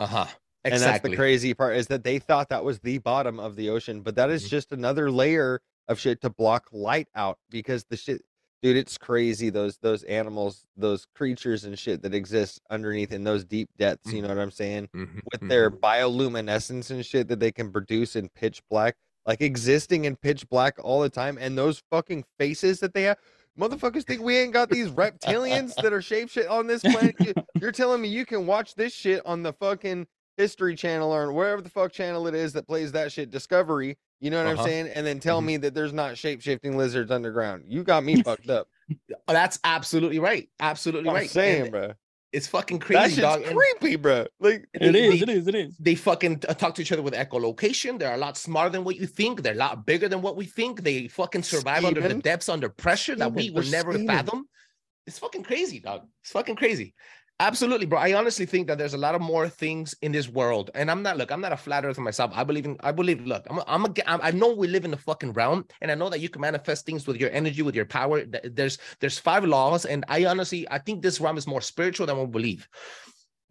Uh-huh. 0.00 0.26
And 0.64 0.80
that's 0.80 1.00
the 1.02 1.14
crazy 1.14 1.52
part 1.52 1.76
is 1.76 1.88
that 1.88 2.04
they 2.04 2.18
thought 2.18 2.48
that 2.48 2.64
was 2.64 2.80
the 2.80 2.98
bottom 2.98 3.38
of 3.38 3.54
the 3.54 3.68
ocean, 3.68 4.00
but 4.00 4.14
that 4.16 4.30
is 4.30 4.44
Mhm. 4.44 4.48
just 4.48 4.72
another 4.72 5.10
layer 5.10 5.60
of 5.88 6.00
shit 6.00 6.22
to 6.22 6.30
block 6.30 6.68
light 6.72 7.08
out 7.14 7.38
because 7.50 7.84
the 7.84 7.96
shit 7.96 8.22
dude, 8.62 8.78
it's 8.78 8.96
crazy 8.96 9.50
those 9.50 9.76
those 9.82 10.02
animals, 10.04 10.64
those 10.74 11.04
creatures 11.14 11.64
and 11.64 11.78
shit 11.78 12.00
that 12.00 12.14
exist 12.14 12.62
underneath 12.70 13.12
in 13.12 13.22
those 13.22 13.44
deep 13.44 13.68
depths, 13.76 14.10
you 14.10 14.22
know 14.22 14.28
what 14.28 14.38
I'm 14.38 14.50
saying? 14.50 14.88
Mhm, 14.96 15.20
With 15.30 15.46
their 15.50 15.70
mhm. 15.70 15.80
bioluminescence 15.80 16.90
and 16.90 17.04
shit 17.04 17.28
that 17.28 17.40
they 17.40 17.52
can 17.52 17.70
produce 17.70 18.16
in 18.16 18.30
pitch 18.30 18.62
black, 18.70 18.96
like 19.26 19.42
existing 19.42 20.06
in 20.06 20.16
pitch 20.16 20.48
black 20.48 20.78
all 20.82 21.02
the 21.02 21.10
time 21.10 21.36
and 21.38 21.58
those 21.58 21.82
fucking 21.90 22.24
faces 22.38 22.80
that 22.80 22.94
they 22.94 23.02
have 23.02 23.18
Motherfuckers 23.58 24.04
think 24.04 24.20
we 24.22 24.36
ain't 24.36 24.52
got 24.52 24.68
these 24.68 24.88
reptilians 24.90 25.74
that 25.76 25.92
are 25.92 26.00
shapeshit 26.00 26.50
on 26.50 26.66
this 26.66 26.82
planet. 26.82 27.16
You, 27.20 27.34
you're 27.60 27.72
telling 27.72 28.00
me 28.02 28.08
you 28.08 28.26
can 28.26 28.46
watch 28.46 28.74
this 28.74 28.92
shit 28.92 29.24
on 29.24 29.42
the 29.42 29.52
fucking 29.52 30.06
History 30.36 30.74
Channel 30.74 31.14
or 31.14 31.32
wherever 31.32 31.62
the 31.62 31.68
fuck 31.70 31.92
channel 31.92 32.26
it 32.26 32.34
is 32.34 32.52
that 32.54 32.66
plays 32.66 32.90
that 32.92 33.12
shit, 33.12 33.30
Discovery. 33.30 33.96
You 34.20 34.30
know 34.30 34.38
what 34.38 34.52
Uh-huh. 34.52 34.62
I'm 34.62 34.68
saying? 34.68 34.88
And 34.88 35.06
then 35.06 35.20
tell 35.20 35.40
Mhm. 35.40 35.44
me 35.44 35.56
that 35.58 35.74
there's 35.74 35.92
not 35.92 36.18
shape 36.18 36.40
shifting 36.40 36.76
lizards 36.76 37.10
underground. 37.12 37.64
You 37.68 37.84
got 37.84 38.02
me 38.02 38.16
fucked 38.16 38.50
up. 38.50 38.68
That's 39.28 39.60
absolutely 39.62 40.18
right. 40.18 40.48
Absolutely 40.60 41.10
I'm 41.10 41.14
right. 41.14 41.30
saying, 41.30 41.62
And 41.62 41.70
bro. 41.70 41.92
It's 42.34 42.46
fucking 42.48 42.80
That 42.80 42.84
crazy, 42.86 43.08
shit's 43.14 43.20
dog. 43.22 43.42
And 43.42 43.56
creepy, 43.56 43.96
bro. 43.96 44.26
Like, 44.40 44.66
It 44.74 44.92
they- 44.92 45.06
is. 45.06 45.12
they- 45.20 45.22
It 45.22 45.28
is. 45.28 45.46
It 45.48 45.54
is. 45.54 45.76
they 45.78 45.94
fucking 45.94 46.40
talk 46.40 46.74
to 46.74 46.82
each 46.82 46.90
other 46.92 47.02
with 47.02 47.14
echolocation. 47.14 47.98
They're 47.98 48.14
a 48.14 48.18
lot 48.18 48.36
smarter 48.36 48.70
than 48.70 48.82
what 48.84 48.96
you 48.96 49.06
think. 49.06 49.42
They're 49.42 49.54
a 49.54 49.56
lot 49.56 49.86
bigger 49.86 50.08
than 50.08 50.20
what 50.20 50.36
we 50.36 50.44
think. 50.44 50.82
They 50.82 51.06
fucking 51.08 51.44
survive 51.44 51.84
under 51.84 52.00
the 52.00 52.14
depths 52.14 52.48
under 52.48 52.68
pressure 52.68 53.14
that 53.16 53.32
we 53.32 53.50
will 53.50 53.64
never 53.70 53.92
scheming. 53.92 54.08
fathom. 54.08 54.48
It's 55.06 55.18
fucking 55.18 55.44
crazy, 55.44 55.78
dog. 55.80 56.08
It's 56.22 56.32
fucking 56.32 56.56
crazy. 56.56 56.94
Absolutely, 57.44 57.84
bro. 57.84 57.98
I 57.98 58.14
honestly 58.14 58.46
think 58.46 58.68
that 58.68 58.78
there's 58.78 58.94
a 58.94 58.98
lot 59.06 59.14
of 59.14 59.20
more 59.20 59.50
things 59.50 59.94
in 60.00 60.12
this 60.12 60.30
world, 60.30 60.70
and 60.74 60.90
I'm 60.90 61.02
not. 61.02 61.18
Look, 61.18 61.30
I'm 61.30 61.42
not 61.42 61.52
a 61.52 61.58
flat 61.58 61.84
earther 61.84 62.00
myself. 62.00 62.30
I 62.34 62.42
believe 62.42 62.64
in. 62.64 62.78
I 62.80 62.90
believe. 62.90 63.26
Look, 63.26 63.46
I'm. 63.50 63.58
A, 63.58 63.64
I'm. 63.66 63.84
A, 63.84 63.92
I'm 64.06 64.20
I 64.22 64.30
know 64.30 64.54
we 64.54 64.66
live 64.66 64.86
in 64.86 64.90
the 64.90 64.96
fucking 64.96 65.34
realm, 65.34 65.66
and 65.82 65.90
I 65.90 65.94
know 65.94 66.08
that 66.08 66.20
you 66.20 66.30
can 66.30 66.40
manifest 66.40 66.86
things 66.86 67.06
with 67.06 67.18
your 67.20 67.28
energy, 67.32 67.60
with 67.60 67.74
your 67.74 67.84
power. 67.84 68.24
There's. 68.24 68.78
There's 69.00 69.18
five 69.18 69.44
laws, 69.44 69.84
and 69.84 70.06
I 70.08 70.24
honestly, 70.24 70.66
I 70.70 70.78
think 70.78 71.02
this 71.02 71.20
realm 71.20 71.36
is 71.36 71.46
more 71.46 71.60
spiritual 71.60 72.06
than 72.06 72.18
we 72.18 72.24
believe. 72.24 72.66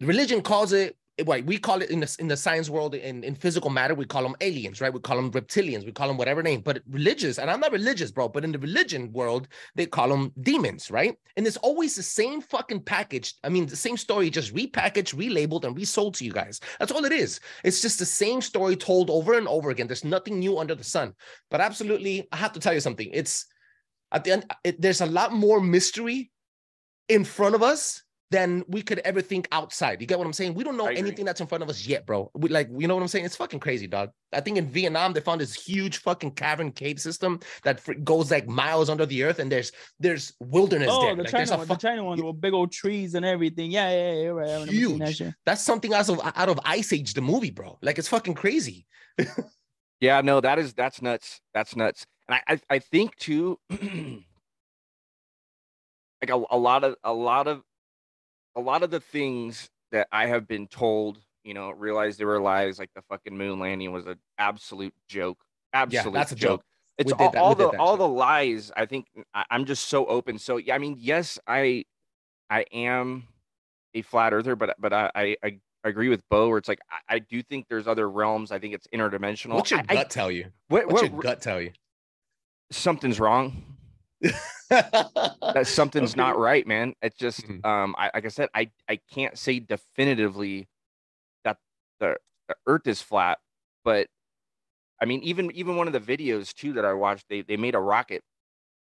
Religion 0.00 0.42
calls 0.42 0.72
it. 0.72 0.96
Right, 1.24 1.46
we 1.46 1.58
call 1.58 1.80
it 1.80 1.90
in 1.90 2.00
the 2.00 2.16
in 2.18 2.26
the 2.26 2.36
science 2.36 2.68
world 2.68 2.96
in, 2.96 3.22
in 3.22 3.36
physical 3.36 3.70
matter, 3.70 3.94
we 3.94 4.04
call 4.04 4.24
them 4.24 4.34
aliens, 4.40 4.80
right? 4.80 4.92
We 4.92 4.98
call 4.98 5.14
them 5.14 5.30
reptilians, 5.30 5.86
we 5.86 5.92
call 5.92 6.08
them 6.08 6.16
whatever 6.16 6.42
name. 6.42 6.60
But 6.60 6.82
religious, 6.90 7.38
and 7.38 7.48
I'm 7.48 7.60
not 7.60 7.70
religious, 7.70 8.10
bro, 8.10 8.28
but 8.28 8.42
in 8.42 8.50
the 8.50 8.58
religion 8.58 9.12
world, 9.12 9.46
they 9.76 9.86
call 9.86 10.08
them 10.08 10.32
demons, 10.40 10.90
right? 10.90 11.16
And 11.36 11.46
it's 11.46 11.56
always 11.58 11.94
the 11.94 12.02
same 12.02 12.40
fucking 12.40 12.80
package. 12.80 13.34
I 13.44 13.48
mean, 13.48 13.66
the 13.66 13.76
same 13.76 13.96
story, 13.96 14.28
just 14.28 14.52
repackaged, 14.52 15.14
relabeled, 15.14 15.62
and 15.62 15.76
resold 15.76 16.14
to 16.14 16.24
you 16.24 16.32
guys. 16.32 16.58
That's 16.80 16.90
all 16.90 17.04
it 17.04 17.12
is. 17.12 17.38
It's 17.62 17.80
just 17.80 18.00
the 18.00 18.06
same 18.06 18.40
story 18.40 18.74
told 18.74 19.08
over 19.08 19.34
and 19.34 19.46
over 19.46 19.70
again. 19.70 19.86
There's 19.86 20.02
nothing 20.04 20.40
new 20.40 20.58
under 20.58 20.74
the 20.74 20.82
sun. 20.82 21.14
But 21.48 21.60
absolutely, 21.60 22.26
I 22.32 22.36
have 22.38 22.54
to 22.54 22.60
tell 22.60 22.74
you 22.74 22.80
something. 22.80 23.08
It's 23.12 23.46
at 24.10 24.24
the 24.24 24.32
end, 24.32 24.46
it, 24.64 24.80
there's 24.80 25.00
a 25.00 25.06
lot 25.06 25.32
more 25.32 25.60
mystery 25.60 26.32
in 27.08 27.24
front 27.24 27.54
of 27.54 27.62
us 27.62 28.02
than 28.34 28.64
we 28.66 28.82
could 28.82 28.98
ever 29.00 29.20
think 29.22 29.46
outside. 29.52 30.00
You 30.00 30.06
get 30.06 30.18
what 30.18 30.26
I'm 30.26 30.32
saying? 30.32 30.54
We 30.54 30.64
don't 30.64 30.76
know 30.76 30.86
anything 30.86 31.24
that's 31.24 31.40
in 31.40 31.46
front 31.46 31.62
of 31.62 31.70
us 31.70 31.86
yet, 31.86 32.04
bro. 32.04 32.30
We, 32.34 32.48
like, 32.48 32.68
you 32.76 32.88
know 32.88 32.94
what 32.96 33.02
I'm 33.02 33.08
saying? 33.08 33.24
It's 33.24 33.36
fucking 33.36 33.60
crazy, 33.60 33.86
dog. 33.86 34.10
I 34.32 34.40
think 34.40 34.58
in 34.58 34.66
Vietnam 34.68 35.12
they 35.12 35.20
found 35.20 35.40
this 35.40 35.54
huge 35.54 35.98
fucking 35.98 36.32
cavern 36.32 36.72
cave 36.72 36.98
system 37.00 37.38
that 37.62 37.78
fr- 37.78 37.94
goes 37.94 38.30
like 38.32 38.48
miles 38.48 38.90
under 38.90 39.06
the 39.06 39.22
earth, 39.22 39.38
and 39.38 39.50
there's 39.52 39.70
there's 40.00 40.32
wilderness 40.40 40.88
Oh, 40.90 41.02
there. 41.02 41.14
the 41.14 41.22
Like, 41.22 41.32
there's 41.32 41.48
China 41.50 41.54
a 41.54 41.58
one, 41.58 41.66
fuck- 41.68 41.80
the 41.80 41.88
China 41.88 42.04
one 42.04 42.24
with 42.26 42.40
big 42.40 42.52
old 42.52 42.72
trees 42.72 43.14
and 43.14 43.24
everything. 43.24 43.70
Yeah, 43.70 43.90
yeah, 43.90 44.12
yeah. 44.12 44.22
You're 44.22 44.34
right. 44.34 44.48
I 44.48 44.52
remember 44.54 44.72
seeing 44.72 44.98
that 44.98 45.08
Huge. 45.10 45.34
That's 45.46 45.62
something 45.62 45.94
out 45.94 46.08
of 46.08 46.20
out 46.24 46.48
of 46.48 46.58
Ice 46.64 46.92
Age, 46.92 47.14
the 47.14 47.20
movie, 47.22 47.50
bro. 47.50 47.78
Like 47.82 47.98
it's 47.98 48.08
fucking 48.08 48.34
crazy. 48.34 48.86
Yeah, 50.00 50.20
no, 50.20 50.40
that 50.40 50.58
is 50.58 50.74
that's 50.74 51.00
nuts. 51.00 51.40
That's 51.54 51.76
nuts. 51.76 52.04
And 52.28 52.34
I 52.46 52.54
I, 52.54 52.60
I 52.76 52.78
think 52.80 53.14
too 53.16 53.58
like 53.70 53.80
a, 56.30 56.42
a 56.50 56.58
lot 56.58 56.84
of 56.84 56.96
a 57.04 57.12
lot 57.12 57.46
of 57.46 57.62
a 58.56 58.60
lot 58.60 58.82
of 58.82 58.90
the 58.90 59.00
things 59.00 59.70
that 59.92 60.08
I 60.12 60.26
have 60.26 60.46
been 60.48 60.66
told, 60.66 61.18
you 61.44 61.54
know, 61.54 61.70
realize 61.70 62.16
they 62.16 62.24
were 62.24 62.40
lies, 62.40 62.78
like 62.78 62.90
the 62.94 63.02
fucking 63.02 63.36
moon 63.36 63.58
landing 63.58 63.92
was 63.92 64.06
an 64.06 64.18
absolute 64.38 64.94
joke. 65.08 65.38
Absolute 65.72 66.12
that's 66.14 66.32
a 66.32 66.36
joke. 66.36 66.60
joke. 66.60 66.64
It's 66.98 67.12
all, 67.12 67.30
that- 67.32 67.40
all 67.40 67.54
the 67.56 67.68
all 67.78 67.96
the 67.96 68.06
lies. 68.08 68.70
I 68.76 68.86
think 68.86 69.06
I, 69.34 69.44
I'm 69.50 69.64
just 69.64 69.88
so 69.88 70.06
open. 70.06 70.38
So 70.38 70.56
yeah, 70.58 70.74
I 70.74 70.78
mean, 70.78 70.96
yes, 70.98 71.38
I 71.46 71.84
I 72.48 72.62
am 72.72 73.24
a 73.94 74.02
flat 74.02 74.32
earther, 74.32 74.54
but 74.54 74.76
but 74.78 74.92
I 74.92 75.10
I, 75.14 75.36
I 75.42 75.58
agree 75.82 76.08
with 76.08 76.22
Beau 76.28 76.48
where 76.48 76.58
it's 76.58 76.68
like 76.68 76.78
I, 76.90 77.16
I 77.16 77.18
do 77.18 77.42
think 77.42 77.66
there's 77.68 77.88
other 77.88 78.08
realms. 78.08 78.52
I 78.52 78.60
think 78.60 78.74
it's 78.74 78.86
interdimensional. 78.94 79.54
What's 79.54 79.72
your 79.72 79.80
I- 79.88 79.94
gut 79.94 80.10
tell 80.10 80.30
you? 80.30 80.46
what, 80.68 80.86
What's 80.86 81.02
what, 81.02 81.10
your 81.12 81.20
gut 81.20 81.42
tell 81.42 81.60
you? 81.60 81.72
something's 82.70 83.18
wrong. 83.20 83.73
That 85.54 85.66
something's 85.68 86.16
not 86.16 86.36
right, 86.38 86.66
man. 86.66 86.94
It's 87.00 87.16
just 87.16 87.46
Mhm. 87.46 87.64
um 87.64 87.94
I 87.96 88.10
like 88.14 88.24
I 88.24 88.28
said, 88.28 88.48
I 88.54 88.70
I 88.88 88.96
can't 89.12 89.38
say 89.38 89.60
definitively 89.60 90.68
that 91.44 91.58
the, 92.00 92.16
the 92.48 92.56
earth 92.66 92.86
is 92.86 93.00
flat, 93.00 93.38
but 93.84 94.08
I 95.00 95.04
mean 95.04 95.22
even 95.22 95.50
even 95.52 95.76
one 95.76 95.86
of 95.86 95.92
the 95.92 96.00
videos 96.00 96.52
too 96.52 96.72
that 96.74 96.84
I 96.84 96.92
watched, 96.92 97.28
they 97.28 97.42
they 97.42 97.56
made 97.56 97.74
a 97.76 97.80
rocket 97.80 98.22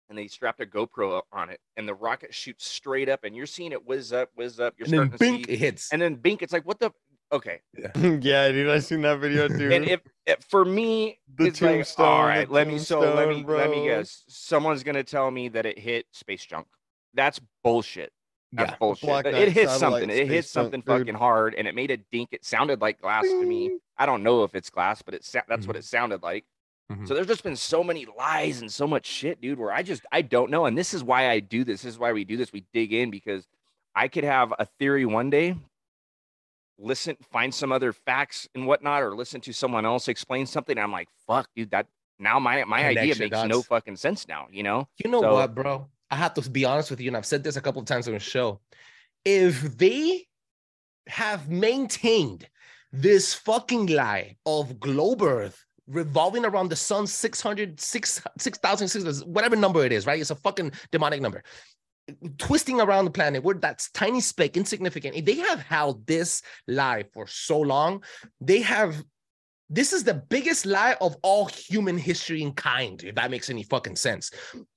and 0.09 0.19
they 0.19 0.27
strapped 0.29 0.61
a 0.61 0.67
GoPro 0.67 1.23
on 1.33 1.51
it 1.51 1.61
and 1.77 1.89
the 1.89 1.95
rocket 1.95 2.35
shoots 2.35 2.67
straight 2.67 3.09
up 3.09 3.25
and 3.25 3.35
you're 3.37 3.47
seeing 3.47 3.73
it 3.73 3.87
whiz 3.87 4.13
up, 4.13 4.31
whiz 4.35 4.61
up, 4.61 4.75
you're 4.79 4.87
And 4.87 4.93
then 4.95 5.01
starting 5.09 5.19
bink, 5.19 5.47
to 5.47 5.49
see, 5.49 5.53
it 5.55 5.59
hits. 5.59 5.93
and 5.93 6.01
then 6.01 6.15
bink, 6.17 6.43
it's 6.43 6.53
like 6.53 6.67
what 6.67 6.79
the 6.79 6.93
okay. 7.35 7.61
yeah, 7.97 8.49
dude, 8.51 8.69
I 8.71 8.79
seen 8.79 9.03
that 9.03 9.19
video 9.19 9.49
too. 9.59 9.71
And 9.73 9.85
if, 9.87 10.01
if 10.27 10.43
for 10.49 10.65
me, 10.65 11.19
The 11.37 11.47
it's 11.47 11.61
like, 11.61 11.73
tombstone, 11.77 12.07
all 12.07 12.23
the 12.23 12.29
right, 12.29 12.51
let 12.51 12.67
me 12.69 12.79
so 12.79 13.01
let 13.01 13.29
me 13.29 13.35
tombstone, 13.43 13.57
let 13.59 13.71
me 13.71 13.77
bro. 13.77 13.85
guess. 13.99 14.25
Someone's 14.29 14.83
gonna 14.83 15.05
tell 15.05 15.31
me 15.31 15.49
that 15.49 15.67
it 15.67 15.79
hit 15.79 16.07
space 16.13 16.45
junk. 16.45 16.67
That's 17.15 17.41
bullshit. 17.63 18.13
That's 18.53 18.71
Yeah. 18.73 18.77
bullshit. 18.79 19.09
Black 19.09 19.27
It- 19.27 19.53
hit 19.53 19.69
something. 19.71 20.09
It 20.11 20.17
hit 20.17 20.27
space 20.27 20.53
junk, 20.53 20.65
something 20.65 20.81
dude. 20.81 20.87
fucking 20.87 21.15
hard, 21.15 21.55
and 21.57 21.67
it 21.69 21.75
made 21.75 21.91
a 21.91 21.97
dink. 21.97 22.29
It 22.33 22.45
sounded 22.45 22.81
like 22.81 23.01
glass 23.01 23.25
to 23.25 23.45
me. 23.45 23.79
I 23.99 24.07
don't 24.07 24.23
know 24.23 24.45
if 24.45 24.55
it's 24.55 24.71
glass, 24.71 25.03
but 25.03 25.15
it 25.15 25.25
sa- 25.25 25.43
that's 25.49 25.67
what 25.67 25.77
it 25.77 25.85
sounded 25.85 26.23
like. 26.23 26.45
Mhm. 26.93 27.09
So 27.09 27.15
there's 27.15 27.27
just 27.27 27.43
been 27.43 27.57
so 27.57 27.83
many 27.83 28.07
lies 28.17 28.61
and 28.61 28.71
so 28.71 28.87
much 28.87 29.07
shit, 29.07 29.41
dude. 29.41 29.59
Where 29.59 29.73
I 29.73 29.83
just 29.83 30.05
I 30.13 30.23
don't 30.23 30.51
know, 30.51 30.67
and 30.67 30.77
this 30.77 30.93
is 30.95 31.03
why 31.03 31.31
I 31.31 31.41
do 31.41 31.65
this. 31.65 31.83
This 31.83 31.95
is 31.95 31.99
why 31.99 32.13
we 32.13 32.25
do 32.25 32.37
this. 32.37 32.53
We 32.53 32.65
dig 32.73 32.93
in 32.93 33.11
because 33.11 33.47
I 33.95 34.09
could 34.09 34.25
have 34.25 34.53
a 34.59 34.67
theory 34.79 35.07
one 35.07 35.31
day, 35.31 35.57
listen, 36.79 37.17
find 37.33 37.55
some 37.55 37.73
other 37.73 37.93
facts 37.93 38.49
and 38.55 38.67
whatnot, 38.67 39.03
or 39.03 39.15
listen 39.15 39.41
to 39.43 39.53
someone 39.53 39.85
else 39.87 40.09
explain 40.09 40.47
something. 40.47 40.77
And 40.77 40.85
I'm 40.85 40.93
like, 40.93 41.09
fuck, 41.27 41.49
dude, 41.55 41.71
that 41.71 41.87
now 42.19 42.39
my 42.39 42.65
my 42.65 42.85
idea 42.87 43.15
makes 43.17 43.45
no 43.45 43.63
fucking 43.63 43.97
sense 43.97 44.27
now. 44.29 44.47
You 44.51 44.63
know? 44.63 44.89
You 45.05 45.11
know 45.11 45.21
So- 45.21 45.35
what, 45.35 45.55
bro? 45.55 45.89
I 46.11 46.17
have 46.17 46.35
to 46.35 46.49
be 46.51 46.65
honest 46.65 46.91
with 46.91 47.01
you, 47.01 47.09
and 47.09 47.17
I've 47.17 47.27
said 47.27 47.43
this 47.43 47.57
a 47.57 47.61
couple 47.61 47.81
of 47.81 47.87
times 47.87 48.07
on 48.07 48.15
the 48.15 48.21
show. 48.21 48.61
If 49.25 49.77
they 49.79 50.27
have 51.09 51.49
maintained 51.49 52.47
this 52.93 53.35
fucking 53.35 53.87
lie 53.87 54.37
of 54.47 54.79
globe 54.79 55.23
Earth 55.23 55.65
revolving 55.89 56.45
around 56.45 56.69
the 56.69 56.77
sun 56.77 57.07
600, 57.07 57.81
6 57.81 58.23
6,600, 58.39 59.27
whatever 59.27 59.57
number 59.57 59.85
it 59.85 59.93
is, 59.93 60.07
right? 60.07 60.21
It's 60.21 60.31
a 60.31 60.37
fucking 60.37 60.73
demonic 60.93 61.21
number. 61.21 61.43
Twisting 62.39 62.81
around 62.81 63.07
the 63.07 63.11
planet 63.11 63.43
where 63.43 63.55
that's 63.55 63.91
tiny 63.91 64.21
speck, 64.21 64.57
insignificant. 64.57 65.17
If 65.17 65.25
they 65.25 65.37
have 65.37 65.61
held 65.61 66.07
this 66.07 66.43
lie 66.69 67.05
for 67.15 67.27
so 67.27 67.61
long, 67.61 68.05
they 68.41 68.61
have 68.61 69.03
this 69.71 69.95
is 69.95 70.05
the 70.05 70.15
biggest 70.15 70.67
lie 70.67 70.95
of 71.01 71.17
all 71.23 71.47
human 71.47 71.97
history 71.97 72.43
and 72.43 72.55
kind, 72.55 73.03
if 73.03 73.15
that 73.15 73.31
makes 73.31 73.49
any 73.49 73.63
fucking 73.63 73.97
sense. 73.97 74.31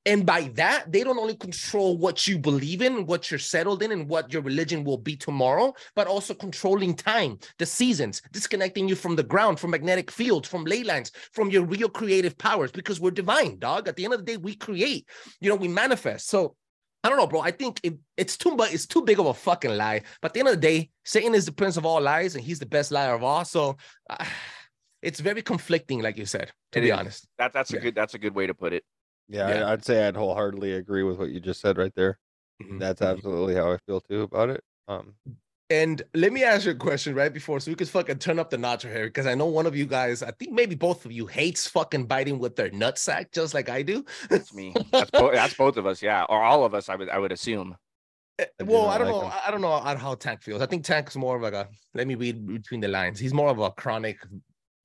And 0.05 0.25
by 0.25 0.49
that, 0.55 0.91
they 0.91 1.03
don't 1.03 1.19
only 1.19 1.35
control 1.35 1.97
what 1.97 2.25
you 2.25 2.39
believe 2.39 2.81
in, 2.81 3.05
what 3.05 3.29
you're 3.29 3.37
settled 3.37 3.83
in, 3.83 3.91
and 3.91 4.07
what 4.07 4.31
your 4.31 4.41
religion 4.41 4.85
will 4.85 4.97
be 4.97 5.17
tomorrow, 5.17 5.73
but 5.95 6.07
also 6.07 6.33
controlling 6.33 6.95
time, 6.95 7.37
the 7.59 7.65
seasons, 7.65 8.21
disconnecting 8.31 8.87
you 8.87 8.95
from 8.95 9.17
the 9.17 9.23
ground, 9.23 9.59
from 9.59 9.71
magnetic 9.71 10.09
fields, 10.09 10.47
from 10.47 10.63
ley 10.63 10.83
lines, 10.83 11.11
from 11.33 11.49
your 11.49 11.65
real 11.65 11.89
creative 11.89 12.37
powers, 12.37 12.71
because 12.71 13.01
we're 13.01 13.11
divine, 13.11 13.59
dog. 13.59 13.89
At 13.89 13.97
the 13.97 14.05
end 14.05 14.13
of 14.13 14.25
the 14.25 14.31
day, 14.31 14.37
we 14.37 14.55
create, 14.55 15.05
you 15.41 15.49
know, 15.49 15.55
we 15.55 15.67
manifest. 15.67 16.29
So 16.29 16.55
I 17.07 17.09
don't 17.09 17.19
know, 17.19 17.27
bro. 17.27 17.39
I 17.39 17.51
think 17.51 17.79
it, 17.83 17.97
it's 18.17 18.35
too 18.35 18.57
but 18.57 18.73
it's 18.73 18.85
too 18.85 19.01
big 19.01 19.17
of 19.17 19.27
a 19.27 19.33
fucking 19.33 19.71
lie. 19.77 20.01
But 20.21 20.31
at 20.31 20.33
the 20.33 20.39
end 20.41 20.49
of 20.49 20.55
the 20.55 20.59
day, 20.61 20.91
Satan 21.05 21.33
is 21.33 21.45
the 21.45 21.53
prince 21.53 21.77
of 21.77 21.85
all 21.85 22.01
lies, 22.01 22.35
and 22.35 22.43
he's 22.43 22.59
the 22.59 22.65
best 22.65 22.91
liar 22.91 23.13
of 23.15 23.23
all. 23.23 23.45
So 23.45 23.77
uh, 24.09 24.25
it's 25.01 25.21
very 25.21 25.41
conflicting, 25.41 26.01
like 26.01 26.17
you 26.17 26.25
said. 26.25 26.51
To 26.73 26.79
It 26.79 26.81
be 26.81 26.91
is. 26.91 26.97
honest, 26.97 27.27
That 27.37 27.53
that's 27.53 27.71
a 27.71 27.77
Yeah. 27.77 27.81
good 27.83 27.95
that's 27.95 28.13
a 28.13 28.19
good 28.19 28.35
way 28.35 28.45
to 28.45 28.53
put 28.53 28.73
it. 28.73 28.83
yeah, 29.29 29.47
Yeah. 29.47 29.65
I, 29.67 29.71
I'd 29.71 29.85
say 29.85 30.05
I'd 30.05 30.17
wholeheartedly 30.17 30.73
agree 30.73 31.03
with 31.03 31.17
what 31.17 31.29
you 31.29 31.39
just 31.39 31.61
said 31.61 31.77
right 31.77 31.95
there. 31.95 32.19
Mhm. 32.61 32.77
That's 32.79 32.99
Mhm. 32.99 33.11
absolutely 33.11 33.55
how 33.55 33.71
I 33.71 33.77
feel 33.77 34.01
too 34.01 34.23
about 34.23 34.49
it. 34.49 34.65
Um, 34.89 35.15
And 35.69 36.01
let 36.13 36.31
me 36.31 36.43
ask 36.45 36.65
you 36.65 36.71
a 36.71 36.75
question 36.75 37.13
right 37.13 37.33
before, 37.33 37.59
so 37.59 37.69
we 37.69 37.75
could 37.75 37.89
fucking 37.89 38.19
turn 38.19 38.39
up 38.39 38.49
the 38.49 38.57
notch 38.57 38.83
here, 38.83 39.05
because 39.05 39.27
I 39.27 39.35
know 39.35 39.47
one 39.47 39.65
of 39.65 39.75
you 39.75 39.85
guys, 39.85 40.23
I 40.23 40.31
think 40.31 40.53
maybe 40.53 40.75
both 40.75 41.05
of 41.05 41.11
you, 41.11 41.25
hates 41.25 41.67
fucking 41.67 42.07
Biden 42.07 42.37
with 42.39 42.55
their 42.55 42.69
nutsack 42.69 43.33
just 43.33 43.53
like 43.53 43.67
I 43.67 43.81
do. 43.81 44.05
That's 44.29 44.53
me. 44.53 44.73
That's 44.91 45.11
both. 45.11 45.33
That's 45.33 45.53
both 45.55 45.75
of 45.75 45.85
us. 45.85 46.01
Yeah, 46.01 46.23
or 46.29 46.41
all 46.41 46.63
of 46.63 46.73
us. 46.73 46.87
I 46.87 46.95
would 46.95 47.09
I 47.09 47.19
would 47.19 47.33
assume. 47.33 47.75
Eh, 48.39 48.45
I 48.59 48.63
do 48.63 48.71
well, 48.71 48.83
not 48.83 48.89
I 48.95 48.97
don't 48.99 49.07
like 49.07 49.15
know. 49.15 49.29
them. 49.29 49.39
I 49.45 49.51
don't 49.51 49.61
know 49.61 49.77
how- 49.79 49.97
how 49.97 50.15
Tank 50.15 50.41
feels. 50.41 50.61
I 50.61 50.67
think 50.67 50.85
Tank's 50.85 51.17
more 51.17 51.35
of 51.35 51.41
like 51.41 51.53
a 51.53 51.67
let 51.93 52.07
me 52.07 52.15
read 52.15 52.47
between 52.47 52.79
the 52.79 52.87
lines. 52.87 53.19
He's 53.19 53.33
more 53.33 53.49
of 53.49 53.59
a 53.59 53.69
chronic 53.71 54.19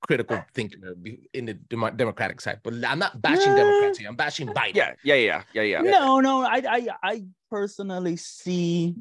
critical 0.05 0.43
thinker 0.53 0.95
in 1.33 1.45
the 1.45 1.53
Demo- 1.53 1.91
Democratic 1.91 2.41
side. 2.41 2.59
But 2.61 2.73
I'm 2.85 2.99
not 2.99 3.21
bashing 3.21 3.51
Nah. 3.51 3.55
Democrats 3.55 3.99
here. 3.99 4.09
I'm 4.09 4.17
bashing 4.17 4.49
Biden. 4.49 4.75
Yeah, 4.75 4.91
yeah, 5.05 5.15
yeah, 5.15 5.43
yeah, 5.53 5.61
yeah. 5.63 5.81
No, 5.81 6.19
no, 6.19 6.41
I, 6.41 6.61
I, 6.67 6.87
I 7.01 7.23
personally 7.49 8.17
see 8.17 8.95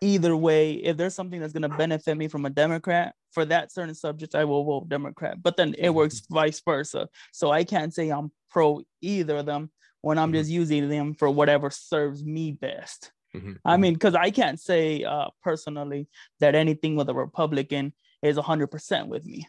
either 0.00 0.36
way. 0.36 0.74
If 0.74 0.96
there's 0.96 1.14
something 1.14 1.40
that's 1.40 1.52
gonna 1.52 1.68
benefit 1.68 2.16
me 2.16 2.28
from 2.28 2.44
a 2.46 2.50
Democrat 2.50 3.14
for 3.32 3.44
that 3.46 3.72
certain 3.72 3.94
subject, 3.94 4.34
I 4.34 4.44
will 4.44 4.64
vote 4.64 4.88
Democrat. 4.88 5.42
But 5.42 5.56
then 5.56 5.74
it 5.78 5.90
works 5.90 6.22
vice 6.30 6.60
versa. 6.60 7.08
So 7.32 7.50
I 7.50 7.64
can't 7.64 7.92
say 7.92 8.10
I'm 8.10 8.30
pro 8.50 8.80
either 9.00 9.36
of 9.38 9.46
them 9.46 9.70
when 10.02 10.18
I'm 10.18 10.30
Mhm. 10.32 10.36
just 10.36 10.50
using 10.50 10.88
them 10.88 11.14
for 11.14 11.30
whatever 11.30 11.70
serves 11.70 12.24
me 12.24 12.52
best. 12.52 13.12
Mhm, 13.34 13.58
I 13.64 13.76
mhm. 13.76 13.80
mean, 13.80 13.94
because 13.94 14.14
I 14.14 14.30
can't 14.30 14.60
say 14.60 15.02
uh, 15.04 15.28
personally 15.42 16.08
that 16.40 16.54
anything 16.54 16.96
with 16.96 17.08
a 17.08 17.14
Republican 17.14 17.92
is 18.22 18.36
100% 18.36 19.08
with 19.08 19.24
me. 19.24 19.46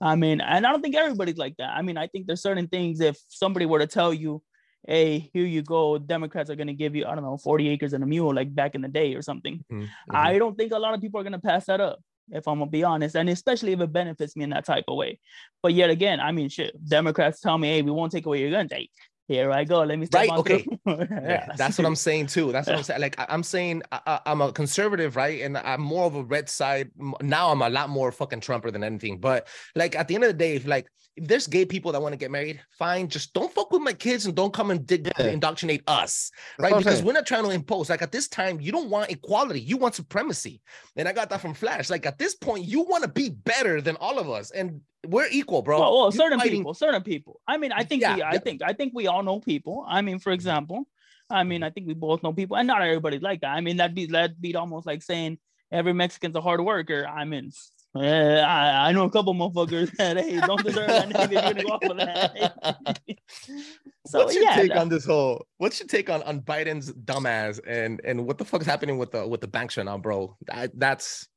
I 0.00 0.14
mean, 0.14 0.40
and 0.40 0.64
I 0.64 0.70
don't 0.70 0.80
think 0.80 0.94
everybody's 0.94 1.38
like 1.38 1.56
that. 1.56 1.70
I 1.70 1.82
mean, 1.82 1.96
I 1.96 2.06
think 2.06 2.26
there's 2.26 2.42
certain 2.42 2.68
things, 2.68 3.00
if 3.00 3.18
somebody 3.28 3.66
were 3.66 3.80
to 3.80 3.86
tell 3.86 4.14
you, 4.14 4.42
hey, 4.86 5.30
here 5.32 5.44
you 5.44 5.62
go, 5.62 5.98
Democrats 5.98 6.50
are 6.50 6.56
going 6.56 6.68
to 6.68 6.72
give 6.74 6.94
you, 6.94 7.04
I 7.06 7.14
don't 7.14 7.24
know, 7.24 7.36
40 7.36 7.68
acres 7.68 7.92
and 7.92 8.02
a 8.02 8.06
mule, 8.06 8.34
like 8.34 8.54
back 8.54 8.74
in 8.74 8.80
the 8.80 8.88
day 8.88 9.14
or 9.14 9.22
something. 9.22 9.64
Mhm, 9.70 9.82
mhm. 9.82 9.88
I 10.14 10.38
don't 10.38 10.56
think 10.56 10.72
a 10.72 10.78
lot 10.78 10.94
of 10.94 11.00
people 11.00 11.20
are 11.20 11.24
going 11.24 11.32
to 11.32 11.38
pass 11.38 11.66
that 11.66 11.80
up, 11.80 12.00
if 12.30 12.46
I'm 12.48 12.58
going 12.58 12.68
to 12.68 12.72
be 12.72 12.84
honest. 12.84 13.16
And 13.16 13.28
especially 13.28 13.72
if 13.72 13.80
it 13.80 13.92
benefits 13.92 14.36
me 14.36 14.44
in 14.44 14.50
that 14.50 14.64
type 14.64 14.84
of 14.88 14.96
way. 14.96 15.18
But 15.62 15.74
yet 15.74 15.90
again, 15.90 16.20
I 16.20 16.32
mean, 16.32 16.48
shit, 16.48 16.72
Democrats 16.86 17.40
tell 17.40 17.58
me, 17.58 17.68
hey, 17.68 17.82
we 17.82 17.90
won't 17.90 18.12
take 18.12 18.26
away 18.26 18.40
your 18.40 18.50
guns. 18.50 18.72
Hey, 18.72 18.88
here 19.28 19.52
I 19.52 19.64
go. 19.64 19.82
Let 19.82 19.98
me 19.98 20.06
step 20.06 20.20
Right, 20.22 20.30
on 20.30 20.38
okay. 20.40 20.66
Yeah, 20.86 21.52
that's 21.56 21.76
what 21.78 21.86
I'm 21.86 21.94
saying 21.94 22.26
too. 22.28 22.50
That's 22.50 22.66
what 22.66 22.76
I'm 22.76 22.82
saying. 22.82 23.00
Like 23.00 23.18
I- 23.20 23.26
I'm 23.28 23.42
saying, 23.42 23.82
I, 23.92 24.00
I- 24.06 24.20
I'm 24.26 24.40
a 24.40 24.50
conservative, 24.52 25.16
right? 25.16 25.42
And 25.42 25.56
I'm 25.58 25.82
more 25.82 26.06
of 26.06 26.14
a 26.16 26.22
red 26.24 26.48
side. 26.48 26.90
Now 27.20 27.50
I'm 27.50 27.60
a 27.62 27.68
lot 27.68 27.90
more 27.90 28.10
fucking 28.10 28.40
Trumper 28.40 28.70
than 28.70 28.82
anything. 28.82 29.18
But 29.18 29.46
like 29.76 29.94
at 29.94 30.08
the 30.08 30.14
end 30.14 30.24
of 30.24 30.28
the 30.28 30.34
day, 30.34 30.54
if 30.56 30.66
like 30.66 30.88
if 31.16 31.26
there's 31.26 31.46
gay 31.48 31.64
people 31.66 31.90
that 31.92 32.00
want 32.00 32.12
to 32.12 32.16
get 32.16 32.30
married, 32.30 32.60
fine. 32.78 33.08
Just 33.08 33.34
don't 33.34 33.52
fuck 33.52 33.70
with 33.72 33.82
my 33.82 33.92
kids 33.92 34.24
and 34.26 34.34
don't 34.36 34.54
come 34.54 34.70
and 34.70 34.86
dig, 34.86 35.10
Yeah. 35.18 35.26
indoctrinate 35.26 35.82
us, 35.88 36.30
right? 36.58 36.70
what 36.70 36.78
I'm 36.78 36.82
Because 36.84 37.02
we're 37.02 37.12
not 37.12 37.26
trying 37.26 37.42
to 37.44 37.50
impose. 37.50 37.90
Like 37.90 38.02
at 38.02 38.12
this 38.12 38.28
time, 38.28 38.60
you 38.60 38.70
don't 38.72 38.88
want 38.88 39.10
equality. 39.10 39.60
You 39.60 39.76
want 39.76 39.94
supremacy. 39.96 40.62
And 40.96 41.08
I 41.08 41.12
got 41.12 41.28
that 41.30 41.40
from 41.40 41.54
Flash. 41.54 41.90
Like 41.90 42.06
at 42.06 42.18
this 42.18 42.34
point, 42.36 42.64
you 42.64 42.82
want 42.82 43.02
to 43.02 43.08
be 43.10 43.30
better 43.30 43.80
than 43.82 43.96
all 43.96 44.18
of 44.18 44.30
us, 44.30 44.52
and 44.52 44.80
we're 45.06 45.28
equal, 45.30 45.62
bro. 45.62 45.80
Well, 45.80 45.98
well 45.98 46.12
certain 46.12 46.38
fighting- 46.38 46.58
people, 46.58 46.74
certain 46.74 47.02
people. 47.02 47.40
I 47.46 47.56
mean, 47.56 47.72
I 47.72 47.84
think 47.84 48.02
Yeah, 48.02 48.16
we, 48.16 48.22
I 48.22 48.38
think, 48.38 48.62
I 48.62 48.72
think 48.72 48.92
we 48.94 49.06
all 49.06 49.22
know 49.22 49.40
people. 49.40 49.84
I 49.88 50.02
mean, 50.02 50.18
for 50.18 50.30
mm-hmm. 50.30 50.34
example, 50.34 50.88
I 51.30 51.44
mean, 51.44 51.62
I 51.62 51.70
think 51.70 51.86
we 51.86 51.94
both 51.94 52.22
know 52.22 52.32
people, 52.32 52.56
and 52.56 52.66
not 52.66 52.82
everybody's 52.82 53.22
like 53.22 53.42
that. 53.42 53.50
I 53.50 53.60
mean, 53.60 53.76
that'd 53.76 53.94
be 53.94 54.06
that'd 54.06 54.40
be 54.40 54.56
almost 54.56 54.86
like 54.86 55.02
saying 55.02 55.38
every 55.70 55.92
Mexican's 55.92 56.36
a 56.36 56.40
hard 56.40 56.60
worker. 56.60 57.06
I 57.06 57.24
mean, 57.24 57.52
Yeah, 57.94 58.44
I, 58.46 58.88
I 58.88 58.92
know 58.92 59.04
a 59.04 59.10
couple 59.10 59.34
motherfuckers 59.34 59.90
that 59.98 60.16
hey 60.16 60.40
don't 60.40 60.64
deserve 60.64 60.88
that 60.88 61.08
name 61.08 61.20
if 61.20 61.30
you're 61.30 61.42
gonna 61.42 61.62
go 61.62 61.68
off 61.68 61.82
of 61.84 61.96
that. 61.98 63.00
so 64.06 64.24
what's 64.24 64.34
your 64.34 64.44
yeah, 64.44 64.56
take 64.56 64.74
on 64.74 64.88
this 64.88 65.04
whole? 65.04 65.46
What's 65.58 65.78
your 65.80 65.86
take 65.86 66.08
on 66.08 66.22
on 66.22 66.40
Biden's 66.40 66.92
dumbass 66.92 67.60
and 67.66 68.00
and 68.04 68.26
what 68.26 68.38
the 68.38 68.44
fuck 68.46 68.62
is 68.62 68.66
happening 68.66 68.96
with 68.96 69.12
the 69.12 69.26
with 69.28 69.42
the 69.42 69.48
banks 69.48 69.76
right 69.76 69.84
now, 69.84 69.98
bro? 69.98 70.34
That, 70.46 70.70
that's 70.78 71.28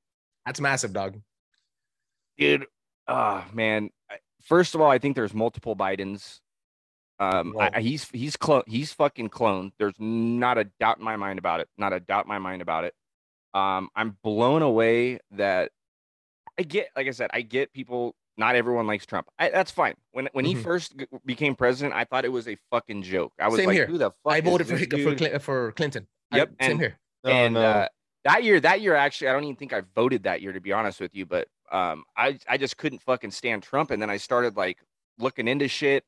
that's 0.45 0.61
massive, 0.61 0.93
dog. 0.93 1.19
dude 2.37 2.65
ah 3.07 3.45
man 3.53 3.89
first 4.41 4.75
of 4.75 4.81
all 4.81 4.89
i 4.89 4.97
think 4.97 5.15
there's 5.15 5.33
multiple 5.33 5.75
bidens 5.75 6.39
um 7.19 7.55
I, 7.59 7.69
I- 7.75 7.81
he's 7.81 8.09
he's 8.09 8.35
clone 8.37 8.63
he's 8.67 8.93
fucking 8.93 9.29
cloned 9.29 9.71
there's 9.79 9.95
not 9.99 10.57
a 10.57 10.65
doubt 10.79 10.97
in 10.97 11.03
my 11.03 11.15
mind 11.15 11.39
about 11.39 11.59
it 11.59 11.67
not 11.77 11.93
a 11.93 11.99
doubt 11.99 12.25
in 12.25 12.29
my 12.29 12.39
mind 12.39 12.61
about 12.61 12.83
it 12.83 12.93
um 13.53 13.89
i'm 13.95 14.17
blown 14.23 14.61
away 14.61 15.19
that 15.31 15.71
i 16.59 16.63
get 16.63 16.89
like 16.95 17.07
i 17.07 17.11
said 17.11 17.29
i 17.33 17.41
get 17.41 17.73
people 17.73 18.15
not 18.37 18.55
everyone 18.55 18.87
likes 18.87 19.05
trump 19.05 19.27
I, 19.37 19.49
that's 19.49 19.71
fine 19.71 19.95
when 20.13 20.29
when 20.33 20.45
he 20.45 20.55
Mhm. 20.55 20.63
first 20.63 20.97
g- 20.97 21.05
became 21.25 21.53
president 21.55 21.93
i 21.95 22.05
thought 22.05 22.23
it 22.25 22.31
was 22.31 22.47
a 22.47 22.57
fucking 22.71 23.03
joke 23.03 23.33
i 23.39 23.47
was 23.47 23.57
Same 23.57 23.67
like 23.67 23.75
here. 23.75 23.85
who 23.87 23.97
the 23.97 24.11
fuck 24.23 24.33
I 24.33 24.37
is 24.37 24.43
voted 24.43 24.67
for 24.67 24.75
this 24.77 25.03
for 25.03 25.15
dude? 25.15 25.41
For 25.41 25.71
Clinton. 25.73 26.07
I- 26.31 26.37
Yep, 26.37 26.49
same 26.61 26.71
and- 26.71 26.79
here. 26.79 26.97
Oh, 27.25 27.29
and 27.29 27.53
no. 27.55 27.61
uh, 27.61 27.87
that 28.23 28.43
year, 28.43 28.59
that 28.61 28.81
year 28.81 28.95
actually, 28.95 29.27
I 29.27 29.33
don't 29.33 29.43
even 29.43 29.55
think 29.57 29.73
I 29.73 29.81
voted 29.95 30.23
that 30.23 30.41
year 30.41 30.53
to 30.53 30.59
be 30.61 30.71
honest 30.71 30.99
with 31.01 31.13
you. 31.13 31.25
But 31.27 31.47
um, 31.71 32.03
I 32.15 32.37
I 32.47 32.57
just 32.57 32.77
couldn't 32.77 33.01
fucking 33.01 33.31
stand 33.31 33.63
Trump, 33.63 33.91
and 33.91 34.01
then 34.01 34.09
I 34.09 34.17
started 34.17 34.55
like 34.57 34.79
looking 35.17 35.47
into 35.47 35.67
shit. 35.67 36.03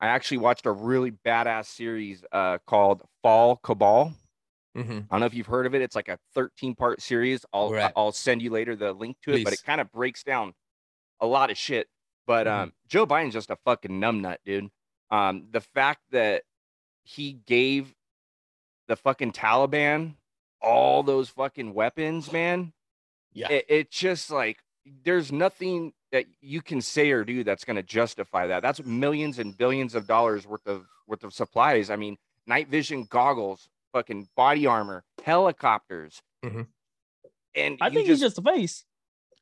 I 0.00 0.06
actually 0.08 0.38
watched 0.38 0.66
a 0.66 0.72
really 0.72 1.10
badass 1.10 1.66
series 1.66 2.24
uh, 2.32 2.58
called 2.66 3.02
Fall 3.22 3.56
Cabal. 3.56 4.12
Mhm. 4.76 5.06
I 5.10 5.14
don't 5.14 5.20
know 5.20 5.26
if 5.26 5.34
you've 5.34 5.46
heard 5.46 5.66
of 5.66 5.74
it. 5.74 5.82
It's 5.82 5.96
like 5.96 6.08
a 6.08 6.18
13 6.34 6.74
part 6.76 7.02
series. 7.02 7.44
I'll 7.52 7.72
Right. 7.72 7.92
I'll 7.96 8.12
send 8.12 8.40
you 8.42 8.50
later 8.50 8.76
the 8.76 8.92
link 8.92 9.16
to 9.22 9.32
it, 9.32 9.42
but 9.42 9.52
it 9.52 9.62
kind 9.64 9.80
of 9.80 9.90
breaks 9.90 10.22
down 10.22 10.54
a 11.20 11.26
lot 11.26 11.50
of 11.50 11.56
shit. 11.58 11.88
But 12.26 12.46
Mhm. 12.46 12.50
um, 12.50 12.72
Joe 12.86 13.06
Biden's 13.06 13.32
just 13.32 13.50
a 13.50 13.56
fucking 13.64 13.90
numbnut, 14.00 14.36
dude. 14.44 14.70
Um, 15.10 15.48
the 15.50 15.62
fact 15.62 16.02
that 16.10 16.44
he 17.02 17.32
gave 17.32 17.94
the 18.86 18.94
fucking 18.96 19.32
Taliban 19.32 20.14
all 20.60 21.02
those 21.02 21.28
fucking 21.30 21.72
weapons, 21.74 22.30
man. 22.30 22.72
Yeah. 23.32 23.50
It, 23.50 23.64
it's 23.68 23.96
just 23.98 24.30
like 24.30 24.58
there's 25.04 25.30
nothing 25.32 25.92
that 26.12 26.24
you 26.40 26.62
can 26.62 26.80
say 26.80 27.10
or 27.10 27.24
do 27.24 27.44
that's 27.44 27.64
going 27.64 27.76
to 27.76 27.82
justify 27.82 28.46
that. 28.46 28.62
That's 28.62 28.82
millions 28.84 29.38
and 29.38 29.56
billions 29.56 29.94
of 29.94 30.06
dollars 30.06 30.46
worth 30.46 30.66
of 30.66 30.86
worth 31.06 31.24
of 31.24 31.32
supplies. 31.32 31.90
I 31.90 31.96
mean, 31.96 32.16
night 32.46 32.68
vision 32.68 33.04
goggles, 33.08 33.68
fucking 33.92 34.28
body 34.36 34.66
armor, 34.66 35.04
helicopters, 35.24 36.22
Mhm. 36.44 36.66
and 37.54 37.78
I 37.80 37.88
you 37.88 37.94
think 37.94 38.08
he's 38.08 38.20
just 38.20 38.38
a 38.38 38.42
face. 38.42 38.84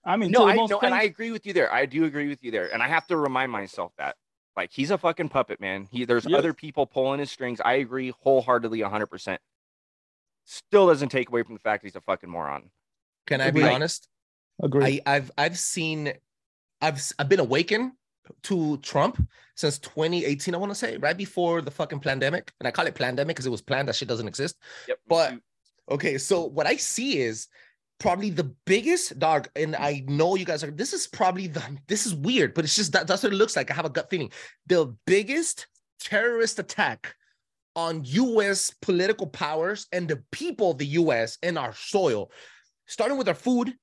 I 0.05 0.17
mean, 0.17 0.31
no, 0.31 0.47
I 0.47 0.55
most 0.55 0.71
know, 0.71 0.81
and 0.81 0.95
I 0.95 1.03
agree 1.03 1.31
with 1.33 1.47
you 1.47 1.53
there. 1.53 1.73
I 1.73 1.87
do 1.87 2.05
agree 2.05 2.29
with 2.29 2.43
you 2.45 2.51
there, 2.53 2.73
and 2.73 2.83
I 2.83 2.89
have 2.89 3.07
to 3.09 3.17
remind 3.17 3.51
myself 3.51 3.93
that, 3.99 4.17
like, 4.57 4.71
he's 4.73 4.91
a 4.93 4.99
fucking 4.99 5.29
puppet, 5.31 5.61
man. 5.61 5.89
He 5.91 6.05
there's 6.05 6.25
Yep. 6.27 6.39
other 6.39 6.55
people 6.55 6.87
pulling 6.87 7.19
his 7.19 7.31
strings. 7.31 7.61
I 7.61 7.75
agree 7.75 8.11
wholeheartedly, 8.11 8.81
hundred 8.83 9.07
percent. 9.07 9.41
Still 10.45 10.87
doesn't 10.87 11.09
take 11.09 11.29
away 11.29 11.43
from 11.43 11.55
the 11.55 11.61
fact 11.61 11.83
that 11.83 11.89
he's 11.89 11.97
a 11.97 12.01
fucking 12.01 12.31
moron. 12.31 12.71
Can 13.27 13.41
I 13.41 13.51
be 13.51 13.61
Agreed. 13.63 13.73
honest? 13.75 14.09
Agree. 14.63 15.01
I, 15.07 15.17
I've 15.17 15.31
I've 15.37 15.59
seen 15.59 16.13
I've 16.81 16.95
s- 16.95 17.13
I've 17.19 17.29
been 17.29 17.41
awakened 17.41 17.93
to 18.45 18.77
Trump 18.79 19.25
since 19.55 19.79
2018, 19.79 20.55
I 20.55 20.59
want 20.59 20.71
to 20.71 20.75
say, 20.75 20.97
right 20.99 21.17
before 21.17 21.63
the 21.63 21.71
fucking 21.71 22.01
pandemic. 22.01 22.53
And 22.61 22.67
I 22.67 22.71
call 22.71 22.87
it 22.87 22.95
pandemic 22.95 23.37
because 23.37 23.47
it 23.47 23.51
was 23.51 23.63
planned. 23.63 23.89
That 23.89 23.97
shit 23.97 24.09
doesn't 24.09 24.29
exist. 24.29 24.57
Yep. 24.89 24.99
But 25.09 25.35
okay, 25.91 26.19
so 26.19 26.45
what 26.45 26.67
I 26.67 26.77
see 26.77 27.19
is 27.19 27.49
probably 27.99 28.31
the 28.31 28.53
biggest 28.67 29.19
dog, 29.19 29.49
and 29.57 29.75
I 29.77 30.05
know 30.07 30.35
you 30.37 30.45
guys 30.45 30.63
are. 30.65 30.71
This 30.71 30.93
is 30.93 31.07
probably 31.07 31.47
the. 31.47 31.63
This 31.87 32.07
is 32.07 32.15
weird, 32.15 32.55
but 32.55 32.65
it's 32.65 32.77
just 32.77 32.93
that 32.93 33.07
that's 33.07 33.23
what 33.23 33.33
it 33.33 33.37
looks 33.37 33.57
like. 33.57 33.71
I 33.71 33.75
have 33.75 33.87
a 33.87 33.91
gut 33.91 34.11
feeling. 34.11 34.31
The 34.67 34.95
biggest 35.07 35.67
terrorist 36.01 36.59
attack 36.59 37.15
on 37.75 38.03
U.S. 38.05 38.73
political 38.83 39.27
powers 39.27 39.87
and 39.93 40.09
the 40.09 40.23
people 40.33 40.73
of 40.73 40.79
the 40.79 40.87
U.S. 40.87 41.39
and 41.43 41.59
our 41.59 41.75
soil, 41.75 42.31
starting 42.87 43.19
with 43.19 43.29
our 43.29 43.35
food, 43.35 43.75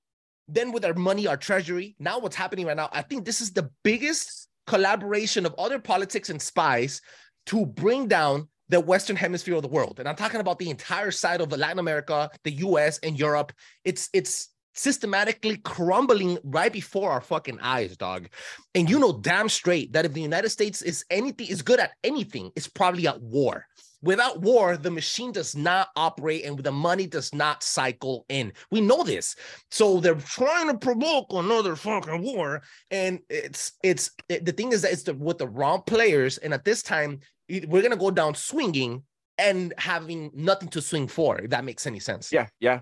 then 0.47 0.71
with 0.71 0.85
our 0.85 0.93
money, 0.93 1.27
our 1.27 1.37
treasury. 1.37 1.95
Now, 1.99 2.19
what's 2.19 2.35
happening 2.35 2.65
right 2.65 2.77
now? 2.77 2.89
I 2.91 3.01
think 3.01 3.25
this 3.25 3.41
is 3.41 3.51
the 3.51 3.69
biggest 3.83 4.47
collaboration 4.67 5.45
of 5.45 5.55
other 5.57 5.79
politics 5.79 6.29
and 6.29 6.41
spies 6.41 7.01
to 7.47 7.65
bring 7.65 8.07
down 8.07 8.47
the 8.69 8.79
Western 8.79 9.15
hemisphere 9.15 9.55
of 9.55 9.61
the 9.61 9.67
world. 9.67 9.99
And 9.99 10.07
I'm 10.07 10.15
talking 10.15 10.39
about 10.39 10.59
the 10.59 10.69
entire 10.69 11.11
side 11.11 11.41
of 11.41 11.51
Latin 11.51 11.79
America, 11.79 12.29
the 12.43 12.51
US, 12.51 12.97
and 12.99 13.17
Europe. 13.17 13.51
It's 13.83 14.09
it's 14.13 14.49
systematically 14.73 15.57
crumbling 15.57 16.39
right 16.43 16.73
before 16.73 17.11
our 17.11 17.21
fucking 17.21 17.59
eyes, 17.61 17.95
dog. 17.95 18.29
And 18.73 18.89
you 18.89 18.99
know 18.99 19.19
damn 19.19 19.49
straight 19.49 19.93
that 19.93 20.05
if 20.05 20.13
the 20.13 20.21
United 20.21 20.49
States 20.49 20.81
is 20.81 21.05
anything 21.09 21.47
is 21.47 21.61
good 21.61 21.79
at 21.79 21.91
anything, 22.03 22.51
it's 22.55 22.67
probably 22.67 23.07
at 23.07 23.21
war. 23.21 23.67
Without 24.03 24.41
war, 24.41 24.75
the 24.75 24.91
machine 24.91 25.31
does 25.31 25.55
not 25.55 25.87
operate 25.95 26.43
and 26.43 26.59
the 26.59 26.71
money 26.71 27.07
does 27.07 27.33
not 27.33 27.63
cycle 27.63 28.25
in. 28.27 28.51
We 28.69 28.81
know 28.81 29.01
this. 29.03 29.33
So 29.71 30.01
they're 30.01 30.15
trying 30.15 30.67
to 30.67 30.77
provoke 30.77 31.27
another 31.31 31.77
fucking 31.77 32.21
war. 32.21 32.61
And 32.91 33.19
it's 33.29 33.71
it's 33.81 34.11
it- 34.27 34.43
the 34.45 34.51
thing 34.51 34.73
is 34.73 34.81
that 34.81 34.91
it's 34.91 35.03
the, 35.03 35.13
with 35.13 35.37
the 35.37 35.47
wrong 35.47 35.83
players. 35.87 36.37
And 36.37 36.53
at 36.53 36.65
this 36.65 36.83
time, 36.83 37.21
it- 37.47 37.67
we're 37.69 37.81
gonna 37.81 37.95
go 37.95 38.11
down 38.11 38.35
swinging 38.35 39.03
and 39.37 39.73
having 39.77 40.29
nothing 40.33 40.67
to 40.69 40.81
swing 40.81 41.07
for. 41.07 41.39
If 41.39 41.49
that 41.51 41.63
makes 41.63 41.87
any 41.87 41.99
sense. 41.99 42.31
Yeah, 42.31 42.47
yeah. 42.59 42.81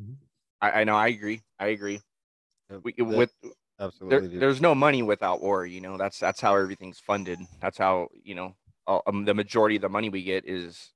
Mhm. 0.00 0.14
I, 0.60 0.70
I 0.82 0.84
know. 0.84 0.94
I 0.94 1.08
agree. 1.08 1.42
I 1.58 1.66
agree. 1.66 2.00
We, 2.84 2.92
that- 2.92 3.04
with 3.04 3.32
absolutely. 3.80 4.28
dude. 4.28 4.40
there's 4.40 4.60
no 4.60 4.76
money 4.76 5.02
without 5.02 5.42
war. 5.42 5.66
You 5.66 5.80
know, 5.80 5.96
that's 5.98 6.20
that's 6.20 6.40
how 6.40 6.54
everything's 6.54 7.00
funded. 7.00 7.40
That's 7.60 7.78
how 7.78 8.08
you 8.22 8.36
know 8.36 8.54
all, 8.86 9.02
um, 9.06 9.24
the 9.24 9.34
majority 9.34 9.76
of 9.76 9.82
the 9.82 9.88
money 9.88 10.08
we 10.08 10.22
get 10.22 10.44
is 10.46 10.92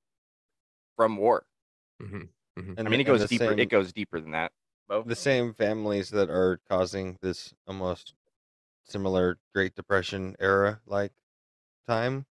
from 0.97 1.17
war. 1.17 1.47
Mhm. 2.01 2.29
And 2.57 2.81
I 2.81 2.91
mean, 2.91 3.01
it 3.01 3.05
goes 3.05 3.27
deeper. 3.29 3.49
same- 3.49 3.59
It 3.59 3.67
goes 3.71 3.93
deeper 3.93 4.21
than 4.21 4.31
that. 4.33 4.53
Beau. 4.89 5.03
the 5.03 5.17
same 5.17 5.53
families 5.53 6.11
that 6.11 6.31
are 6.31 6.61
causing 6.69 7.19
this 7.21 7.53
almost 7.67 8.15
similar 8.85 9.37
Great 9.53 9.75
Depression 9.75 10.37
era 10.39 10.81
like 10.87 11.13
time 11.89 12.25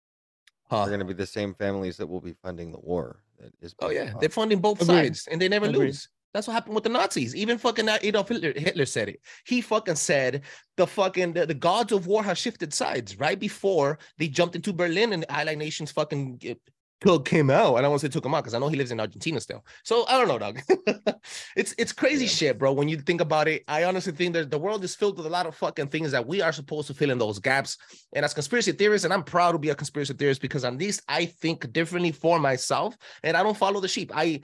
Huh. 0.71 0.79
are 0.83 0.87
going 0.87 1.01
to 1.01 1.05
be 1.05 1.13
the 1.15 1.27
same 1.27 1.53
families 1.55 1.97
that 1.97 2.07
will 2.07 2.21
be 2.21 2.35
funding 2.35 2.71
the 2.71 2.79
war. 2.79 3.25
That 3.41 3.53
is 3.61 3.75
Oh 3.81 3.91
yeah, 3.91 4.13
fought. 4.13 4.21
they're 4.21 4.29
funding 4.31 4.61
both 4.61 4.81
Agreed. 4.81 4.87
sides, 5.17 5.27
and 5.27 5.41
they 5.43 5.49
never 5.49 5.67
Agreed. 5.67 5.87
lose. 5.87 6.09
That's 6.35 6.49
what 6.49 6.55
happened 6.55 6.75
with 6.75 6.85
the 6.85 6.91
Nazis. 6.91 7.35
Even 7.37 7.59
fucking 7.59 7.89
uh, 7.89 7.99
Adolf 8.03 8.29
Hitler, 8.29 8.53
Hitler 8.57 8.87
said 8.87 9.09
it. 9.09 9.21
He 9.47 9.61
fucking 9.61 9.95
said 9.95 10.43
the 10.77 10.87
fucking 10.87 11.33
the, 11.33 11.47
the 11.47 11.55
gods 11.55 11.93
of 11.93 12.09
war 12.09 12.25
have 12.25 12.37
shifted 12.37 12.75
sides 12.75 13.19
right 13.21 13.39
before 13.39 13.99
they 14.19 14.27
jumped 14.27 14.57
into 14.57 14.73
Berlin 14.73 15.13
and 15.13 15.23
the 15.23 15.33
Allied 15.33 15.59
nations 15.59 15.93
fucking 15.93 16.41
eh, 16.45 16.55
took 17.01 17.29
him 17.29 17.51
out. 17.51 17.77
I 17.77 17.83
don't 17.83 17.91
want 17.91 18.01
to 18.01 18.09
say 18.09 18.11
took 18.11 18.27
him 18.27 18.35
out 18.35 18.43
because 18.43 18.55
I 18.55 18.59
know 18.59 18.67
he 18.69 18.77
lives 18.77 18.91
in 18.91 18.99
Argentina 18.99 19.41
still. 19.41 19.65
So 19.85 20.05
I 20.09 20.19
don't 20.19 20.27
know, 20.27 20.39
dog. 20.41 20.61
it's 21.57 21.73
it's 21.79 21.93
crazy 21.93 22.25
Yeah. 22.25 22.31
shit, 22.31 22.59
bro. 22.59 22.73
When 22.73 22.89
you 22.89 22.97
think 22.99 23.21
about 23.21 23.47
it, 23.47 23.63
I 23.69 23.85
honestly 23.85 24.13
think 24.13 24.35
that 24.35 24.51
the 24.51 24.59
world 24.59 24.83
is 24.83 24.97
filled 24.97 25.17
with 25.19 25.27
a 25.27 25.31
lot 25.31 25.47
of 25.47 25.55
fucking 25.55 25.89
things 25.89 26.11
that 26.11 26.27
we 26.27 26.43
are 26.43 26.53
supposed 26.53 26.89
to 26.89 26.95
fill 26.95 27.11
in 27.11 27.19
those 27.19 27.39
gaps. 27.39 27.77
And 28.13 28.25
as 28.25 28.35
conspiracy 28.35 28.73
theorists, 28.73 29.05
and 29.05 29.15
I'm 29.15 29.23
proud 29.23 29.53
to 29.53 29.59
be 29.59 29.69
a 29.71 29.75
conspiracy 29.77 30.15
theorist 30.15 30.41
because 30.41 30.65
at 30.65 30.77
least 30.77 31.01
I 31.07 31.27
think 31.27 31.73
differently 31.73 32.11
for 32.11 32.41
myself 32.41 32.97
and 33.23 33.37
I 33.37 33.45
don't 33.45 33.57
follow 33.57 33.79
the 33.81 33.87
sheep. 33.89 34.11
I 34.13 34.41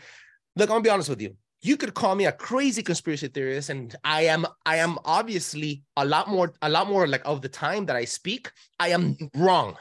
look, 0.55 0.68
I'm 0.68 0.74
gonna 0.74 0.82
be 0.82 0.91
honest 0.91 1.09
with 1.09 1.20
you. 1.22 1.34
You 1.62 1.76
could 1.76 1.94
call 1.94 2.14
me 2.14 2.26
a 2.26 2.32
crazy 2.32 2.82
conspiracy 2.82 3.28
theorist, 3.28 3.68
and 3.68 3.94
I 4.02 4.22
am 4.22 4.46
I 4.64 4.76
am 4.76 4.98
obviously 5.04 5.82
a 5.96 6.04
lot 6.04 6.28
more 6.28 6.54
a 6.62 6.68
lot 6.68 6.88
more 6.88 7.06
like 7.06 7.22
of 7.24 7.42
the 7.42 7.48
time 7.48 7.86
that 7.86 7.96
I 7.96 8.04
speak, 8.04 8.50
I 8.78 8.88
am 8.88 9.16
wrong 9.34 9.76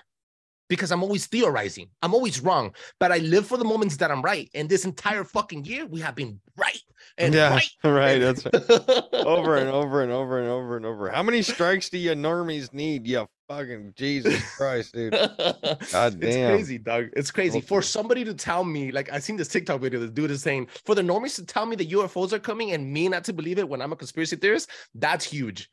because 0.68 0.92
I'm 0.92 1.04
always 1.04 1.26
theorizing. 1.26 1.90
I'm 2.02 2.14
always 2.14 2.40
wrong, 2.42 2.74
but 3.00 3.12
I 3.12 3.18
live 3.18 3.48
for 3.48 3.58
the 3.58 3.66
moments 3.66 3.98
that 3.98 4.12
I'm 4.12 4.22
right. 4.22 4.50
And 4.54 4.70
this 4.70 4.86
entire 4.86 5.24
fucking 5.24 5.66
year, 5.66 5.86
we 5.86 6.00
have 6.02 6.16
been 6.16 6.40
right 6.56 6.82
and 7.18 7.34
yeah, 7.34 7.50
right. 7.50 7.70
right. 7.84 8.20
That's 8.20 8.46
right. 8.46 8.70
over 8.72 9.08
over 9.14 9.58
and 9.58 9.70
over 9.70 10.04
and 10.04 10.12
over 10.12 10.40
and 10.40 10.50
over 10.50 10.78
and 10.78 10.86
over. 10.86 11.10
How 11.10 11.24
many 11.24 11.42
strikes 11.42 11.90
do 11.90 11.98
you 11.98 12.12
normies 12.12 12.74
need? 12.74 13.08
You 13.08 13.28
fucking 13.50 13.94
Jesus 13.98 14.42
Christ, 14.56 14.94
dude. 14.94 15.12
God 15.92 16.20
damn. 16.20 16.22
It's 16.22 16.36
crazy, 16.48 16.78
dog. 16.78 17.10
It's 17.18 17.32
crazy. 17.32 17.60
For 17.60 17.82
somebody 17.82 18.24
to 18.24 18.34
tell 18.34 18.64
me, 18.64 18.92
like 18.92 19.12
I 19.12 19.20
seen 19.20 19.36
this 19.36 19.48
TikTok 19.48 19.82
video, 19.82 20.00
the 20.00 20.08
dude 20.08 20.32
is 20.32 20.42
saying, 20.42 20.68
for 20.86 20.96
the 20.96 21.02
normies 21.02 21.36
to 21.36 21.46
tell 21.46 21.66
me 21.66 21.76
that 21.76 21.90
UFOs 21.90 22.32
are 22.32 22.40
coming 22.40 22.72
and 22.72 22.94
me 22.94 23.10
not 23.10 23.24
to 23.26 23.34
believe 23.34 23.60
it 23.60 23.68
when 23.68 23.82
I'm 23.82 23.92
a 23.92 23.96
conspiracy 23.96 24.36
theorist, 24.36 24.70
that's 24.96 25.26
huge. 25.26 25.70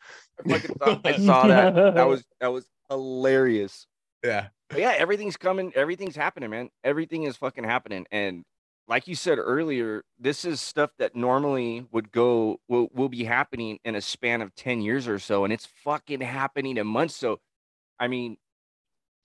I 0.50 0.58
saw, 0.58 1.00
I 1.04 1.16
saw 1.18 1.46
that. 1.46 1.94
That 1.94 2.08
was 2.08 2.24
that 2.40 2.48
was 2.48 2.66
hilarious. 2.88 3.86
Yeah. 4.24 4.48
But 4.70 4.80
yeah, 4.80 4.94
everything's 4.96 5.36
coming. 5.36 5.72
Everything's 5.76 6.16
happening, 6.16 6.50
man. 6.50 6.70
Everything 6.82 7.24
is 7.24 7.36
fucking 7.36 7.64
happening. 7.64 8.06
And 8.10 8.42
like 8.88 9.08
you 9.08 9.14
said 9.14 9.38
earlier, 9.38 10.02
this 10.18 10.44
is 10.44 10.60
stuff 10.60 10.90
that 10.98 11.16
normally 11.16 11.86
would 11.92 12.10
go 12.12 12.58
will 12.68 12.88
will 12.92 13.08
be 13.08 13.24
happening 13.24 13.78
in 13.84 13.94
a 13.94 14.00
span 14.00 14.42
of 14.42 14.54
ten 14.54 14.80
years 14.80 15.08
or 15.08 15.18
so, 15.18 15.44
and 15.44 15.52
it's 15.52 15.68
fucking 15.84 16.20
happening 16.20 16.76
in 16.76 16.86
months. 16.86 17.16
So, 17.16 17.38
I 17.98 18.08
mean, 18.08 18.36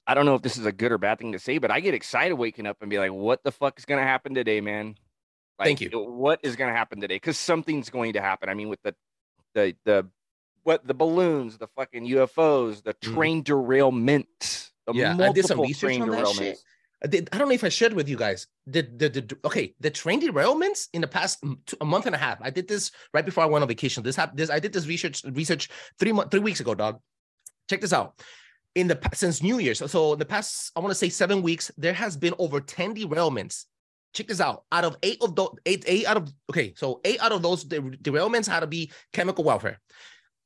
I 0.08 0.14
don't 0.14 0.26
know 0.26 0.36
if 0.36 0.42
this 0.42 0.58
is 0.58 0.66
a 0.66 0.72
good 0.72 0.92
or 0.92 0.98
bad 0.98 1.20
thing 1.20 1.34
to 1.34 1.40
say, 1.40 1.58
but 1.58 1.72
I 1.72 1.80
get 1.80 1.94
excited 1.94 2.36
waking 2.36 2.66
up 2.66 2.78
and 2.82 2.90
be 2.90 2.98
like, 3.00 3.12
"What 3.12 3.44
the 3.44 3.52
fuck 3.52 3.78
is 3.78 3.86
gonna 3.86 4.04
happen 4.04 4.34
today, 4.34 4.62
man?" 4.62 4.96
Like, 5.60 5.68
Thank 5.68 5.82
you. 5.82 5.90
What 5.92 6.40
is 6.44 6.56
gonna 6.56 6.74
happen 6.74 7.00
today? 7.02 7.16
Because 7.16 7.38
something's 7.38 7.90
going 7.90 8.14
to 8.14 8.22
happen. 8.22 8.50
I 8.50 8.54
mean, 8.54 8.70
with 8.70 8.82
the 8.82 8.96
the 9.54 9.76
the 9.86 10.08
what 10.64 10.86
the 10.88 10.94
balloons, 10.94 11.58
the 11.58 11.68
fucking 11.68 12.06
UFOs, 12.06 12.84
the 12.84 12.94
Mhm. 12.96 13.14
train 13.14 13.44
derailments, 13.44 14.72
the 14.86 14.94
Yeah, 14.94 15.16
I 15.20 15.32
did 15.32 15.46
some 15.46 15.62
research 15.62 15.98
train 15.98 16.02
on 16.04 16.10
that 16.10 16.28
shit. 16.30 16.58
I, 17.04 17.08
did, 17.08 17.30
I 17.34 17.40
don't 17.40 17.48
know 17.48 17.56
if 17.56 17.64
I 17.64 17.70
shared 17.70 17.94
with 17.94 18.08
you 18.08 18.16
guys 18.16 18.46
the, 18.68 18.84
the 18.84 19.10
the 19.10 19.38
okay 19.46 19.74
the 19.80 19.90
train 19.90 20.22
derailments 20.22 20.88
in 20.94 21.02
the 21.02 21.08
past 21.08 21.44
two- 21.66 21.78
a 21.82 21.86
month 21.86 22.06
and 22.06 22.14
a 22.14 22.18
half. 22.20 22.38
I 22.42 22.52
did 22.52 22.68
this 22.68 22.92
right 23.12 23.26
before 23.26 23.44
I 23.44 23.48
went 23.48 23.64
on 23.64 23.68
vacation. 23.68 24.04
This 24.04 24.16
happened. 24.16 24.38
This 24.38 24.50
I 24.52 24.60
did 24.60 24.72
this 24.74 24.86
research 24.86 25.24
research 25.24 25.70
three 25.98 26.12
months 26.12 26.30
three 26.32 26.42
weeks 26.42 26.60
ago, 26.60 26.76
dog. 26.76 27.00
Check 27.70 27.82
this 27.82 27.94
out. 27.94 28.22
In 28.74 28.88
the 28.88 28.98
since 29.14 29.44
New 29.44 29.60
Year's, 29.60 29.80
so 29.92 30.14
in 30.14 30.20
the 30.20 30.26
past 30.26 30.72
I 30.78 30.80
want 30.80 30.92
to 30.92 30.96
say 30.96 31.10
seven 31.10 31.42
weeks, 31.42 31.72
there 31.78 31.94
has 31.94 32.16
been 32.16 32.34
over 32.40 32.62
ten 32.62 32.96
derailments. 32.96 33.66
Check 34.14 34.28
this 34.28 34.40
out. 34.40 34.64
Out 34.72 34.86
of 34.86 34.96
eight 35.04 35.18
of 35.22 35.36
those, 35.36 35.56
eight 35.66 35.84
eight 35.88 36.06
out 36.06 36.16
of 36.16 36.32
okay, 36.50 36.74
so 36.78 37.02
eight 37.04 37.22
out 37.22 37.34
of 37.34 37.42
those 37.42 37.66
derailments 37.66 38.48
had 38.48 38.62
to 38.62 38.68
be 38.68 38.92
chemical 39.12 39.44
welfare. 39.44 39.80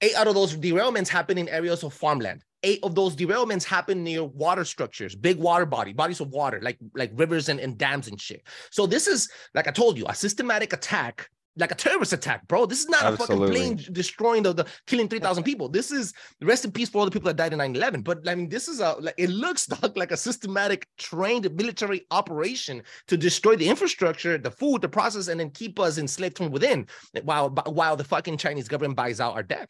Eight 0.01 0.15
out 0.15 0.27
of 0.27 0.33
those 0.33 0.57
derailments 0.57 1.07
happen 1.07 1.37
in 1.37 1.47
areas 1.49 1.83
of 1.83 1.93
farmland. 1.93 2.43
Eight 2.63 2.79
of 2.81 2.95
those 2.95 3.15
derailments 3.15 3.63
happen 3.63 4.03
near 4.03 4.23
water 4.23 4.65
structures, 4.65 5.15
big 5.15 5.37
water 5.37 5.67
body, 5.67 5.93
bodies 5.93 6.19
of 6.19 6.29
water, 6.29 6.59
like 6.63 6.79
like 6.95 7.11
rivers 7.13 7.47
and, 7.49 7.59
and 7.59 7.77
dams 7.77 8.07
and 8.07 8.19
shit. 8.19 8.41
So 8.71 8.87
this 8.87 9.05
is, 9.07 9.29
like 9.53 9.67
I 9.67 9.71
told 9.71 9.99
you, 9.99 10.05
a 10.07 10.15
systematic 10.15 10.73
attack, 10.73 11.29
like 11.57 11.71
a 11.71 11.75
terrorist 11.75 12.11
attack, 12.11 12.47
bro. 12.47 12.65
This 12.65 12.79
is 12.81 12.89
not 12.89 13.13
a 13.13 13.17
fucking 13.17 13.37
plane 13.37 13.79
destroying 13.91 14.43
the, 14.43 14.53
the 14.53 14.65
killing 14.87 15.07
3,000 15.07 15.43
people. 15.49 15.69
This 15.69 15.91
is 15.91 16.13
rest 16.41 16.65
in 16.65 16.71
peace 16.71 16.89
for 16.89 16.99
all 16.99 17.05
the 17.05 17.11
people 17.11 17.27
that 17.27 17.37
died 17.37 17.53
in 17.53 17.59
9-11. 17.59 18.03
But 18.03 18.27
I 18.27 18.35
mean, 18.35 18.49
this 18.49 18.67
is 18.67 18.79
a 18.81 18.93
like 18.99 19.15
it 19.17 19.29
looks 19.29 19.65
dog, 19.75 19.95
like 19.95 20.11
a 20.11 20.17
systematic 20.17 20.87
trained 20.97 21.49
military 21.55 22.05
operation 22.11 22.83
to 23.07 23.17
destroy 23.17 23.55
the 23.55 23.67
infrastructure, 23.67 24.37
the 24.37 24.51
food, 24.51 24.81
the 24.81 24.89
process, 24.89 25.27
and 25.27 25.39
then 25.39 25.49
keep 25.49 25.79
us 25.79 25.97
enslaved 25.97 26.37
from 26.37 26.51
within 26.51 26.87
while 27.23 27.49
while 27.49 27.95
the 27.95 28.03
fucking 28.03 28.37
Chinese 28.37 28.67
government 28.67 28.95
buys 28.97 29.19
out 29.19 29.35
our 29.35 29.43
debt. 29.43 29.69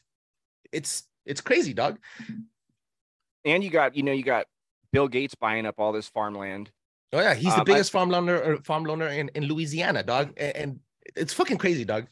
It's 0.72 1.04
it's 1.26 1.42
crazy, 1.42 1.74
dog. 1.74 2.00
And 3.46 3.64
you 3.64 3.70
got, 3.70 3.96
you 3.96 4.04
know, 4.04 4.12
you 4.12 4.24
got 4.24 4.48
Bill 4.92 5.08
Gates 5.08 5.36
buying 5.36 5.66
up 5.66 5.76
all 5.78 5.92
this 5.92 6.08
farmland. 6.10 6.72
Oh 7.14 7.20
yeah, 7.22 7.36
he's 7.36 7.48
Uh, 7.54 7.58
the 7.58 7.58
but- 7.60 7.66
biggest 7.66 7.92
farm 7.92 8.10
loaner 8.10 8.46
or 8.46 8.58
farm 8.64 8.86
loaner 8.86 9.16
in, 9.16 9.30
in 9.36 9.46
Louisiana, 9.46 10.04
dog. 10.04 10.34
And, 10.38 10.56
and 10.58 10.80
it's 11.16 11.34
fucking 11.34 11.58
crazy, 11.58 11.86
dog. 11.86 12.08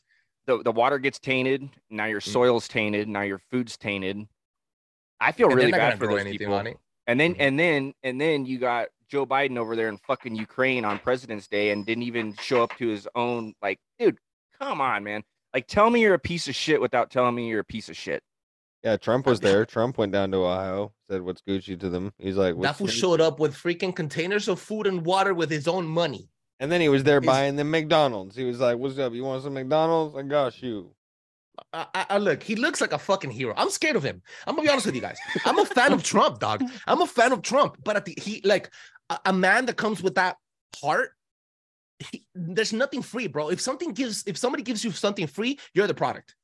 The 0.45 0.61
the 0.63 0.71
water 0.71 0.99
gets 0.99 1.19
tainted. 1.19 1.69
Now 1.89 2.05
your 2.05 2.19
Mm. 2.21 2.31
soil's 2.31 2.67
tainted. 2.67 3.07
Now 3.07 3.21
your 3.21 3.39
food's 3.51 3.77
tainted. 3.77 4.25
I 5.19 5.31
feel 5.31 5.47
And 5.47 5.55
really 5.55 5.71
bad 5.71 5.97
for 5.97 6.05
grow 6.05 6.15
those 6.15 6.21
anything 6.21 6.39
people. 6.39 6.53
on. 6.55 6.73
And 7.07 7.19
then 7.19 7.33
Mhm. 7.35 7.39
and 7.39 7.59
then 7.59 7.93
and 8.03 8.19
then 8.21 8.45
you 8.45 8.59
got 8.59 8.89
Joe 9.09 9.25
Biden 9.25 9.57
over 9.57 9.75
there 9.75 9.89
in 9.89 9.97
fucking 9.97 10.35
Ukraine 10.35 10.83
on 10.85 10.99
President's 10.99 11.47
Day 11.47 11.69
and 11.71 11.85
didn't 11.85 12.03
even 12.03 12.35
show 12.35 12.63
up 12.63 12.75
to 12.77 12.87
his 12.87 13.07
own 13.15 13.53
like, 13.61 13.79
dude, 13.99 14.17
come 14.59 14.81
on, 14.81 15.03
man. 15.03 15.23
Like 15.53 15.67
tell 15.67 15.89
me 15.89 16.01
you're 16.01 16.13
a 16.15 16.19
piece 16.19 16.47
of 16.47 16.55
shit 16.55 16.81
without 16.81 17.09
telling 17.11 17.35
me 17.35 17.47
you're 17.47 17.59
a 17.61 17.65
piece 17.65 17.87
of 17.89 17.95
shit. 17.95 18.21
Yeah, 18.83 18.97
Trump 18.97 19.25
was 19.27 19.39
there. 19.39 19.65
Trump 19.65 19.97
went 19.97 20.11
down 20.11 20.31
to 20.31 20.37
Ohio, 20.39 20.93
said 21.09 21.21
what's 21.21 21.41
Gucci 21.41 21.79
to 21.79 21.89
them. 21.89 22.11
He's 22.17 22.35
like, 22.35 22.53
That 22.55 22.57
what's 22.59 22.77
fool 22.79 22.87
showed 22.87 23.21
up 23.21 23.39
with 23.39 23.55
freaking 23.55 23.95
containers 23.95 24.49
of 24.49 24.59
food 24.59 24.87
and 24.87 25.05
water 25.05 25.33
with 25.33 25.49
his 25.49 25.69
own 25.69 25.87
money. 25.87 26.27
And 26.59 26.71
then 26.71 26.81
he 26.81 26.89
was 26.89 27.03
there 27.03 27.19
He's- 27.19 27.25
buying 27.33 27.55
the 27.55 27.63
McDonald's. 27.63 28.35
He 28.35 28.43
was 28.45 28.59
like, 28.59 28.77
"What's 28.77 28.97
up? 28.97 29.13
You 29.13 29.23
want 29.23 29.43
some 29.43 29.53
McDonald's? 29.53 30.15
I 30.15 30.21
got 30.23 30.61
you." 30.61 30.91
I, 31.71 31.85
I, 31.93 32.05
I 32.11 32.17
look, 32.17 32.41
he 32.41 32.55
looks 32.55 32.81
like 32.81 32.93
a 32.93 32.97
fucking 32.97 33.29
hero. 33.31 33.53
I'm 33.55 33.69
scared 33.69 33.95
of 33.95 34.03
him. 34.03 34.21
I'm 34.47 34.55
gonna 34.55 34.65
be 34.65 34.71
honest 34.71 34.85
with 34.87 34.95
you 34.95 35.01
guys. 35.01 35.17
I'm 35.45 35.59
a 35.59 35.65
fan 35.65 35.93
of 35.93 36.03
Trump, 36.11 36.39
dog. 36.39 36.63
I'm 36.87 37.01
a 37.01 37.07
fan 37.07 37.31
of 37.31 37.41
Trump, 37.41 37.77
but 37.83 37.95
at 37.95 38.05
the 38.05 38.15
he 38.17 38.41
like 38.43 38.71
a, 39.09 39.19
a 39.25 39.33
man 39.33 39.65
that 39.67 39.77
comes 39.77 40.01
with 40.01 40.15
that 40.15 40.37
heart. 40.81 41.11
He, 42.11 42.25
there's 42.33 42.73
nothing 42.73 43.01
free, 43.01 43.27
bro. 43.27 43.49
If 43.49 43.61
something 43.61 43.93
gives, 43.93 44.23
if 44.25 44.35
somebody 44.37 44.63
gives 44.63 44.83
you 44.83 44.91
something 44.91 45.27
free, 45.27 45.59
you're 45.73 45.87
the 45.87 45.93
product. 45.93 46.35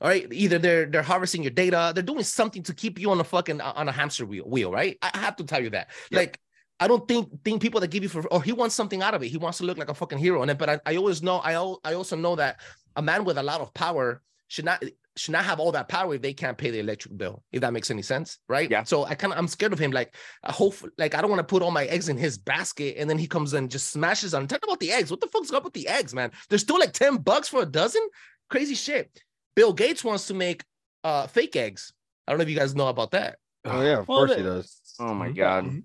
All 0.00 0.08
right. 0.08 0.26
Either 0.30 0.58
they're 0.58 0.86
they're 0.86 1.02
harvesting 1.02 1.42
your 1.42 1.50
data, 1.52 1.92
they're 1.94 2.02
doing 2.02 2.22
something 2.22 2.62
to 2.64 2.74
keep 2.74 2.98
you 2.98 3.10
on 3.10 3.20
a 3.20 3.24
fucking 3.24 3.60
on 3.60 3.88
a 3.88 3.92
hamster 3.92 4.26
wheel. 4.26 4.44
Wheel, 4.46 4.70
right? 4.70 4.98
I 5.02 5.16
have 5.18 5.36
to 5.36 5.44
tell 5.44 5.62
you 5.62 5.70
that. 5.70 5.88
Yeah. 6.10 6.18
Like, 6.20 6.38
I 6.80 6.88
don't 6.88 7.06
think 7.06 7.28
think 7.44 7.60
people 7.60 7.80
that 7.80 7.90
give 7.90 8.02
you 8.02 8.08
for 8.08 8.26
or 8.32 8.42
he 8.42 8.52
wants 8.52 8.74
something 8.74 9.02
out 9.02 9.14
of 9.14 9.22
it. 9.22 9.28
He 9.28 9.36
wants 9.36 9.58
to 9.58 9.64
look 9.64 9.78
like 9.78 9.90
a 9.90 9.94
fucking 9.94 10.18
hero. 10.18 10.40
And 10.42 10.48
then, 10.48 10.56
but 10.56 10.68
I, 10.70 10.80
I 10.86 10.96
always 10.96 11.22
know 11.22 11.36
I 11.36 11.52
I 11.52 11.94
also 11.94 12.16
know 12.16 12.36
that 12.36 12.60
a 12.96 13.02
man 13.02 13.24
with 13.24 13.38
a 13.38 13.42
lot 13.42 13.60
of 13.60 13.72
power 13.74 14.22
should 14.48 14.64
not 14.64 14.82
should 15.16 15.32
not 15.32 15.44
have 15.44 15.60
all 15.60 15.72
that 15.72 15.88
power 15.88 16.14
if 16.14 16.22
they 16.22 16.32
can't 16.32 16.56
pay 16.56 16.70
the 16.70 16.78
electric 16.78 17.16
bill. 17.18 17.42
If 17.52 17.60
that 17.60 17.74
makes 17.74 17.90
any 17.90 18.00
sense, 18.00 18.38
right? 18.48 18.70
Yeah. 18.70 18.84
So 18.84 19.04
I 19.04 19.14
kind 19.14 19.32
of 19.32 19.38
I'm 19.38 19.46
scared 19.46 19.74
of 19.74 19.78
him. 19.78 19.90
Like 19.90 20.14
I 20.42 20.52
hope 20.52 20.74
like 20.96 21.14
I 21.14 21.20
don't 21.20 21.30
want 21.30 21.40
to 21.40 21.52
put 21.52 21.62
all 21.62 21.70
my 21.70 21.84
eggs 21.84 22.08
in 22.08 22.16
his 22.16 22.38
basket 22.38 22.96
and 22.98 23.10
then 23.10 23.18
he 23.18 23.26
comes 23.26 23.52
and 23.52 23.70
just 23.70 23.88
smashes 23.92 24.32
on. 24.32 24.46
Talk 24.46 24.64
about 24.64 24.80
the 24.80 24.90
eggs. 24.90 25.10
What 25.10 25.20
the 25.20 25.28
fuck's 25.28 25.52
up 25.52 25.64
with 25.64 25.74
the 25.74 25.86
eggs, 25.86 26.14
man? 26.14 26.30
They're 26.48 26.58
still 26.58 26.78
like 26.78 26.92
ten 26.94 27.18
bucks 27.18 27.48
for 27.48 27.60
a 27.60 27.66
dozen. 27.66 28.02
Crazy 28.48 28.74
shit. 28.74 29.22
Bill 29.54 29.74
Gates 29.74 30.02
wants 30.02 30.26
to 30.28 30.34
make 30.34 30.64
uh 31.04 31.26
fake 31.26 31.56
eggs. 31.56 31.92
I 32.26 32.32
don't 32.32 32.38
know 32.38 32.44
if 32.44 32.48
you 32.48 32.56
guys 32.56 32.74
know 32.74 32.88
about 32.88 33.10
that. 33.10 33.36
Oh 33.66 33.82
yeah, 33.82 33.98
of 33.98 34.08
Well, 34.08 34.26
course 34.26 34.34
he 34.34 34.42
does. 34.42 34.80
Oh 34.98 35.12
my 35.12 35.28
Mhm. 35.28 35.36
god. 35.36 35.82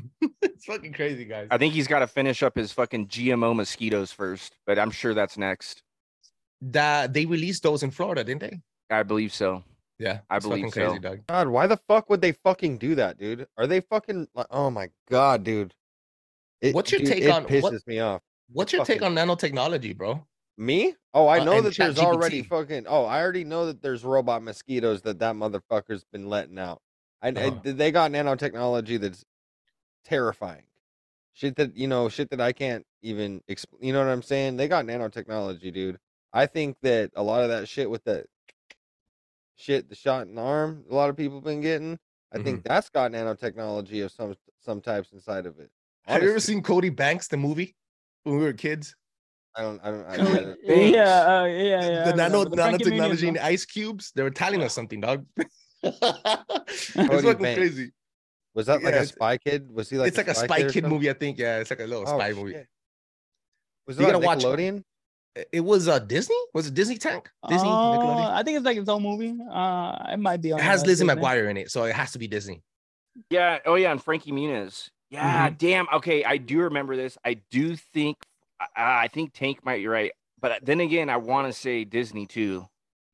it's 0.42 0.64
fucking 0.64 0.92
crazy, 0.92 1.24
guys. 1.24 1.48
I 1.50 1.58
think 1.58 1.74
he's 1.74 1.86
got 1.88 2.00
to 2.00 2.06
finish 2.06 2.42
up 2.42 2.56
his 2.56 2.72
fucking 2.72 3.08
GMO 3.08 3.54
mosquitoes 3.54 4.12
first, 4.12 4.56
but 4.66 4.78
I'm 4.78 4.90
sure 4.90 5.14
that's 5.14 5.36
next. 5.38 5.82
That 6.62 7.12
they 7.12 7.26
released 7.26 7.62
those 7.62 7.82
in 7.82 7.90
Florida, 7.90 8.22
didn't 8.24 8.40
they? 8.40 8.60
I 8.90 9.02
believe 9.02 9.32
so. 9.32 9.64
Yeah, 9.98 10.20
I 10.30 10.36
it's 10.36 10.46
fucking 10.46 10.60
believe 10.70 10.72
crazy, 10.72 10.94
so. 10.96 10.98
dog. 11.00 11.20
God, 11.28 11.48
why 11.48 11.66
the 11.66 11.76
fuck 11.88 12.08
would 12.10 12.20
they 12.20 12.32
fucking 12.32 12.78
do 12.78 12.94
that, 12.96 13.18
dude? 13.18 13.46
Are 13.58 13.66
they 13.66 13.80
fucking 13.80 14.28
like? 14.34 14.46
Oh 14.50 14.70
my 14.70 14.88
god, 15.10 15.44
dude. 15.44 15.74
It, 16.60 16.74
What's 16.74 16.92
your 16.92 17.00
dude, 17.00 17.08
take 17.08 17.24
it 17.24 17.30
on- 17.30 17.44
Pisses 17.46 17.62
what- 17.62 17.86
me 17.86 17.98
off. 18.00 18.22
What's 18.52 18.72
your 18.72 18.84
take 18.84 19.02
on 19.02 19.14
nanotechnology, 19.14 19.96
bro? 19.96 20.24
Me? 20.58 20.94
Oh, 21.14 21.26
I 21.26 21.40
Uh, 21.40 21.44
know 21.44 21.52
and 21.56 21.66
that 21.66 21.76
there's 21.76 21.96
ChatGPT. 21.96 22.04
already 22.04 22.42
fucking. 22.42 22.84
Oh, 22.86 23.04
I 23.04 23.20
already 23.22 23.44
know 23.44 23.66
that 23.66 23.80
there's 23.82 24.04
robot 24.04 24.42
mosquitoes 24.42 25.02
that 25.02 25.18
that 25.20 25.34
motherfucker's 25.34 26.04
been 26.12 26.28
letting 26.28 26.58
out. 26.58 26.80
I, 27.22 27.28
I- 27.28 27.30
Uh-huh. 27.30 27.60
they 27.64 27.90
got 27.90 28.10
nanotechnology 28.12 29.00
that's 29.00 29.24
terrifying. 30.04 30.64
Shit 31.34 31.56
that 31.56 31.76
you 31.76 31.86
know, 31.88 32.08
shit 32.08 32.30
that 32.30 32.40
I 32.40 32.52
can't 32.52 32.84
even. 33.02 33.40
Exp- 33.48 33.66
you 33.80 33.92
know 33.92 34.00
what 34.00 34.08
I'm 34.12 34.22
saying? 34.22 34.56
They 34.56 34.68
got 34.68 34.84
nanotechnology, 34.84 35.72
dude. 35.72 35.98
I 36.32 36.46
think 36.46 36.76
that 36.82 37.10
a 37.16 37.22
lot 37.22 37.42
of 37.42 37.48
that 37.50 37.68
shit 37.68 37.88
with 37.90 38.04
the 38.04 38.24
shit, 39.56 39.88
the 39.88 39.94
shot 39.94 40.26
in 40.26 40.34
the 40.34 40.42
arm, 40.42 40.84
a 40.90 40.94
lot 40.94 41.10
of 41.10 41.16
people 41.16 41.40
been 41.40 41.60
getting. 41.60 41.98
I 42.32 42.36
Mm-hmm. 42.36 42.44
think 42.44 42.64
that's 42.64 42.88
got 42.88 43.12
nanotechnology 43.12 44.04
of 44.04 44.10
some 44.12 44.34
some 44.60 44.80
types 44.80 45.12
inside 45.12 45.46
of 45.46 45.58
it. 45.58 45.70
Have 46.06 46.22
you 46.22 46.30
ever 46.30 46.40
seen 46.40 46.62
Cody 46.62 46.88
Banks, 46.88 47.28
the 47.28 47.36
movie, 47.36 47.76
when 48.24 48.38
we 48.38 48.44
were 48.44 48.52
kids? 48.52 48.94
I 49.54 49.62
don't. 49.62 49.80
I 49.84 49.90
don't. 49.90 50.06
I, 50.06 50.16
Oh, 50.18 50.32
I, 50.32 50.56
Thanks. 50.66 50.96
yeah, 50.96 51.40
uh, 51.40 51.44
yeah, 51.44 51.88
yeah. 51.88 52.04
the 52.04 52.12
I 52.12 52.16
nano 52.16 52.44
remember. 52.44 52.56
Frankie 52.56 52.84
Muniz, 52.84 53.20
nanotechnology 53.20 53.28
in 53.28 53.34
no? 53.34 53.42
ice 53.42 53.64
cubes. 53.66 54.12
They 54.14 54.22
were 54.22 54.30
telling 54.30 54.62
us 54.62 54.72
something, 54.74 55.00
dog. 55.00 55.26
it's 55.82 56.90
Cody 56.94 57.22
fucking 57.22 57.42
Banks. 57.42 57.58
crazy. 57.58 57.92
Was 58.54 58.66
that 58.66 58.82
like 58.82 58.94
Yeah, 58.94 59.00
a 59.02 59.06
spy 59.06 59.38
kid? 59.38 59.70
Was 59.72 59.88
he 59.90 59.98
like? 59.98 60.08
it's 60.08 60.16
like 60.16 60.28
a 60.28 60.34
spy 60.34 60.60
or 60.62 60.70
kid 60.70 60.84
movie, 60.86 61.08
I 61.10 61.14
think. 61.14 61.38
Yeah, 61.38 61.58
it's 61.58 61.70
like 61.70 61.80
a 61.80 61.84
little 61.86 62.04
Oh, 62.08 62.18
spy 62.18 62.32
movie. 62.32 62.52
shit. 62.52 62.66
Was 63.86 63.98
You 63.98 64.04
it 64.04 64.12
gotta 64.12 64.18
on 64.18 64.24
watch 64.24 64.44
it. 64.44 64.46
Nickelodeon? 64.46 64.82
It 65.50 65.60
was 65.60 65.88
uh 65.88 65.98
Disney. 65.98 66.36
Was 66.54 66.66
it 66.66 66.74
Disney 66.74 66.98
Tank? 66.98 67.30
Disney. 67.48 67.68
Uh, 67.68 67.72
Nickelodeon? 67.72 68.32
I 68.32 68.42
think 68.42 68.56
it's 68.58 68.66
like 68.66 68.76
its 68.76 68.88
own 68.88 69.02
movie. 69.02 69.34
Uh, 69.50 69.96
it 70.12 70.18
might 70.18 70.42
be 70.42 70.52
on. 70.52 70.60
It 70.60 70.62
has 70.62 70.82
uh, 70.82 70.86
Lizzie 70.86 71.06
Disney. 71.06 71.20
McGuire 71.22 71.50
in 71.50 71.56
it, 71.56 71.70
so 71.70 71.84
it 71.84 71.94
has 71.94 72.12
to 72.12 72.18
be 72.18 72.28
Disney. 72.28 72.62
Yeah. 73.30 73.58
Oh 73.64 73.74
yeah, 73.76 73.90
and 73.92 74.02
Frankie 74.02 74.32
Muniz. 74.32 74.90
Yeah. 75.10 75.48
Mm-hmm. 75.48 75.56
Damn. 75.56 75.86
Okay, 75.94 76.24
I 76.24 76.36
do 76.36 76.60
remember 76.60 76.96
this. 76.96 77.16
I 77.24 77.34
do 77.50 77.76
think. 77.76 78.18
I 78.60 79.04
I 79.04 79.08
think 79.08 79.32
Tank 79.32 79.64
might 79.64 79.78
be 79.78 79.86
right, 79.86 80.12
but 80.40 80.64
then 80.64 80.80
again, 80.80 81.08
I 81.10 81.16
want 81.16 81.46
to 81.48 81.52
say 81.52 81.84
Disney 81.84 82.26
too. 82.26 82.66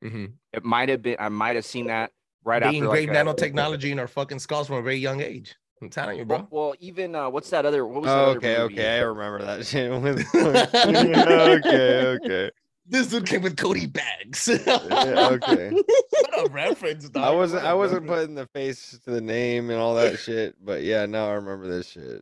Mm-hmm. 0.03 0.25
It 0.53 0.63
might 0.65 0.89
have 0.89 1.01
been. 1.01 1.15
I 1.19 1.29
might 1.29 1.55
have 1.55 1.65
seen 1.65 1.87
that 1.87 2.11
right 2.43 2.59
They 2.61 2.67
after. 2.67 2.87
like, 2.87 2.99
engraved 3.01 3.11
a- 3.11 3.15
nanotechnology 3.33 3.91
in 3.91 3.99
our 3.99 4.07
fucking 4.07 4.39
skulls 4.39 4.67
from 4.67 4.77
a 4.77 4.81
very 4.81 4.97
young 4.97 5.21
age. 5.21 5.55
I'm 5.81 5.89
telling 5.89 6.17
you, 6.17 6.25
bro. 6.25 6.45
well, 6.51 6.75
even 6.81 7.15
uh, 7.15 7.29
what's 7.29 7.49
that 7.51 7.65
other? 7.65 7.85
What 7.85 8.01
was 8.01 8.09
that 8.09 8.17
Oh, 8.17 8.25
other 8.31 8.37
okay, 8.39 8.57
movie? 8.57 8.73
okay, 8.75 8.97
I 8.97 9.01
remember 9.01 9.45
that 9.45 9.65
shit. 9.65 9.89
okay, 11.63 12.05
okay, 12.07 12.51
This 12.85 13.07
dude 13.07 13.25
came 13.25 13.41
with 13.41 13.55
Cody 13.55 13.85
Banks. 13.85 14.47
yeah, 14.49 15.29
okay. 15.31 15.71
what 15.71 16.47
a 16.47 16.49
reference, 16.51 17.07
dog. 17.09 17.23
I 17.23 17.29
wasn't, 17.31 17.63
What 17.63 17.69
I 17.69 17.71
a 17.73 17.77
wasn't 17.77 18.07
putting 18.07 18.35
the 18.35 18.47
face 18.47 18.99
to 19.05 19.11
the 19.11 19.21
name 19.21 19.69
and 19.69 19.79
all 19.79 19.95
that 19.95 20.19
shit, 20.19 20.55
but 20.63 20.83
yeah, 20.83 21.05
now 21.05 21.29
I 21.29 21.33
remember 21.33 21.67
this 21.67 21.87
shit. 21.91 22.21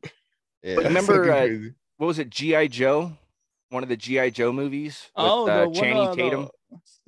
Yeah, 0.61 0.75
But 0.75 0.83
remember, 0.85 1.31
uh. 1.31 1.47
What 1.97 2.07
was 2.07 2.19
it? 2.19 2.29
GI 2.29 2.67
Joe. 2.67 3.13
One 3.69 3.81
of 3.83 3.89
the 3.89 3.97
GI 3.97 4.31
Joe 4.31 4.53
movies 4.53 5.09
with 5.15 5.25
Oh, 5.25 5.47
uh, 5.49 5.61
the 5.61 5.65
one, 5.69 5.73
Channing 5.73 5.97
uh, 6.07 6.13
Tatum. 6.15 6.41
The, 6.43 6.49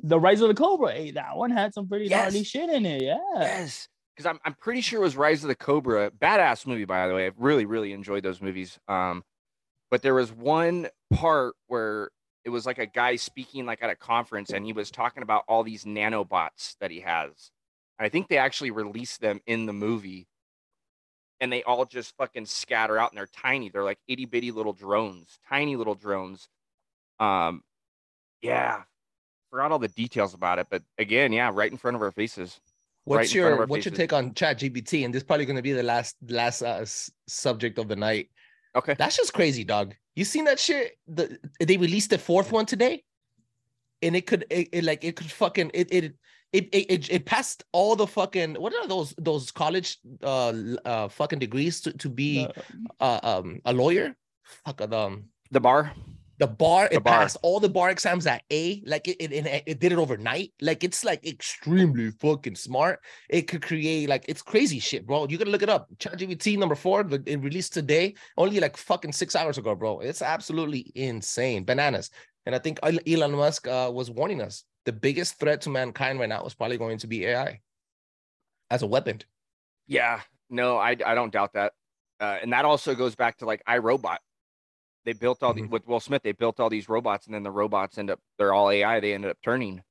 the 0.01 0.19
Rise 0.19 0.41
of 0.41 0.47
the 0.47 0.53
Cobra. 0.55 0.91
Hey, 0.93 1.11
that 1.11 1.35
one 1.35 1.51
had 1.51 1.73
some 1.73 1.87
pretty 1.87 2.05
Yes. 2.05 2.31
gnarly 2.33 2.43
shit 2.43 2.69
in 2.69 2.85
it. 2.85 3.01
Yeah. 3.01 3.17
Yes, 3.35 3.87
because 4.15 4.25
I'm 4.25 4.39
I'm 4.45 4.53
pretty 4.55 4.81
sure 4.81 4.99
it 4.99 5.03
was 5.03 5.15
Rise 5.17 5.43
of 5.43 5.47
the 5.49 5.55
Cobra. 5.55 6.11
Badass 6.11 6.65
movie, 6.65 6.85
by 6.85 7.07
the 7.07 7.13
way. 7.15 7.27
I 7.27 7.31
really 7.37 7.65
really 7.65 7.93
enjoyed 7.93 8.23
those 8.23 8.41
movies. 8.41 8.79
Um, 8.87 9.23
but 9.91 10.01
there 10.01 10.13
was 10.13 10.31
one 10.31 10.87
part 11.13 11.55
where 11.67 12.09
it 12.45 12.49
was 12.49 12.65
like 12.65 12.77
a 12.79 12.85
guy 12.85 13.15
speaking 13.17 13.65
like 13.65 13.83
at 13.83 13.89
a 13.89 13.95
conference, 13.95 14.51
and 14.51 14.65
he 14.65 14.73
was 14.73 14.91
talking 14.91 15.23
about 15.23 15.43
all 15.47 15.63
these 15.63 15.83
nanobots 15.85 16.75
that 16.79 16.91
he 16.91 17.01
has. 17.01 17.51
I 17.99 18.07
think 18.09 18.29
they 18.29 18.37
actually 18.37 18.71
released 18.71 19.19
them 19.19 19.41
in 19.45 19.65
the 19.65 19.73
movie, 19.73 20.27
and 21.41 21.51
they 21.51 21.63
all 21.63 21.85
just 21.85 22.15
fucking 22.17 22.45
scatter 22.45 22.97
out, 22.97 23.11
and 23.11 23.17
they're 23.17 23.27
tiny. 23.27 23.69
They're 23.69 23.83
like 23.83 23.99
itty 24.07 24.25
bitty 24.25 24.51
little 24.51 24.71
drones, 24.73 25.37
tiny 25.49 25.75
little 25.75 25.95
drones. 25.95 26.47
Um, 27.19 27.61
yeah, 28.41 28.83
forgot 29.49 29.71
all 29.71 29.79
the 29.79 29.87
details 29.89 30.33
about 30.33 30.59
it, 30.59 30.67
but 30.69 30.83
again, 30.97 31.33
yeah, 31.33 31.51
right 31.53 31.71
in 31.71 31.77
front 31.77 31.95
of 31.95 32.01
our 32.01 32.11
faces. 32.11 32.59
What's 33.05 33.17
right 33.17 33.33
your 33.33 33.53
of 33.53 33.59
our 33.59 33.65
what's 33.65 33.85
your 33.85 33.93
take 33.93 34.13
on 34.13 34.33
Chat 34.33 34.59
GPT? 34.59 35.05
And 35.05 35.13
this 35.13 35.21
is 35.21 35.25
probably 35.25 35.45
going 35.45 35.55
to 35.55 35.61
be 35.61 35.71
the 35.71 35.83
last 35.83 36.15
last 36.27 36.61
uh, 36.61 36.85
subject 37.27 37.79
of 37.79 37.87
the 37.87 37.95
night. 37.95 38.29
Okay. 38.75 38.95
That's 38.97 39.17
just 39.17 39.33
crazy, 39.33 39.63
dog. 39.63 39.95
You 40.15 40.25
seen 40.25 40.45
that 40.45 40.59
shit? 40.59 40.97
The 41.07 41.39
they 41.59 41.77
released 41.77 42.11
the 42.11 42.17
fourth 42.17 42.51
one 42.51 42.65
today, 42.65 43.03
and 44.01 44.15
it 44.15 44.27
could 44.27 44.45
it, 44.49 44.69
it 44.71 44.83
like 44.83 45.03
it 45.03 45.15
could 45.15 45.31
fucking 45.31 45.71
it 45.73 45.91
it. 45.91 46.15
It, 46.51 46.67
it, 46.73 46.89
it, 46.89 47.09
it 47.11 47.25
passed 47.25 47.63
all 47.73 47.95
the 47.95 48.07
fucking 48.07 48.55
what 48.55 48.73
are 48.73 48.87
those 48.87 49.13
those 49.19 49.51
college 49.51 49.99
uh 50.23 50.51
uh 50.83 51.07
fucking 51.07 51.37
degrees 51.37 51.79
to, 51.81 51.93
to 51.93 52.09
be 52.09 52.47
The- 52.47 52.63
uh, 52.99 53.19
um 53.21 53.61
a 53.65 53.71
lawyer 53.71 54.15
fuck 54.65 54.81
um 54.81 55.25
The 55.51 55.59
bar. 55.59 55.93
The 56.39 56.47
bar 56.47 56.87
it 56.91 57.03
bar. 57.03 57.19
passed 57.19 57.37
all 57.43 57.59
the 57.59 57.69
bar 57.69 57.89
exams 57.89 58.25
at 58.25 58.43
A 58.49 58.81
like 58.85 59.07
it 59.07 59.17
it, 59.19 59.31
it 59.31 59.63
it 59.65 59.79
did 59.79 59.91
it 59.91 59.97
overnight 59.99 60.53
like 60.61 60.83
it's 60.83 61.03
like 61.03 61.25
extremely 61.25 62.11
fucking 62.11 62.55
smart 62.55 63.01
it 63.29 63.43
could 63.43 63.61
create 63.61 64.09
like 64.09 64.25
it's 64.27 64.41
crazy 64.41 64.79
shit 64.79 65.05
bro 65.05 65.27
you 65.27 65.37
gotta 65.37 65.51
look 65.51 65.63
it 65.63 65.69
up 65.69 65.89
ChatGPT 65.97 66.57
number 66.57 66.75
four 66.75 67.01
it 67.25 67.41
released 67.41 67.73
today 67.73 68.15
only 68.37 68.59
like 68.59 68.77
fucking 68.77 69.11
six 69.11 69.35
hours 69.35 69.57
ago 69.57 69.75
bro 69.75 69.99
it's 69.99 70.21
absolutely 70.21 70.91
insane 70.95 71.63
bananas 71.65 72.09
and 72.45 72.55
I 72.55 72.59
think 72.59 72.79
Elon 72.81 73.33
Musk 73.33 73.67
uh, 73.67 73.91
was 73.93 74.09
warning 74.09 74.41
us 74.41 74.63
the 74.85 74.93
biggest 74.93 75.39
threat 75.39 75.61
to 75.61 75.69
mankind 75.69 76.19
right 76.19 76.29
now 76.29 76.45
is 76.45 76.55
probably 76.55 76.77
going 76.77 76.97
to 76.99 77.07
be 77.07 77.25
AI 77.25 77.59
as 78.71 78.81
a 78.81 78.87
weapon 78.87 79.19
Yeah. 79.87 80.21
No, 80.49 80.77
I 80.77 80.95
I 81.05 81.15
don't 81.15 81.31
doubt 81.31 81.53
that. 81.53 81.73
Uh, 82.19 82.37
and 82.41 82.53
that 82.53 82.65
also 82.65 82.95
goes 82.95 83.15
back 83.15 83.37
to 83.37 83.45
like 83.45 83.61
iRobot. 83.67 84.17
They 85.05 85.13
built 85.13 85.41
all 85.43 85.53
the 85.53 85.61
Mhm. 85.63 85.69
with 85.69 85.87
Will 85.87 85.99
Smith. 85.99 86.23
They 86.23 86.33
built 86.33 86.59
all 86.59 86.69
these 86.69 86.89
robots, 86.89 87.25
and 87.25 87.33
then 87.33 87.43
the 87.43 87.51
robots 87.51 87.97
end 87.97 88.09
up 88.09 88.19
they're 88.37 88.53
all 88.53 88.69
AI. 88.69 88.99
They 88.99 89.13
ended 89.13 89.31
up 89.31 89.37
turning. 89.41 89.83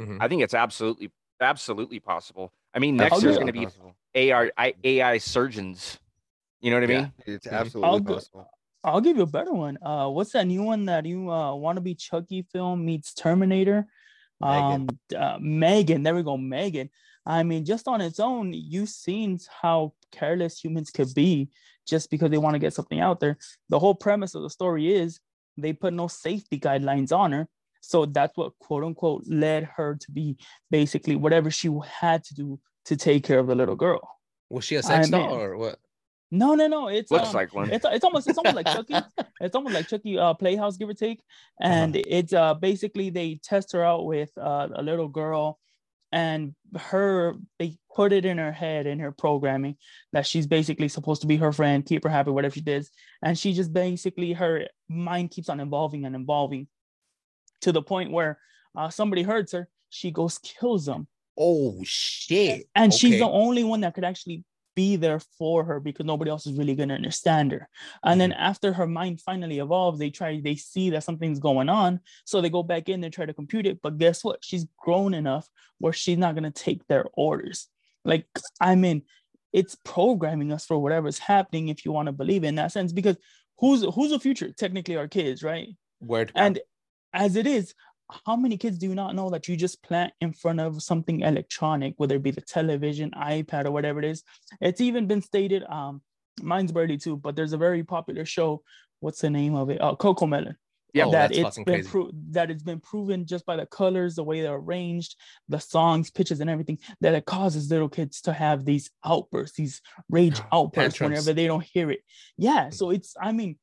Mhm. 0.00 0.18
I 0.20 0.28
think 0.28 0.42
it's 0.42 0.54
absolutely 0.54 1.10
absolutely 1.40 2.00
possible. 2.00 2.52
I 2.72 2.78
mean, 2.78 2.98
I'll 3.00 3.08
next 3.10 3.20
there's 3.22 3.34
give- 3.36 3.42
going 3.42 3.46
to 3.48 3.52
be 3.52 3.64
Possible. 3.66 3.94
AR 4.14 4.52
I, 4.56 4.74
AI 4.82 5.18
surgeons. 5.18 5.98
You 6.60 6.70
know 6.70 6.80
what 6.80 6.88
I 6.88 6.92
Yeah. 6.92 7.00
mean? 7.02 7.12
It's 7.26 7.46
Mhm. 7.46 7.52
absolutely 7.52 7.90
I'll 7.90 8.00
go- 8.00 8.14
possible. 8.14 8.50
I'll 8.82 9.00
give 9.00 9.16
you 9.16 9.22
a 9.22 9.26
better 9.26 9.52
one. 9.52 9.78
Uh, 9.82 10.08
what's 10.08 10.32
that 10.32 10.46
new 10.46 10.62
one 10.62 10.86
that 10.86 11.04
you 11.06 11.30
uh 11.30 11.54
want 11.54 11.76
to 11.76 11.80
be 11.82 11.94
Chucky 11.94 12.42
film 12.42 12.84
meets 12.84 13.12
Terminator? 13.14 13.86
Um, 14.40 14.86
Megan. 14.86 15.22
uh, 15.22 15.38
Megan. 15.40 16.02
There 16.02 16.14
we 16.14 16.22
go, 16.22 16.36
Megan. 16.36 16.90
I 17.26 17.42
mean, 17.42 17.64
just 17.64 17.88
on 17.88 18.00
its 18.00 18.20
own, 18.20 18.52
you've 18.52 18.90
seen 18.90 19.38
how 19.62 19.94
careless 20.10 20.62
humans 20.62 20.90
could 20.90 21.14
be 21.14 21.48
just 21.86 22.10
because 22.10 22.30
they 22.30 22.38
want 22.38 22.54
to 22.54 22.58
get 22.58 22.74
something 22.74 23.00
out 23.00 23.20
there. 23.20 23.36
The 23.68 23.78
whole 23.78 23.94
premise 23.94 24.34
of 24.34 24.42
the 24.42 24.50
story 24.50 24.92
is 24.94 25.20
they 25.56 25.72
put 25.72 25.92
no 25.92 26.08
safety 26.08 26.58
guidelines 26.58 27.12
on 27.12 27.32
her. 27.32 27.48
So 27.80 28.06
that's 28.06 28.36
what 28.36 28.58
quote 28.60 28.84
unquote 28.84 29.24
led 29.26 29.64
her 29.76 29.96
to 30.00 30.10
be 30.10 30.38
basically 30.70 31.16
whatever 31.16 31.50
she 31.50 31.68
had 32.00 32.24
to 32.24 32.34
do 32.34 32.60
to 32.86 32.96
take 32.96 33.24
care 33.24 33.38
of 33.38 33.46
the 33.46 33.54
little 33.54 33.76
girl. 33.76 34.00
was 34.50 34.64
she 34.64 34.76
a 34.76 34.82
sex 34.82 35.08
doll 35.08 35.34
or 35.34 35.56
what 35.56 35.78
No, 36.30 36.54
no, 36.54 36.66
no. 36.66 36.88
It's 36.88 37.10
Looks 37.10 37.28
um, 37.28 37.34
like 37.34 37.54
one. 37.54 37.70
it's 37.70 37.84
it's 37.88 38.04
almost 38.04 38.28
it's 38.28 38.38
almost 38.38 38.56
like 38.56 38.66
Chucky. 38.66 38.96
It's 39.40 39.54
almost 39.54 39.74
like 39.74 39.88
Chucky 39.88 40.18
uh, 40.18 40.32
Playhouse, 40.34 40.76
give 40.76 40.88
or 40.88 40.94
take. 40.94 41.20
And 41.60 41.96
it's 41.96 42.32
uh 42.32 42.54
basically 42.54 43.10
they 43.10 43.40
test 43.42 43.72
her 43.72 43.84
out 43.84 44.06
with 44.06 44.30
uh, 44.38 44.68
a 44.74 44.82
little 44.82 45.08
girl, 45.08 45.58
and 46.14 46.54
her 46.76 47.34
they 47.58 47.76
put 47.94 48.12
it 48.12 48.24
in 48.24 48.38
her 48.38 48.52
head 48.52 48.86
in 48.86 49.00
her 49.00 49.10
programming 49.10 49.76
that 50.12 50.24
she's 50.26 50.46
basically 50.46 50.86
supposed 50.86 51.20
to 51.22 51.26
be 51.26 51.36
her 51.36 51.52
friend, 51.52 51.84
keep 51.84 52.04
her 52.04 52.08
happy, 52.08 52.30
whatever 52.30 52.54
she 52.54 52.60
does, 52.60 52.88
and 53.20 53.36
she 53.36 53.52
just 53.52 53.72
basically 53.72 54.32
her 54.32 54.68
mind 54.88 55.32
keeps 55.32 55.48
on 55.48 55.58
evolving 55.58 56.04
and 56.04 56.14
evolving, 56.14 56.68
to 57.62 57.72
the 57.72 57.82
point 57.82 58.12
where 58.12 58.38
uh, 58.76 58.88
somebody 58.88 59.22
hurts 59.24 59.52
her, 59.52 59.68
she 59.90 60.12
goes 60.12 60.38
kills 60.38 60.86
them, 60.86 61.08
oh 61.36 61.80
shit. 61.82 62.66
And 62.76 62.94
she's 62.94 63.18
the 63.18 63.28
only 63.28 63.64
one 63.64 63.80
that 63.80 63.94
could 63.94 64.04
actually 64.04 64.44
be 64.74 64.96
there 64.96 65.20
for 65.38 65.64
her 65.64 65.80
because 65.80 66.06
nobody 66.06 66.30
else 66.30 66.46
is 66.46 66.58
really 66.58 66.74
going 66.74 66.88
to 66.88 66.94
understand 66.94 67.52
her. 67.52 67.68
And 68.02 68.20
then 68.20 68.30
mm-hmm. 68.30 68.40
after 68.40 68.72
her 68.72 68.86
mind 68.86 69.20
finally 69.20 69.58
evolves 69.58 69.98
they 69.98 70.10
try 70.10 70.40
they 70.42 70.56
see 70.56 70.90
that 70.90 71.04
something's 71.04 71.38
going 71.38 71.68
on. 71.68 72.00
So 72.24 72.40
they 72.40 72.50
go 72.50 72.62
back 72.62 72.88
in 72.88 73.00
they 73.00 73.10
try 73.10 73.26
to 73.26 73.34
compute 73.34 73.66
it. 73.66 73.80
But 73.82 73.98
guess 73.98 74.24
what? 74.24 74.44
She's 74.44 74.66
grown 74.78 75.14
enough 75.14 75.48
where 75.78 75.92
she's 75.92 76.18
not 76.18 76.34
going 76.34 76.44
to 76.44 76.50
take 76.50 76.86
their 76.86 77.06
orders. 77.14 77.68
Like 78.04 78.26
i 78.60 78.74
mean 78.74 79.02
it's 79.52 79.76
programming 79.84 80.52
us 80.52 80.66
for 80.66 80.78
whatever's 80.78 81.18
happening 81.18 81.68
if 81.68 81.84
you 81.84 81.92
want 81.92 82.06
to 82.06 82.12
believe 82.12 82.42
in 82.44 82.56
that 82.56 82.72
sense. 82.72 82.92
Because 82.92 83.16
who's 83.58 83.84
who's 83.94 84.10
the 84.10 84.18
future? 84.18 84.52
Technically 84.52 84.96
our 84.96 85.08
kids 85.08 85.42
right? 85.42 85.68
Word. 86.00 86.32
And 86.34 86.58
as 87.12 87.36
it 87.36 87.46
is, 87.46 87.74
how 88.26 88.36
many 88.36 88.56
kids 88.56 88.78
do 88.78 88.94
not 88.94 89.14
know 89.14 89.30
that 89.30 89.48
you 89.48 89.56
just 89.56 89.82
plant 89.82 90.12
in 90.20 90.32
front 90.32 90.60
of 90.60 90.82
something 90.82 91.20
electronic, 91.20 91.94
whether 91.96 92.16
it 92.16 92.22
be 92.22 92.30
the 92.30 92.40
television, 92.40 93.10
iPad, 93.12 93.64
or 93.66 93.70
whatever 93.70 93.98
it 93.98 94.04
is? 94.04 94.22
It's 94.60 94.80
even 94.80 95.06
been 95.06 95.22
stated, 95.22 95.64
um, 95.68 96.02
mine's 96.42 96.72
barely 96.72 96.98
too, 96.98 97.16
but 97.16 97.34
there's 97.36 97.52
a 97.52 97.58
very 97.58 97.82
popular 97.84 98.24
show. 98.24 98.62
What's 99.00 99.20
the 99.20 99.30
name 99.30 99.54
of 99.54 99.70
it? 99.70 99.80
Uh, 99.80 99.94
CoComelon. 99.96 100.56
Yeah, 100.92 101.06
Oh, 101.06 101.10
that 101.10 101.34
that's 101.34 101.56
it's 101.58 101.64
been 101.64 101.84
pro- 101.84 102.10
that 102.30 102.52
it's 102.52 102.62
been 102.62 102.78
proven 102.78 103.26
just 103.26 103.44
by 103.44 103.56
the 103.56 103.66
colors, 103.66 104.14
the 104.14 104.22
way 104.22 104.42
they're 104.42 104.54
arranged, 104.54 105.16
the 105.48 105.58
songs, 105.58 106.08
pitches, 106.08 106.38
and 106.40 106.48
everything 106.48 106.78
that 107.00 107.14
it 107.14 107.24
causes 107.24 107.68
little 107.68 107.88
kids 107.88 108.20
to 108.22 108.32
have 108.32 108.64
these 108.64 108.90
outbursts, 109.04 109.56
these 109.56 109.80
rage 110.08 110.40
outbursts 110.52 110.98
Tantrums. 110.98 111.10
whenever 111.10 111.32
they 111.34 111.48
don't 111.48 111.64
hear 111.64 111.90
it. 111.90 112.00
Yeah, 112.38 112.70
so 112.70 112.90
it's 112.90 113.16
I 113.20 113.32
mean, 113.32 113.58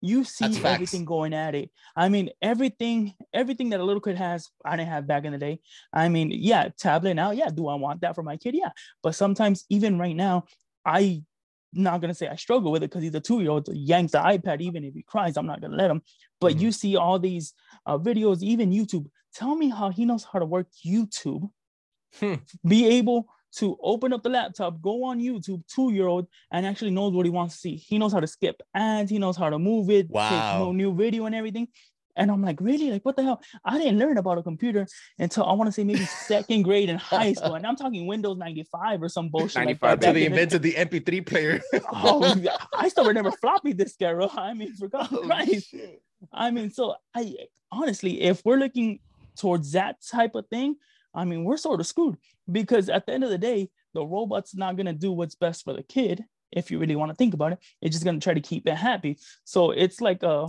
you 0.00 0.24
see 0.24 0.44
That's 0.46 0.58
facts. 0.58 0.74
everything 0.74 1.04
going 1.04 1.34
at 1.34 1.54
it. 1.54 1.70
I 1.96 2.08
mean, 2.08 2.30
everything, 2.40 3.14
everything 3.32 3.70
that 3.70 3.80
a 3.80 3.84
little 3.84 4.00
kid 4.00 4.16
has, 4.16 4.48
I 4.64 4.76
didn't 4.76 4.90
have 4.90 5.06
back 5.06 5.24
in 5.24 5.32
the 5.32 5.38
day. 5.38 5.60
I 5.92 6.08
mean, 6.08 6.30
yeah, 6.32 6.68
tablet 6.78 7.14
now, 7.14 7.32
yeah. 7.32 7.50
Do 7.50 7.68
I 7.68 7.74
want 7.74 8.00
that 8.02 8.14
for 8.14 8.22
my 8.22 8.36
kid? 8.36 8.54
Yeah. 8.54 8.70
But 9.02 9.14
sometimes, 9.14 9.64
even 9.70 9.98
right 9.98 10.14
now, 10.16 10.44
I 10.84 11.22
not 11.74 12.00
gonna 12.00 12.14
say 12.14 12.28
I 12.28 12.36
struggle 12.36 12.72
with 12.72 12.82
it 12.82 12.90
because 12.90 13.02
he's 13.02 13.14
a 13.14 13.20
two-year-old. 13.20 13.68
Yanks 13.74 14.12
the 14.12 14.18
iPad, 14.18 14.60
even 14.62 14.84
if 14.84 14.94
he 14.94 15.02
cries, 15.02 15.36
I'm 15.36 15.46
not 15.46 15.60
gonna 15.60 15.76
let 15.76 15.90
him. 15.90 16.02
But 16.40 16.54
Mhm. 16.54 16.60
you 16.60 16.72
see 16.72 16.96
all 16.96 17.18
these 17.18 17.52
uh, 17.84 17.98
videos, 17.98 18.42
even 18.42 18.70
YouTube. 18.70 19.06
Tell 19.34 19.54
me 19.54 19.68
how 19.68 19.90
he 19.90 20.04
knows 20.06 20.24
how 20.24 20.38
to 20.38 20.46
work 20.46 20.68
YouTube. 20.84 21.50
Hmm. 22.18 22.34
Be 22.66 22.86
able 22.86 23.28
to 23.56 23.78
open 23.82 24.12
up 24.12 24.22
the 24.22 24.28
laptop, 24.28 24.80
go 24.82 25.04
on 25.04 25.18
YouTube, 25.20 25.62
two-year-old, 25.74 26.26
and 26.52 26.66
actually 26.66 26.90
knows 26.90 27.12
what 27.14 27.24
he 27.26 27.30
wants 27.30 27.54
to 27.54 27.60
see. 27.60 27.76
He 27.76 27.98
knows 27.98 28.12
how 28.12 28.20
to 28.20 28.26
skip 28.26 28.60
ads. 28.74 29.10
He 29.10 29.18
knows 29.18 29.36
how 29.36 29.48
to 29.50 29.58
move 29.58 29.88
it, 29.90 30.02
take 30.08 30.14
Wow. 30.14 30.58
no 30.58 30.72
new 30.72 30.94
video 30.94 31.24
and 31.26 31.34
everything. 31.34 31.68
And 32.14 32.32
I'm 32.32 32.42
like, 32.42 32.60
really? 32.60 32.90
Like, 32.90 33.04
what 33.04 33.14
the 33.14 33.22
hell? 33.22 33.40
I 33.64 33.78
didn't 33.78 33.98
learn 34.00 34.18
about 34.18 34.38
a 34.38 34.42
computer 34.42 34.86
until 35.20 35.44
I 35.44 35.52
want 35.52 35.68
to 35.68 35.72
say 35.72 35.84
maybe 35.84 36.04
second 36.04 36.62
grade 36.62 36.88
in 36.88 36.96
high 36.98 37.32
school. 37.32 37.54
And 37.54 37.64
I'm 37.64 37.76
talking 37.76 38.06
Windows 38.08 38.36
95 38.38 39.02
or 39.04 39.08
some 39.08 39.28
bullshit. 39.28 39.54
95, 39.54 39.90
like 39.90 40.00
that. 40.00 40.14
they 40.14 40.20
the- 40.20 40.26
invented 40.26 40.62
the 40.62 40.74
MP3 40.74 41.24
player. 41.24 41.60
oh, 41.92 42.34
I 42.76 42.88
still 42.88 43.04
remember 43.06 43.30
floppy 43.30 43.72
disk 43.72 44.02
era. 44.02 44.28
I 44.36 44.52
mean, 44.54 44.74
for 44.74 44.88
God's 44.88 45.12
Oh, 45.12 45.18
Christ. 45.26 45.74
I 46.32 46.50
mean, 46.50 46.70
so 46.72 46.96
I 47.14 47.34
honestly, 47.70 48.20
if 48.22 48.44
we're 48.44 48.56
looking 48.58 48.98
towards 49.36 49.70
that 49.72 49.96
type 50.10 50.34
of 50.34 50.46
thing, 50.48 50.74
I 51.14 51.24
mean, 51.24 51.44
we're 51.44 51.56
sort 51.56 51.78
of 51.78 51.86
screwed 51.86 52.16
because 52.50 52.88
at 52.88 53.06
the 53.06 53.12
end 53.12 53.24
of 53.24 53.30
the 53.30 53.38
day, 53.38 53.70
the 53.94 54.04
robot's 54.04 54.54
not 54.54 54.76
gonna 54.76 54.92
do 54.92 55.12
what's 55.12 55.34
best 55.34 55.64
for 55.64 55.72
the 55.72 55.82
kid. 55.82 56.24
If 56.52 56.70
you 56.70 56.78
really 56.78 56.96
want 56.96 57.10
to 57.10 57.14
think 57.14 57.34
about 57.34 57.52
it, 57.52 57.58
it's 57.82 57.94
just 57.94 58.04
gonna 58.04 58.20
try 58.20 58.34
to 58.34 58.40
keep 58.40 58.66
it 58.66 58.74
happy. 58.74 59.18
So 59.44 59.70
it's 59.70 60.00
like 60.00 60.22
a 60.22 60.48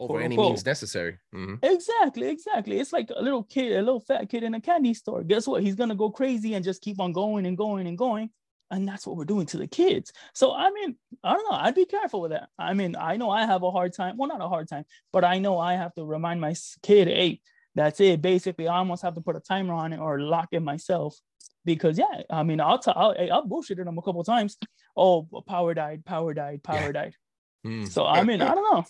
Over 0.00 0.20
any 0.20 0.36
means 0.36 0.64
necessary. 0.64 1.18
Mhm. 1.34 1.58
Exactly, 1.64 2.28
exactly. 2.28 2.78
It's 2.78 2.92
like 2.92 3.10
a 3.14 3.20
little 3.22 3.42
kid, 3.42 3.72
a 3.72 3.82
little 3.82 4.00
fat 4.00 4.28
kid 4.28 4.42
in 4.44 4.54
a 4.54 4.60
candy 4.60 4.94
store. 4.94 5.24
Guess 5.24 5.46
what? 5.48 5.62
He's 5.62 5.74
gonna 5.74 5.96
go 5.96 6.10
crazy 6.10 6.54
and 6.54 6.64
just 6.64 6.82
keep 6.82 7.00
on 7.00 7.12
going 7.12 7.46
and 7.46 7.56
going 7.56 7.86
and 7.86 7.98
going. 7.98 8.30
And 8.70 8.86
that's 8.86 9.06
what 9.06 9.16
we're 9.16 9.24
doing 9.24 9.46
to 9.46 9.56
the 9.56 9.66
kids. 9.66 10.12
So 10.34 10.54
I 10.54 10.70
mean, 10.70 10.96
I 11.24 11.32
don't 11.32 11.50
know. 11.50 11.56
I'd 11.56 11.74
be 11.74 11.86
careful 11.86 12.20
with 12.20 12.32
that. 12.32 12.50
I 12.58 12.74
mean, 12.74 12.94
I 12.96 13.16
know 13.16 13.30
I 13.30 13.46
have 13.46 13.62
a 13.62 13.70
hard 13.70 13.92
time. 13.94 14.16
Well, 14.18 14.28
not 14.28 14.42
a 14.42 14.48
hard 14.48 14.68
time, 14.68 14.84
but 15.12 15.24
I 15.24 15.38
know 15.38 15.58
I 15.58 15.74
have 15.74 15.94
to 15.94 16.04
remind 16.04 16.40
my 16.40 16.54
kid, 16.82 17.08
hey, 17.08 17.40
that's 17.74 18.00
it. 18.00 18.20
Basically, 18.20 18.68
I 18.68 18.76
almost 18.76 19.02
have 19.02 19.14
to 19.14 19.20
put 19.22 19.36
a 19.36 19.40
timer 19.40 19.72
on 19.74 19.92
it 19.94 19.98
or 20.00 20.20
lock 20.20 20.48
it 20.52 20.60
myself. 20.60 21.18
Because 21.68 21.98
yeah, 21.98 22.22
I 22.30 22.42
mean, 22.42 22.60
I'll 22.60 22.78
tell 22.78 22.94
I'll, 22.96 23.14
I'll 23.30 23.46
bullshit 23.46 23.76
them 23.76 23.98
a 23.98 24.02
couple 24.02 24.24
times. 24.24 24.56
Oh, 24.96 25.28
power 25.46 25.74
died, 25.74 26.02
power 26.06 26.32
died, 26.32 26.62
power 26.62 26.86
Yeah. 26.86 26.92
died. 26.92 27.14
Mm. 27.66 27.86
So 27.88 28.06
I 28.06 28.22
mean, 28.24 28.40
I 28.40 28.54
don't 28.54 28.72
know. 28.74 28.84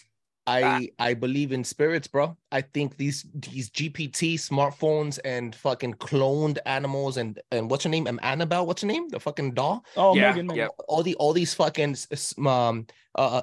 I 0.46 0.88
I 1.00 1.14
believe 1.14 1.50
in 1.50 1.64
spirits, 1.64 2.06
bro. 2.06 2.36
I 2.52 2.60
think 2.60 2.96
these 2.96 3.26
these 3.34 3.68
GPT 3.70 4.34
smartphones 4.34 5.18
and 5.24 5.56
fucking 5.56 5.94
cloned 5.94 6.58
animals 6.66 7.16
and 7.16 7.40
and 7.50 7.68
what's 7.68 7.82
her 7.82 7.90
name? 7.90 8.06
Um, 8.06 8.20
Annabelle. 8.22 8.64
What's 8.64 8.82
her 8.82 8.88
name? 8.88 9.08
The 9.08 9.18
fucking 9.18 9.54
doll. 9.54 9.84
Oh, 9.96 10.14
Yeah, 10.14 10.30
Megan, 10.30 10.46
Megan. 10.46 10.56
yeah. 10.62 10.84
All 10.86 11.02
the 11.02 11.16
all 11.16 11.32
these 11.32 11.52
fucking 11.52 11.90
s- 11.92 12.06
s- 12.12 12.38
um 12.38 12.86
uh 13.16 13.42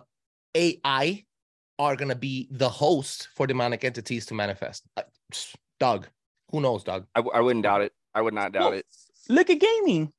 AI 0.55 1.25
are 1.77 1.95
gonna 1.97 2.15
be 2.15 2.47
the 2.51 2.69
host 2.69 3.27
for 3.35 3.45
demonic 3.45 3.83
entities 3.83 4.25
to 4.27 4.33
manifest. 4.33 4.85
Uh, 4.95 5.03
Dog, 5.77 6.07
who 6.51 6.61
knows, 6.61 6.85
dog? 6.85 7.05
I, 7.13 7.19
w- 7.19 7.35
I 7.35 7.41
wouldn't 7.41 7.63
doubt 7.63 7.81
it. 7.81 7.91
I 8.13 8.21
would 8.21 8.33
not 8.33 8.53
doubt 8.53 8.63
Well, 8.63 8.73
it. 8.79 8.85
Look 9.29 9.49
at 9.49 9.59
gaming. 9.59 10.11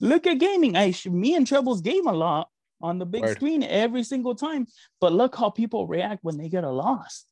Look 0.00 0.26
at 0.26 0.38
gaming. 0.38 0.76
I 0.76 0.94
me 1.06 1.34
and 1.34 1.46
Trebles 1.46 1.80
game 1.80 2.06
a 2.06 2.12
lot 2.12 2.48
on 2.80 2.98
the 2.98 3.06
big 3.06 3.22
Word. 3.22 3.36
screen 3.36 3.62
every 3.62 4.04
single 4.04 4.34
time. 4.34 4.66
But 5.00 5.12
look 5.12 5.34
how 5.34 5.50
people 5.50 5.86
react 5.86 6.22
when 6.22 6.38
they 6.38 6.48
get 6.48 6.64
a 6.64 6.70
loss. 6.70 7.24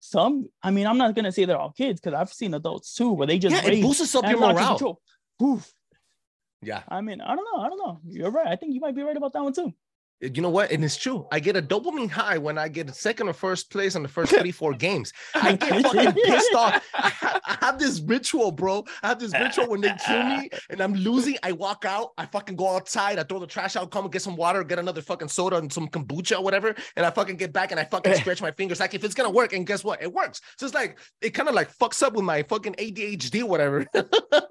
some, 0.00 0.46
I 0.62 0.70
mean, 0.70 0.86
I'm 0.86 0.96
not 0.96 1.14
gonna 1.14 1.32
say 1.32 1.44
they're 1.44 1.58
all 1.58 1.72
kids 1.72 2.00
because 2.00 2.14
I've 2.18 2.32
seen 2.32 2.54
adults 2.54 2.94
too 2.94 3.12
where 3.12 3.26
they 3.26 3.38
just 3.38 3.54
Yeah, 3.54 3.70
it 3.70 3.82
boosts 3.82 4.14
up 4.14 4.24
your 4.28 4.38
morale. 4.38 5.00
Poof. 5.38 5.72
Yeah. 6.62 6.82
I 6.88 7.00
mean, 7.00 7.20
I 7.20 7.34
don't 7.36 7.44
know. 7.52 7.62
I 7.62 7.68
don't 7.68 7.78
know. 7.78 8.00
You're 8.06 8.30
right. 8.30 8.46
I 8.46 8.56
think 8.56 8.74
you 8.74 8.80
might 8.80 8.94
be 8.94 9.02
right 9.02 9.16
about 9.16 9.32
that 9.32 9.42
one 9.42 9.52
too. 9.52 9.72
Eh, 10.22 10.28
you 10.34 10.42
know 10.42 10.50
what? 10.50 10.70
And 10.70 10.84
it's 10.84 10.96
true. 10.96 11.26
I 11.30 11.40
get 11.40 11.56
a 11.56 11.62
dopamine 11.62 12.10
high 12.10 12.38
when 12.38 12.58
I 12.58 12.68
get 12.68 12.94
second 12.94 13.28
or 13.28 13.32
first 13.32 13.70
place 13.70 13.96
on 13.96 14.02
the 14.02 14.08
first 14.08 14.32
three, 14.38 14.52
four 14.52 14.74
games. 14.74 15.12
I 15.34 15.54
get 15.56 15.82
fucking 15.82 16.12
pissed 16.12 16.54
off. 16.54 16.82
I, 16.94 17.08
ha- 17.08 17.40
I 17.44 17.56
have 17.66 17.78
this 17.78 18.00
ritual, 18.00 18.52
bro. 18.52 18.84
I 19.02 19.08
have 19.08 19.20
this 19.20 19.32
ritual 19.32 19.68
when 19.68 19.80
they 19.80 19.94
kill 20.06 20.22
me 20.24 20.50
and 20.70 20.80
I'm 20.80 20.94
losing. 20.94 21.36
I 21.42 21.52
walk 21.52 21.84
out. 21.84 22.10
I 22.18 22.26
fucking 22.26 22.56
go 22.56 22.68
outside. 22.76 23.18
I 23.18 23.22
throw 23.22 23.38
the 23.38 23.46
trash 23.46 23.76
out, 23.76 23.90
come 23.90 24.04
and 24.04 24.12
get 24.12 24.22
some 24.22 24.36
water, 24.36 24.64
get 24.64 24.78
another 24.78 25.02
fucking 25.02 25.28
soda 25.28 25.56
and 25.56 25.72
some 25.72 25.88
kombucha 25.88 26.38
or 26.38 26.44
whatever. 26.44 26.74
And 26.96 27.06
I 27.06 27.10
fucking 27.10 27.36
get 27.36 27.52
back 27.52 27.70
and 27.70 27.80
I 27.80 27.84
fucking 27.84 28.14
stretch 28.14 28.42
my 28.42 28.50
fingers. 28.50 28.80
Like 28.80 28.94
if 28.94 29.04
it's 29.04 29.14
gonna 29.14 29.30
work, 29.30 29.52
and 29.52 29.66
guess 29.66 29.84
what? 29.84 30.02
It 30.02 30.12
works. 30.12 30.40
So 30.58 30.66
it's 30.66 30.74
like 30.74 30.98
it 31.20 31.30
kind 31.30 31.48
of 31.48 31.54
like 31.54 31.72
fucks 31.76 32.02
up 32.02 32.14
with 32.14 32.24
my 32.24 32.42
fucking 32.42 32.74
ADHD, 32.74 33.42
or 33.42 33.46
whatever. 33.46 33.86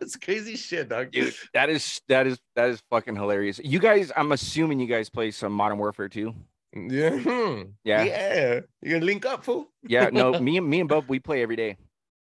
it's 0.01 0.15
crazy 0.15 0.55
shit, 0.55 0.89
dog. 0.89 1.11
Dude, 1.11 1.33
that 1.53 1.69
is 1.69 2.01
that 2.07 2.27
is 2.27 2.39
that 2.55 2.69
is 2.69 2.81
fucking 2.89 3.15
hilarious. 3.15 3.59
You 3.63 3.79
guys, 3.79 4.11
I'm 4.15 4.31
assuming 4.31 4.79
you 4.79 4.87
guys 4.87 5.09
play 5.09 5.31
some 5.31 5.56
Modern 5.57 5.77
Warfare 5.77 6.09
too. 6.09 6.33
Yeah. 6.75 7.17
hmm. 7.17 7.61
Yeah, 7.83 8.03
yeah. 8.03 8.03
Yeah. 8.03 8.59
You 8.81 8.91
gonna 8.93 9.05
link 9.05 9.25
up, 9.25 9.43
fool? 9.43 9.69
Yeah. 9.87 10.09
No, 10.11 10.39
me 10.39 10.57
and 10.57 10.69
me 10.69 10.79
and 10.79 10.89
Bub, 10.89 11.05
we 11.07 11.19
play 11.19 11.41
every 11.41 11.55
day. 11.55 11.77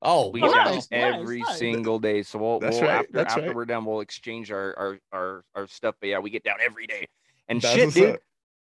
Oh, 0.00 0.30
We 0.30 0.42
Oh, 0.42 0.46
nice, 0.46 0.74
nice, 0.74 0.88
every 0.92 1.40
nice. 1.40 1.58
single 1.58 1.98
day. 1.98 2.22
So 2.22 2.38
we'll, 2.38 2.60
we'll 2.60 2.80
right, 2.82 3.00
after 3.00 3.18
after 3.18 3.40
right. 3.48 3.54
we're 3.54 3.64
done, 3.64 3.84
we'll 3.84 4.00
exchange 4.00 4.52
our 4.52 4.74
our 4.78 4.98
our, 5.12 5.44
our 5.56 5.66
stuff. 5.66 5.96
But 6.00 6.10
yeah, 6.10 6.18
we 6.20 6.30
get 6.30 6.44
down 6.44 6.56
every 6.62 6.86
day. 6.86 7.06
And 7.48 7.60
That's 7.60 7.74
shit, 7.74 7.94
dude. 7.94 8.14
up. 8.14 8.20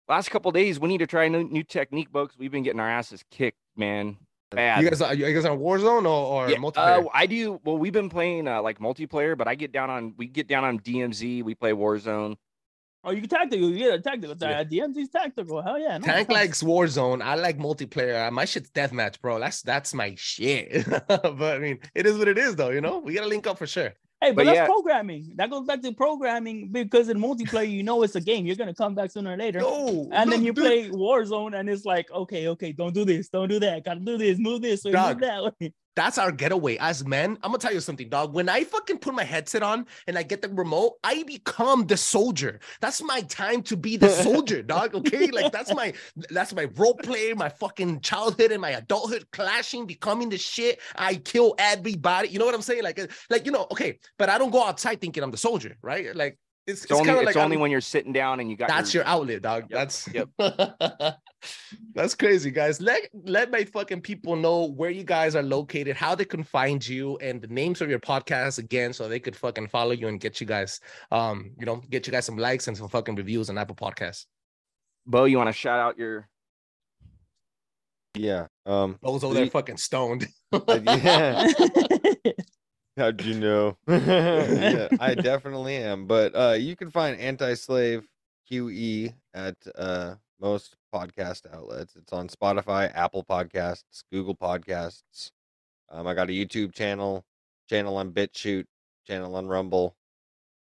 Last 0.06 0.30
couple 0.30 0.50
days, 0.52 0.78
we 0.78 0.88
need 0.88 0.98
to 0.98 1.06
try 1.06 1.24
a 1.24 1.30
new, 1.30 1.44
new 1.44 1.62
technique, 1.62 2.12
because 2.12 2.36
we've 2.36 2.50
been 2.52 2.62
getting 2.62 2.80
our 2.80 2.90
asses 2.90 3.24
kicked, 3.30 3.56
man. 3.74 4.18
Bad. 4.50 4.82
You 4.82 4.90
guys, 4.90 5.00
are 5.00 5.14
you 5.14 5.32
guys 5.32 5.46
on 5.46 5.58
Warzone 5.58 6.04
or, 6.04 6.08
or 6.44 6.50
Yeah, 6.50 6.58
multiplayer? 6.58 7.06
uh, 7.06 7.08
I 7.14 7.24
do. 7.26 7.58
Well, 7.64 7.78
we've 7.78 7.92
been 7.92 8.10
playing 8.10 8.46
uh, 8.46 8.60
like 8.60 8.78
multiplayer, 8.78 9.36
but 9.36 9.48
I 9.48 9.54
get 9.54 9.72
down 9.72 9.88
on 9.88 10.14
we 10.18 10.26
get 10.26 10.46
down 10.46 10.64
on 10.64 10.78
DMZ. 10.78 11.42
We 11.42 11.54
play 11.54 11.72
Warzone. 11.72 12.36
Oh, 13.04 13.10
you 13.10 13.20
can 13.20 13.28
tactical. 13.28 13.70
You 13.70 13.78
get 13.78 13.94
a 13.94 14.00
tactical. 14.00 14.34
Yeah. 14.40 14.64
DMZ's 14.64 15.10
tactical. 15.10 15.60
Hell 15.62 15.78
yeah. 15.78 15.98
no, 15.98 16.06
Tank 16.06 16.30
likes 16.30 16.62
Warzone. 16.62 17.22
I 17.22 17.34
like 17.34 17.58
multiplayer. 17.58 18.26
Uh, 18.26 18.30
My 18.30 18.44
shit's 18.46 18.70
deathmatch, 18.70 19.20
bro. 19.20 19.38
That's 19.38 19.62
that's 19.62 19.92
my 19.92 20.14
shit. 20.16 20.86
but 21.08 21.42
I 21.42 21.58
mean, 21.58 21.78
it 21.94 22.06
is 22.06 22.16
what 22.16 22.28
it 22.28 22.38
is, 22.38 22.56
though. 22.56 22.70
You 22.70 22.80
know, 22.80 22.98
we 22.98 23.14
gotta 23.14 23.28
link 23.28 23.46
up 23.46 23.58
for 23.58 23.66
sure. 23.66 23.92
Hey, 24.20 24.30
but, 24.30 24.36
But 24.36 24.44
that's 24.46 24.56
yeah. 24.56 24.66
programming. 24.66 25.32
That 25.36 25.50
goes 25.50 25.66
back 25.66 25.82
to 25.82 25.92
programming 25.92 26.68
because 26.68 27.10
in 27.10 27.18
multiplayer, 27.18 27.70
you 27.70 27.82
know 27.82 28.02
it's 28.02 28.14
a 28.14 28.22
game. 28.22 28.46
You're 28.46 28.56
gonna 28.56 28.74
come 28.74 28.94
back 28.94 29.10
sooner 29.10 29.34
or 29.34 29.36
later. 29.36 29.60
No, 29.60 30.08
and 30.12 30.32
then 30.32 30.42
you 30.42 30.54
dude, 30.54 30.64
play 30.64 30.88
Warzone, 30.88 31.58
and 31.58 31.68
it's 31.68 31.84
like, 31.84 32.10
okay, 32.10 32.48
okay, 32.48 32.72
don't 32.72 32.94
do 32.94 33.04
this, 33.04 33.28
don't 33.28 33.48
do 33.48 33.60
that, 33.60 33.84
gotta 33.84 34.00
do 34.00 34.16
this, 34.16 34.38
move 34.38 34.62
this, 34.62 34.82
way, 34.84 34.92
move 34.92 35.20
that 35.20 35.44
way. 35.60 35.74
That's 35.96 36.18
our 36.18 36.32
getaway 36.32 36.76
as 36.78 37.04
men. 37.04 37.38
I'm 37.42 37.50
gonna 37.50 37.58
tell 37.58 37.72
you 37.72 37.80
something, 37.80 38.08
dog. 38.08 38.34
When 38.34 38.48
I 38.48 38.64
fucking 38.64 38.98
put 38.98 39.14
my 39.14 39.24
headset 39.24 39.62
on 39.62 39.86
and 40.06 40.18
I 40.18 40.22
get 40.22 40.42
the 40.42 40.48
remote, 40.48 40.94
I 41.04 41.22
become 41.22 41.86
the 41.86 41.96
soldier. 41.96 42.60
That's 42.80 43.02
my 43.02 43.20
time 43.22 43.62
to 43.64 43.76
be 43.76 43.96
the 43.96 44.08
soldier, 44.08 44.62
dog. 44.74 44.94
Okay, 44.94 45.28
like 45.28 45.52
that's 45.52 45.72
my 45.74 45.92
that's 46.30 46.52
my 46.54 46.64
role 46.76 46.94
play, 46.94 47.32
my 47.32 47.48
fucking 47.48 48.00
childhood 48.00 48.50
and 48.50 48.60
my 48.60 48.70
adulthood 48.70 49.26
clashing, 49.32 49.86
becoming 49.86 50.28
the 50.28 50.38
shit. 50.38 50.80
I 50.96 51.16
kill 51.16 51.54
everybody. 51.58 52.28
You 52.28 52.38
know 52.38 52.46
what 52.46 52.54
I'm 52.54 52.62
saying? 52.62 52.82
Like, 52.82 52.98
uh, 52.98 53.06
like 53.30 53.46
you 53.46 53.52
know, 53.52 53.66
okay. 53.70 53.98
But 54.18 54.28
I 54.30 54.38
don't 54.38 54.50
go 54.50 54.64
outside 54.64 55.00
thinking 55.00 55.22
I'm 55.22 55.30
the 55.30 55.36
soldier, 55.36 55.76
right? 55.82 56.14
Like 56.14 56.38
it's, 56.66 56.84
It's, 56.84 56.92
only 56.92 57.10
it's 57.10 57.26
like 57.26 57.36
only 57.36 57.56
I'm- 57.56 57.60
when 57.60 57.70
you're 57.70 57.80
sitting 57.80 58.12
down 58.12 58.40
and 58.40 58.50
you 58.50 58.56
got 58.56 58.68
that's 58.68 58.94
your 58.94 59.04
outlet, 59.04 59.42
dog. 59.42 59.64
Yep, 59.68 59.70
That's 59.70 60.08
yep. 60.14 60.28
that's 61.94 62.14
crazy, 62.14 62.50
guys. 62.50 62.80
Let 62.80 63.02
let 63.24 63.50
my 63.50 63.64
fucking 63.64 64.00
people 64.00 64.34
know 64.36 64.64
where 64.70 64.90
you 64.90 65.04
guys 65.04 65.36
are 65.36 65.42
located, 65.42 65.94
how 65.96 66.14
they 66.14 66.24
can 66.24 66.42
find 66.42 66.86
you, 66.86 67.16
and 67.18 67.42
the 67.42 67.48
names 67.48 67.80
of 67.82 67.90
your 67.90 67.98
podcasts 68.00 68.58
again, 68.58 68.92
so 68.92 69.08
they 69.08 69.20
could 69.20 69.36
fucking 69.36 69.68
follow 69.68 69.92
you 69.92 70.08
and 70.08 70.18
get 70.20 70.40
you 70.40 70.46
guys, 70.46 70.80
um, 71.10 71.50
you 71.58 71.66
know, 71.66 71.82
get 71.90 72.06
you 72.06 72.12
guys 72.12 72.24
some 72.24 72.38
likes 72.38 72.66
and 72.68 72.76
some 72.76 72.88
fucking 72.88 73.14
reviews 73.14 73.50
on 73.50 73.58
Apple 73.58 73.76
Podcasts. 73.76 74.24
Beau. 75.06 75.24
You 75.24 75.36
want 75.36 75.48
to 75.48 75.52
shout 75.52 75.78
out 75.80 75.98
your 75.98 76.28
Yeah. 78.14 78.46
Um. 78.64 78.98
Those 79.02 79.22
over 79.22 79.34
there 79.34 79.46
fucking 79.48 79.76
stoned. 79.76 80.26
yeah. 80.52 81.52
How'd 82.96 83.22
you 83.22 83.34
know? 83.34 83.76
yeah, 83.88 84.88
I 85.00 85.14
definitely 85.16 85.76
am. 85.76 86.06
But 86.06 86.34
uh, 86.34 86.52
you 86.52 86.76
can 86.76 86.90
find 86.90 87.18
Anti-Slave 87.18 88.06
QE 88.50 89.12
at 89.32 89.56
uh, 89.76 90.14
most 90.40 90.76
podcast 90.94 91.42
outlets. 91.52 91.96
It's 91.96 92.12
on 92.12 92.28
Spotify, 92.28 92.92
Apple 92.94 93.24
Podcasts, 93.24 94.04
Google 94.12 94.36
Podcasts. 94.36 95.32
Um, 95.90 96.06
I 96.06 96.14
got 96.14 96.28
a 96.28 96.32
YouTube 96.32 96.72
channel, 96.72 97.24
channel 97.68 97.96
on 97.96 98.12
BitChute, 98.12 98.66
channel 99.06 99.34
on 99.34 99.48
Rumble, 99.48 99.96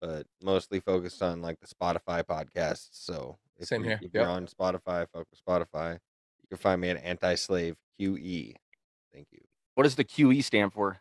but 0.00 0.26
mostly 0.42 0.80
focused 0.80 1.22
on 1.22 1.40
like 1.40 1.58
the 1.60 1.66
Spotify 1.66 2.22
podcasts. 2.22 2.88
So 2.92 3.38
if, 3.58 3.68
Same 3.68 3.82
you, 3.82 3.88
here, 3.88 4.00
if 4.02 4.12
you're 4.12 4.24
yep. 4.24 4.30
on 4.30 4.46
Spotify, 4.46 5.06
fuck 5.10 5.26
with 5.30 5.40
Spotify. 5.46 5.94
You 5.94 6.48
can 6.48 6.58
find 6.58 6.80
me 6.80 6.90
at 6.90 7.02
Anti-Slave 7.02 7.76
QE. 7.98 8.54
Thank 9.12 9.28
you. 9.32 9.40
what 9.74 9.84
does 9.84 9.94
the 9.96 10.04
QE 10.04 10.44
stand 10.44 10.72
for? 10.72 11.00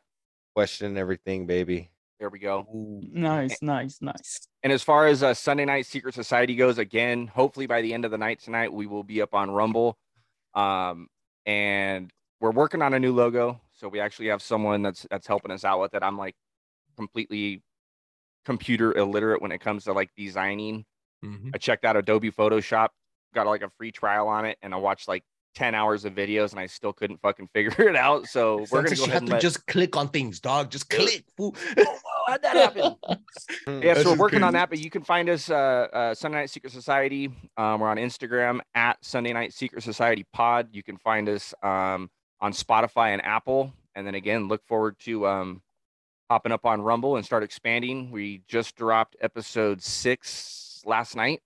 Question 0.60 0.97
everything, 0.97 1.45
baby. 1.45 1.89
There 2.20 2.30
we 2.30 2.38
go. 2.38 2.68
nice, 3.14 3.62
nice, 3.62 3.99
nice. 4.01 4.45
And 4.62 4.74
as 4.74 4.84
far 4.84 5.07
as 5.07 5.24
uh, 5.24 5.34
Sunday 5.34 5.64
Night 5.64 5.86
Secret 5.86 6.14
Society 6.14 6.53
goes, 6.53 6.78
again, 6.78 7.28
hopefully 7.28 7.66
by 7.66 7.82
the 7.82 7.93
end 7.93 8.03
of 8.03 8.12
the 8.12 8.18
night 8.18 8.41
tonight, 8.41 8.74
we 8.74 8.86
will 8.86 9.05
be 9.05 9.22
up 9.22 9.34
on 9.34 9.49
Rumble. 9.49 9.97
Um, 10.53 11.07
and 11.45 12.12
we're 12.41 12.51
working 12.51 12.82
on 12.82 12.93
a 12.93 12.99
new 12.99 13.14
logo. 13.16 13.62
So 13.72 13.88
we 13.88 14.01
actually 14.01 14.28
have 14.28 14.41
someone 14.41 14.82
that's 14.82 15.07
that's 15.10 15.28
helping 15.28 15.51
us 15.51 15.64
out 15.64 15.80
with 15.80 15.93
it. 15.93 16.03
I'm 16.03 16.18
like 16.18 16.36
completely 16.97 17.64
computer 18.43 18.91
illiterate 18.97 19.41
when 19.41 19.53
it 19.53 19.60
comes 19.60 19.86
to 19.86 19.93
like 19.93 20.10
designing. 20.18 20.84
Mhm. 21.24 21.51
I 21.55 21.57
checked 21.57 21.86
out 21.86 21.95
Adobe 21.95 22.32
Photoshop, 22.32 22.89
got 23.34 23.47
like 23.47 23.62
a 23.62 23.70
free 23.78 23.93
trial 23.93 24.28
on 24.28 24.43
it, 24.43 24.57
and 24.62 24.74
I 24.74 24.78
watched 24.78 25.07
like 25.07 25.24
10 25.56 25.76
hours 25.76 26.06
of 26.06 26.14
videos 26.14 26.52
and 26.52 26.60
I 26.60 26.68
still 26.68 26.93
couldn't 26.93 27.20
fucking 27.22 27.50
figure 27.54 27.72
it 27.89 27.95
out. 27.95 28.28
So 28.28 28.66
we're 28.72 28.84
gonna 28.84 28.95
go 28.95 29.04
ahead 29.04 29.14
have 29.14 29.22
and 29.22 29.28
to 29.28 29.34
let... 29.34 29.41
just 29.41 29.66
click 29.68 29.95
on 29.97 30.10
things, 30.10 30.39
dog. 30.39 30.70
Just 30.70 30.89
click. 30.89 31.26
fool. 31.36 31.56
how'd 32.28 32.41
that 32.41 32.56
happen? 32.56 32.95
Yeah, 33.68 33.93
so 33.93 34.00
we're 34.00 34.04
just 34.04 34.18
working 34.18 34.43
on 34.43 34.54
that, 34.54 34.70
but 34.70 34.80
you 34.80 34.89
can 34.89 35.04
find 35.04 35.30
us 35.30 35.50
uh, 35.50 35.88
uh 35.93 36.16
Sunday 36.16 36.39
Night 36.39 36.50
Secret 36.50 36.72
Society. 36.72 37.32
Um, 37.56 37.80
we're 37.80 37.88
on 37.88 37.97
Instagram 37.97 38.60
at 38.74 39.04
Sunday 39.04 39.32
Night 39.32 39.54
Secret 39.54 39.84
Society 39.84 40.26
Pod. 40.34 40.70
You 40.72 40.84
can 40.84 40.97
find 40.97 41.30
us 41.30 41.54
um 41.62 42.10
on 42.41 42.52
Spotify 42.52 43.14
and 43.14 43.24
Apple. 43.24 43.74
And 43.95 44.08
then 44.08 44.16
again, 44.16 44.47
look 44.47 44.66
forward 44.66 44.97
to 45.00 45.28
um 45.28 45.62
popping 46.30 46.52
up 46.52 46.66
on 46.66 46.82
Rumble 46.82 47.16
and 47.18 47.26
start 47.26 47.43
expanding. 47.43 48.12
We 48.12 48.41
just 48.47 48.76
dropped 48.76 49.16
episode 49.22 49.82
six 49.82 50.82
last 50.86 51.16
night. 51.16 51.41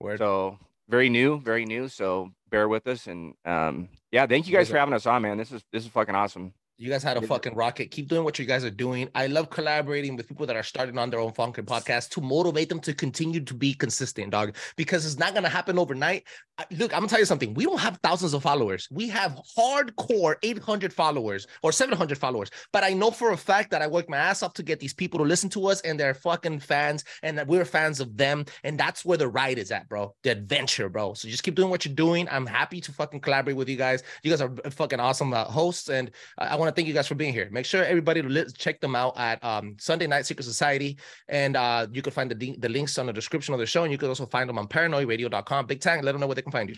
Word. 0.00 0.18
So 0.18 0.58
very 0.88 1.08
new, 1.08 1.40
very 1.40 1.64
new. 1.64 1.88
So 1.88 2.30
bear 2.52 2.68
with 2.68 2.86
us. 2.86 3.08
And 3.08 3.34
um 3.44 3.88
yeah, 4.12 4.26
thank 4.26 4.46
you 4.46 4.54
guys 4.54 4.70
for 4.70 4.76
having 4.78 4.94
us 4.94 5.06
on, 5.06 5.22
man. 5.22 5.38
This 5.38 5.50
is 5.50 5.64
this 5.72 5.84
is 5.84 5.90
fucking 5.90 6.14
awesome. 6.14 6.54
You 6.82 6.90
guys 6.90 7.04
had 7.04 7.16
a 7.16 7.22
fucking 7.22 7.54
rocket. 7.54 7.92
Keep 7.92 8.08
doing 8.08 8.24
what 8.24 8.40
you 8.40 8.44
guys 8.44 8.64
are 8.64 8.70
doing. 8.70 9.08
I 9.14 9.28
love 9.28 9.50
collaborating 9.50 10.16
with 10.16 10.26
people 10.26 10.46
that 10.46 10.56
are 10.56 10.64
starting 10.64 10.98
on 10.98 11.10
their 11.10 11.20
own 11.20 11.30
fucking 11.32 11.64
podcast 11.64 12.08
to 12.10 12.20
motivate 12.20 12.68
them 12.68 12.80
to 12.80 12.92
continue 12.92 13.38
to 13.38 13.54
be 13.54 13.72
consistent, 13.72 14.32
dog. 14.32 14.56
Because 14.74 15.06
it's 15.06 15.16
not 15.16 15.32
gonna 15.32 15.48
happen 15.48 15.78
overnight. 15.78 16.24
I- 16.58 16.66
Look, 16.72 16.92
I'm 16.92 16.98
gonna 17.00 17.08
tell 17.08 17.20
you 17.20 17.24
something. 17.24 17.54
We 17.54 17.64
don't 17.66 17.78
have 17.78 18.00
thousands 18.02 18.34
of 18.34 18.42
followers. 18.42 18.88
We 18.90 19.08
have 19.10 19.38
hardcore 19.56 20.34
800 20.42 20.92
followers 20.92 21.46
or 21.62 21.70
700 21.70 22.18
followers. 22.18 22.50
But 22.72 22.82
I 22.82 22.94
know 22.94 23.12
for 23.12 23.30
a 23.30 23.36
fact 23.36 23.70
that 23.70 23.80
I 23.80 23.86
work 23.86 24.08
my 24.08 24.16
ass 24.16 24.42
off 24.42 24.54
to 24.54 24.64
get 24.64 24.80
these 24.80 24.92
people 24.92 25.18
to 25.20 25.24
listen 25.24 25.48
to 25.50 25.68
us, 25.68 25.82
and 25.82 26.00
they're 26.00 26.14
fucking 26.14 26.58
fans, 26.58 27.04
and 27.22 27.38
that 27.38 27.46
we're 27.46 27.64
fans 27.64 28.00
of 28.00 28.16
them. 28.16 28.44
And 28.64 28.78
that's 28.78 29.04
where 29.04 29.18
the 29.18 29.28
ride 29.28 29.58
is 29.58 29.70
at, 29.70 29.88
bro. 29.88 30.16
The 30.24 30.30
adventure, 30.30 30.88
bro. 30.88 31.14
So 31.14 31.28
just 31.28 31.44
keep 31.44 31.54
doing 31.54 31.70
what 31.70 31.84
you're 31.84 31.94
doing. 31.94 32.26
I'm 32.28 32.46
happy 32.46 32.80
to 32.80 32.92
fucking 32.92 33.20
collaborate 33.20 33.56
with 33.56 33.68
you 33.68 33.76
guys. 33.76 34.02
You 34.24 34.30
guys 34.30 34.40
are 34.40 34.52
fucking 34.70 34.98
awesome 34.98 35.32
uh, 35.32 35.44
hosts, 35.44 35.88
and 35.88 36.10
I, 36.38 36.48
I 36.48 36.56
want 36.56 36.68
to 36.68 36.71
thank 36.72 36.88
you 36.88 36.94
guys 36.94 37.06
for 37.06 37.14
being 37.14 37.32
here. 37.32 37.48
Make 37.50 37.66
sure 37.66 37.84
everybody 37.84 38.22
to 38.22 38.52
check 38.52 38.80
them 38.80 38.96
out 38.96 39.18
at 39.18 39.42
um, 39.44 39.76
Sunday 39.78 40.06
Night 40.06 40.26
Secret 40.26 40.44
Society, 40.44 40.98
and 41.28 41.56
uh, 41.56 41.86
you 41.92 42.02
can 42.02 42.12
find 42.12 42.30
the 42.30 42.56
the 42.58 42.68
links 42.68 42.98
on 42.98 43.06
the 43.06 43.12
description 43.12 43.54
of 43.54 43.60
the 43.60 43.66
show, 43.66 43.84
and 43.84 43.92
you 43.92 43.98
can 43.98 44.08
also 44.08 44.26
find 44.26 44.48
them 44.48 44.58
on 44.58 44.66
paranoiradio.com. 44.66 45.66
Big 45.66 45.80
Tank, 45.80 46.02
let 46.02 46.12
them 46.12 46.20
know 46.20 46.26
where 46.26 46.34
they 46.34 46.42
can 46.42 46.52
find 46.52 46.70
you. 46.70 46.76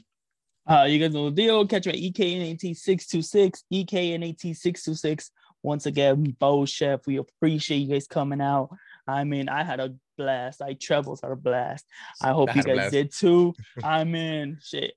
Uh, 0.67 0.85
you 0.85 0.99
guys 0.99 1.13
know 1.13 1.31
the 1.31 1.37
deal. 1.37 1.67
Catch 1.67 1.87
me 1.87 1.93
at 1.93 1.99
E 1.99 2.13
EKNAT 2.13 2.77
six 2.77 3.07
two 3.07 3.23
six, 3.23 3.65
E 3.71 3.85
EKNAT 3.85 4.57
six 4.57 4.83
two 4.83 4.95
six. 4.95 5.31
Once 5.63 5.87
again, 5.87 6.37
Beau 6.39 6.67
Chef, 6.67 7.07
we 7.07 7.17
appreciate 7.17 7.79
you 7.79 7.89
guys 7.89 8.07
coming 8.07 8.41
out. 8.41 8.69
I 9.07 9.25
mean, 9.25 9.49
I 9.49 9.65
had 9.65 9.81
a 9.81 9.95
blast. 10.17 10.63
I 10.63 10.75
trebles 10.75 11.21
had 11.23 11.31
a 11.31 11.37
blast. 11.37 11.85
I 12.23 12.33
hope 12.33 12.51
I 12.51 12.55
you 12.55 12.63
guys 12.63 12.91
did 12.91 13.13
too. 13.13 13.55
I 13.83 14.05
mean, 14.05 14.59
shit. 14.63 14.95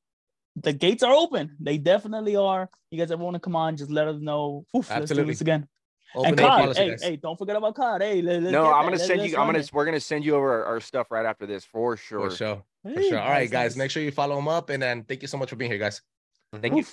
The 0.61 0.73
gates 0.73 1.03
are 1.03 1.13
open. 1.13 1.55
They 1.59 1.77
definitely 1.77 2.35
are. 2.35 2.69
You 2.91 2.97
guys 2.97 3.11
ever 3.11 3.23
want 3.23 3.35
to 3.35 3.39
come 3.39 3.55
on? 3.55 3.77
Just 3.77 3.91
let 3.91 4.07
us 4.07 4.19
know. 4.19 4.65
Oof, 4.75 4.89
let's 4.89 4.89
do 4.89 4.93
Absolutely. 5.03 5.33
this 5.33 5.41
again. 5.41 5.67
Open 6.15 6.31
and 6.31 6.39
up 6.39 6.65
COD, 6.65 6.77
hey, 6.77 6.95
hey, 7.01 7.15
don't 7.17 7.37
forget 7.37 7.55
about 7.57 7.75
COD. 7.75 8.01
Hey, 8.01 8.21
let, 8.21 8.41
let's 8.41 8.51
no, 8.53 8.65
I'm 8.65 8.83
gonna 8.85 8.91
Let's- 8.91 9.05
send 9.07 9.19
let's 9.19 9.31
you. 9.33 9.37
I'm 9.37 9.45
gonna. 9.47 9.59
it. 9.59 9.69
We're 9.73 9.85
gonna 9.85 9.99
send 9.99 10.23
you 10.25 10.35
over 10.35 10.51
our, 10.63 10.65
our 10.65 10.79
stuff 10.79 11.11
right 11.11 11.25
after 11.25 11.45
this 11.45 11.65
for 11.65 11.97
sure. 11.97 12.29
For 12.29 12.35
sure. 12.35 12.63
For 12.83 13.01
sure. 13.03 13.19
All 13.19 13.29
right, 13.29 13.51
guys. 13.51 13.71
nice. 13.75 13.77
Make 13.77 13.91
sure 13.91 14.01
you 14.01 14.11
follow 14.11 14.35
them 14.35 14.47
up, 14.47 14.69
and 14.69 14.81
then 14.81 15.03
thank 15.03 15.21
you 15.21 15.27
so 15.27 15.37
much 15.37 15.49
for 15.49 15.57
being 15.57 15.69
here, 15.69 15.79
guys. 15.79 16.01
Thank 16.61 16.75
you. 16.75 16.85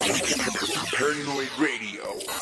Paranoi 0.00 1.48
Radio. 1.60 2.33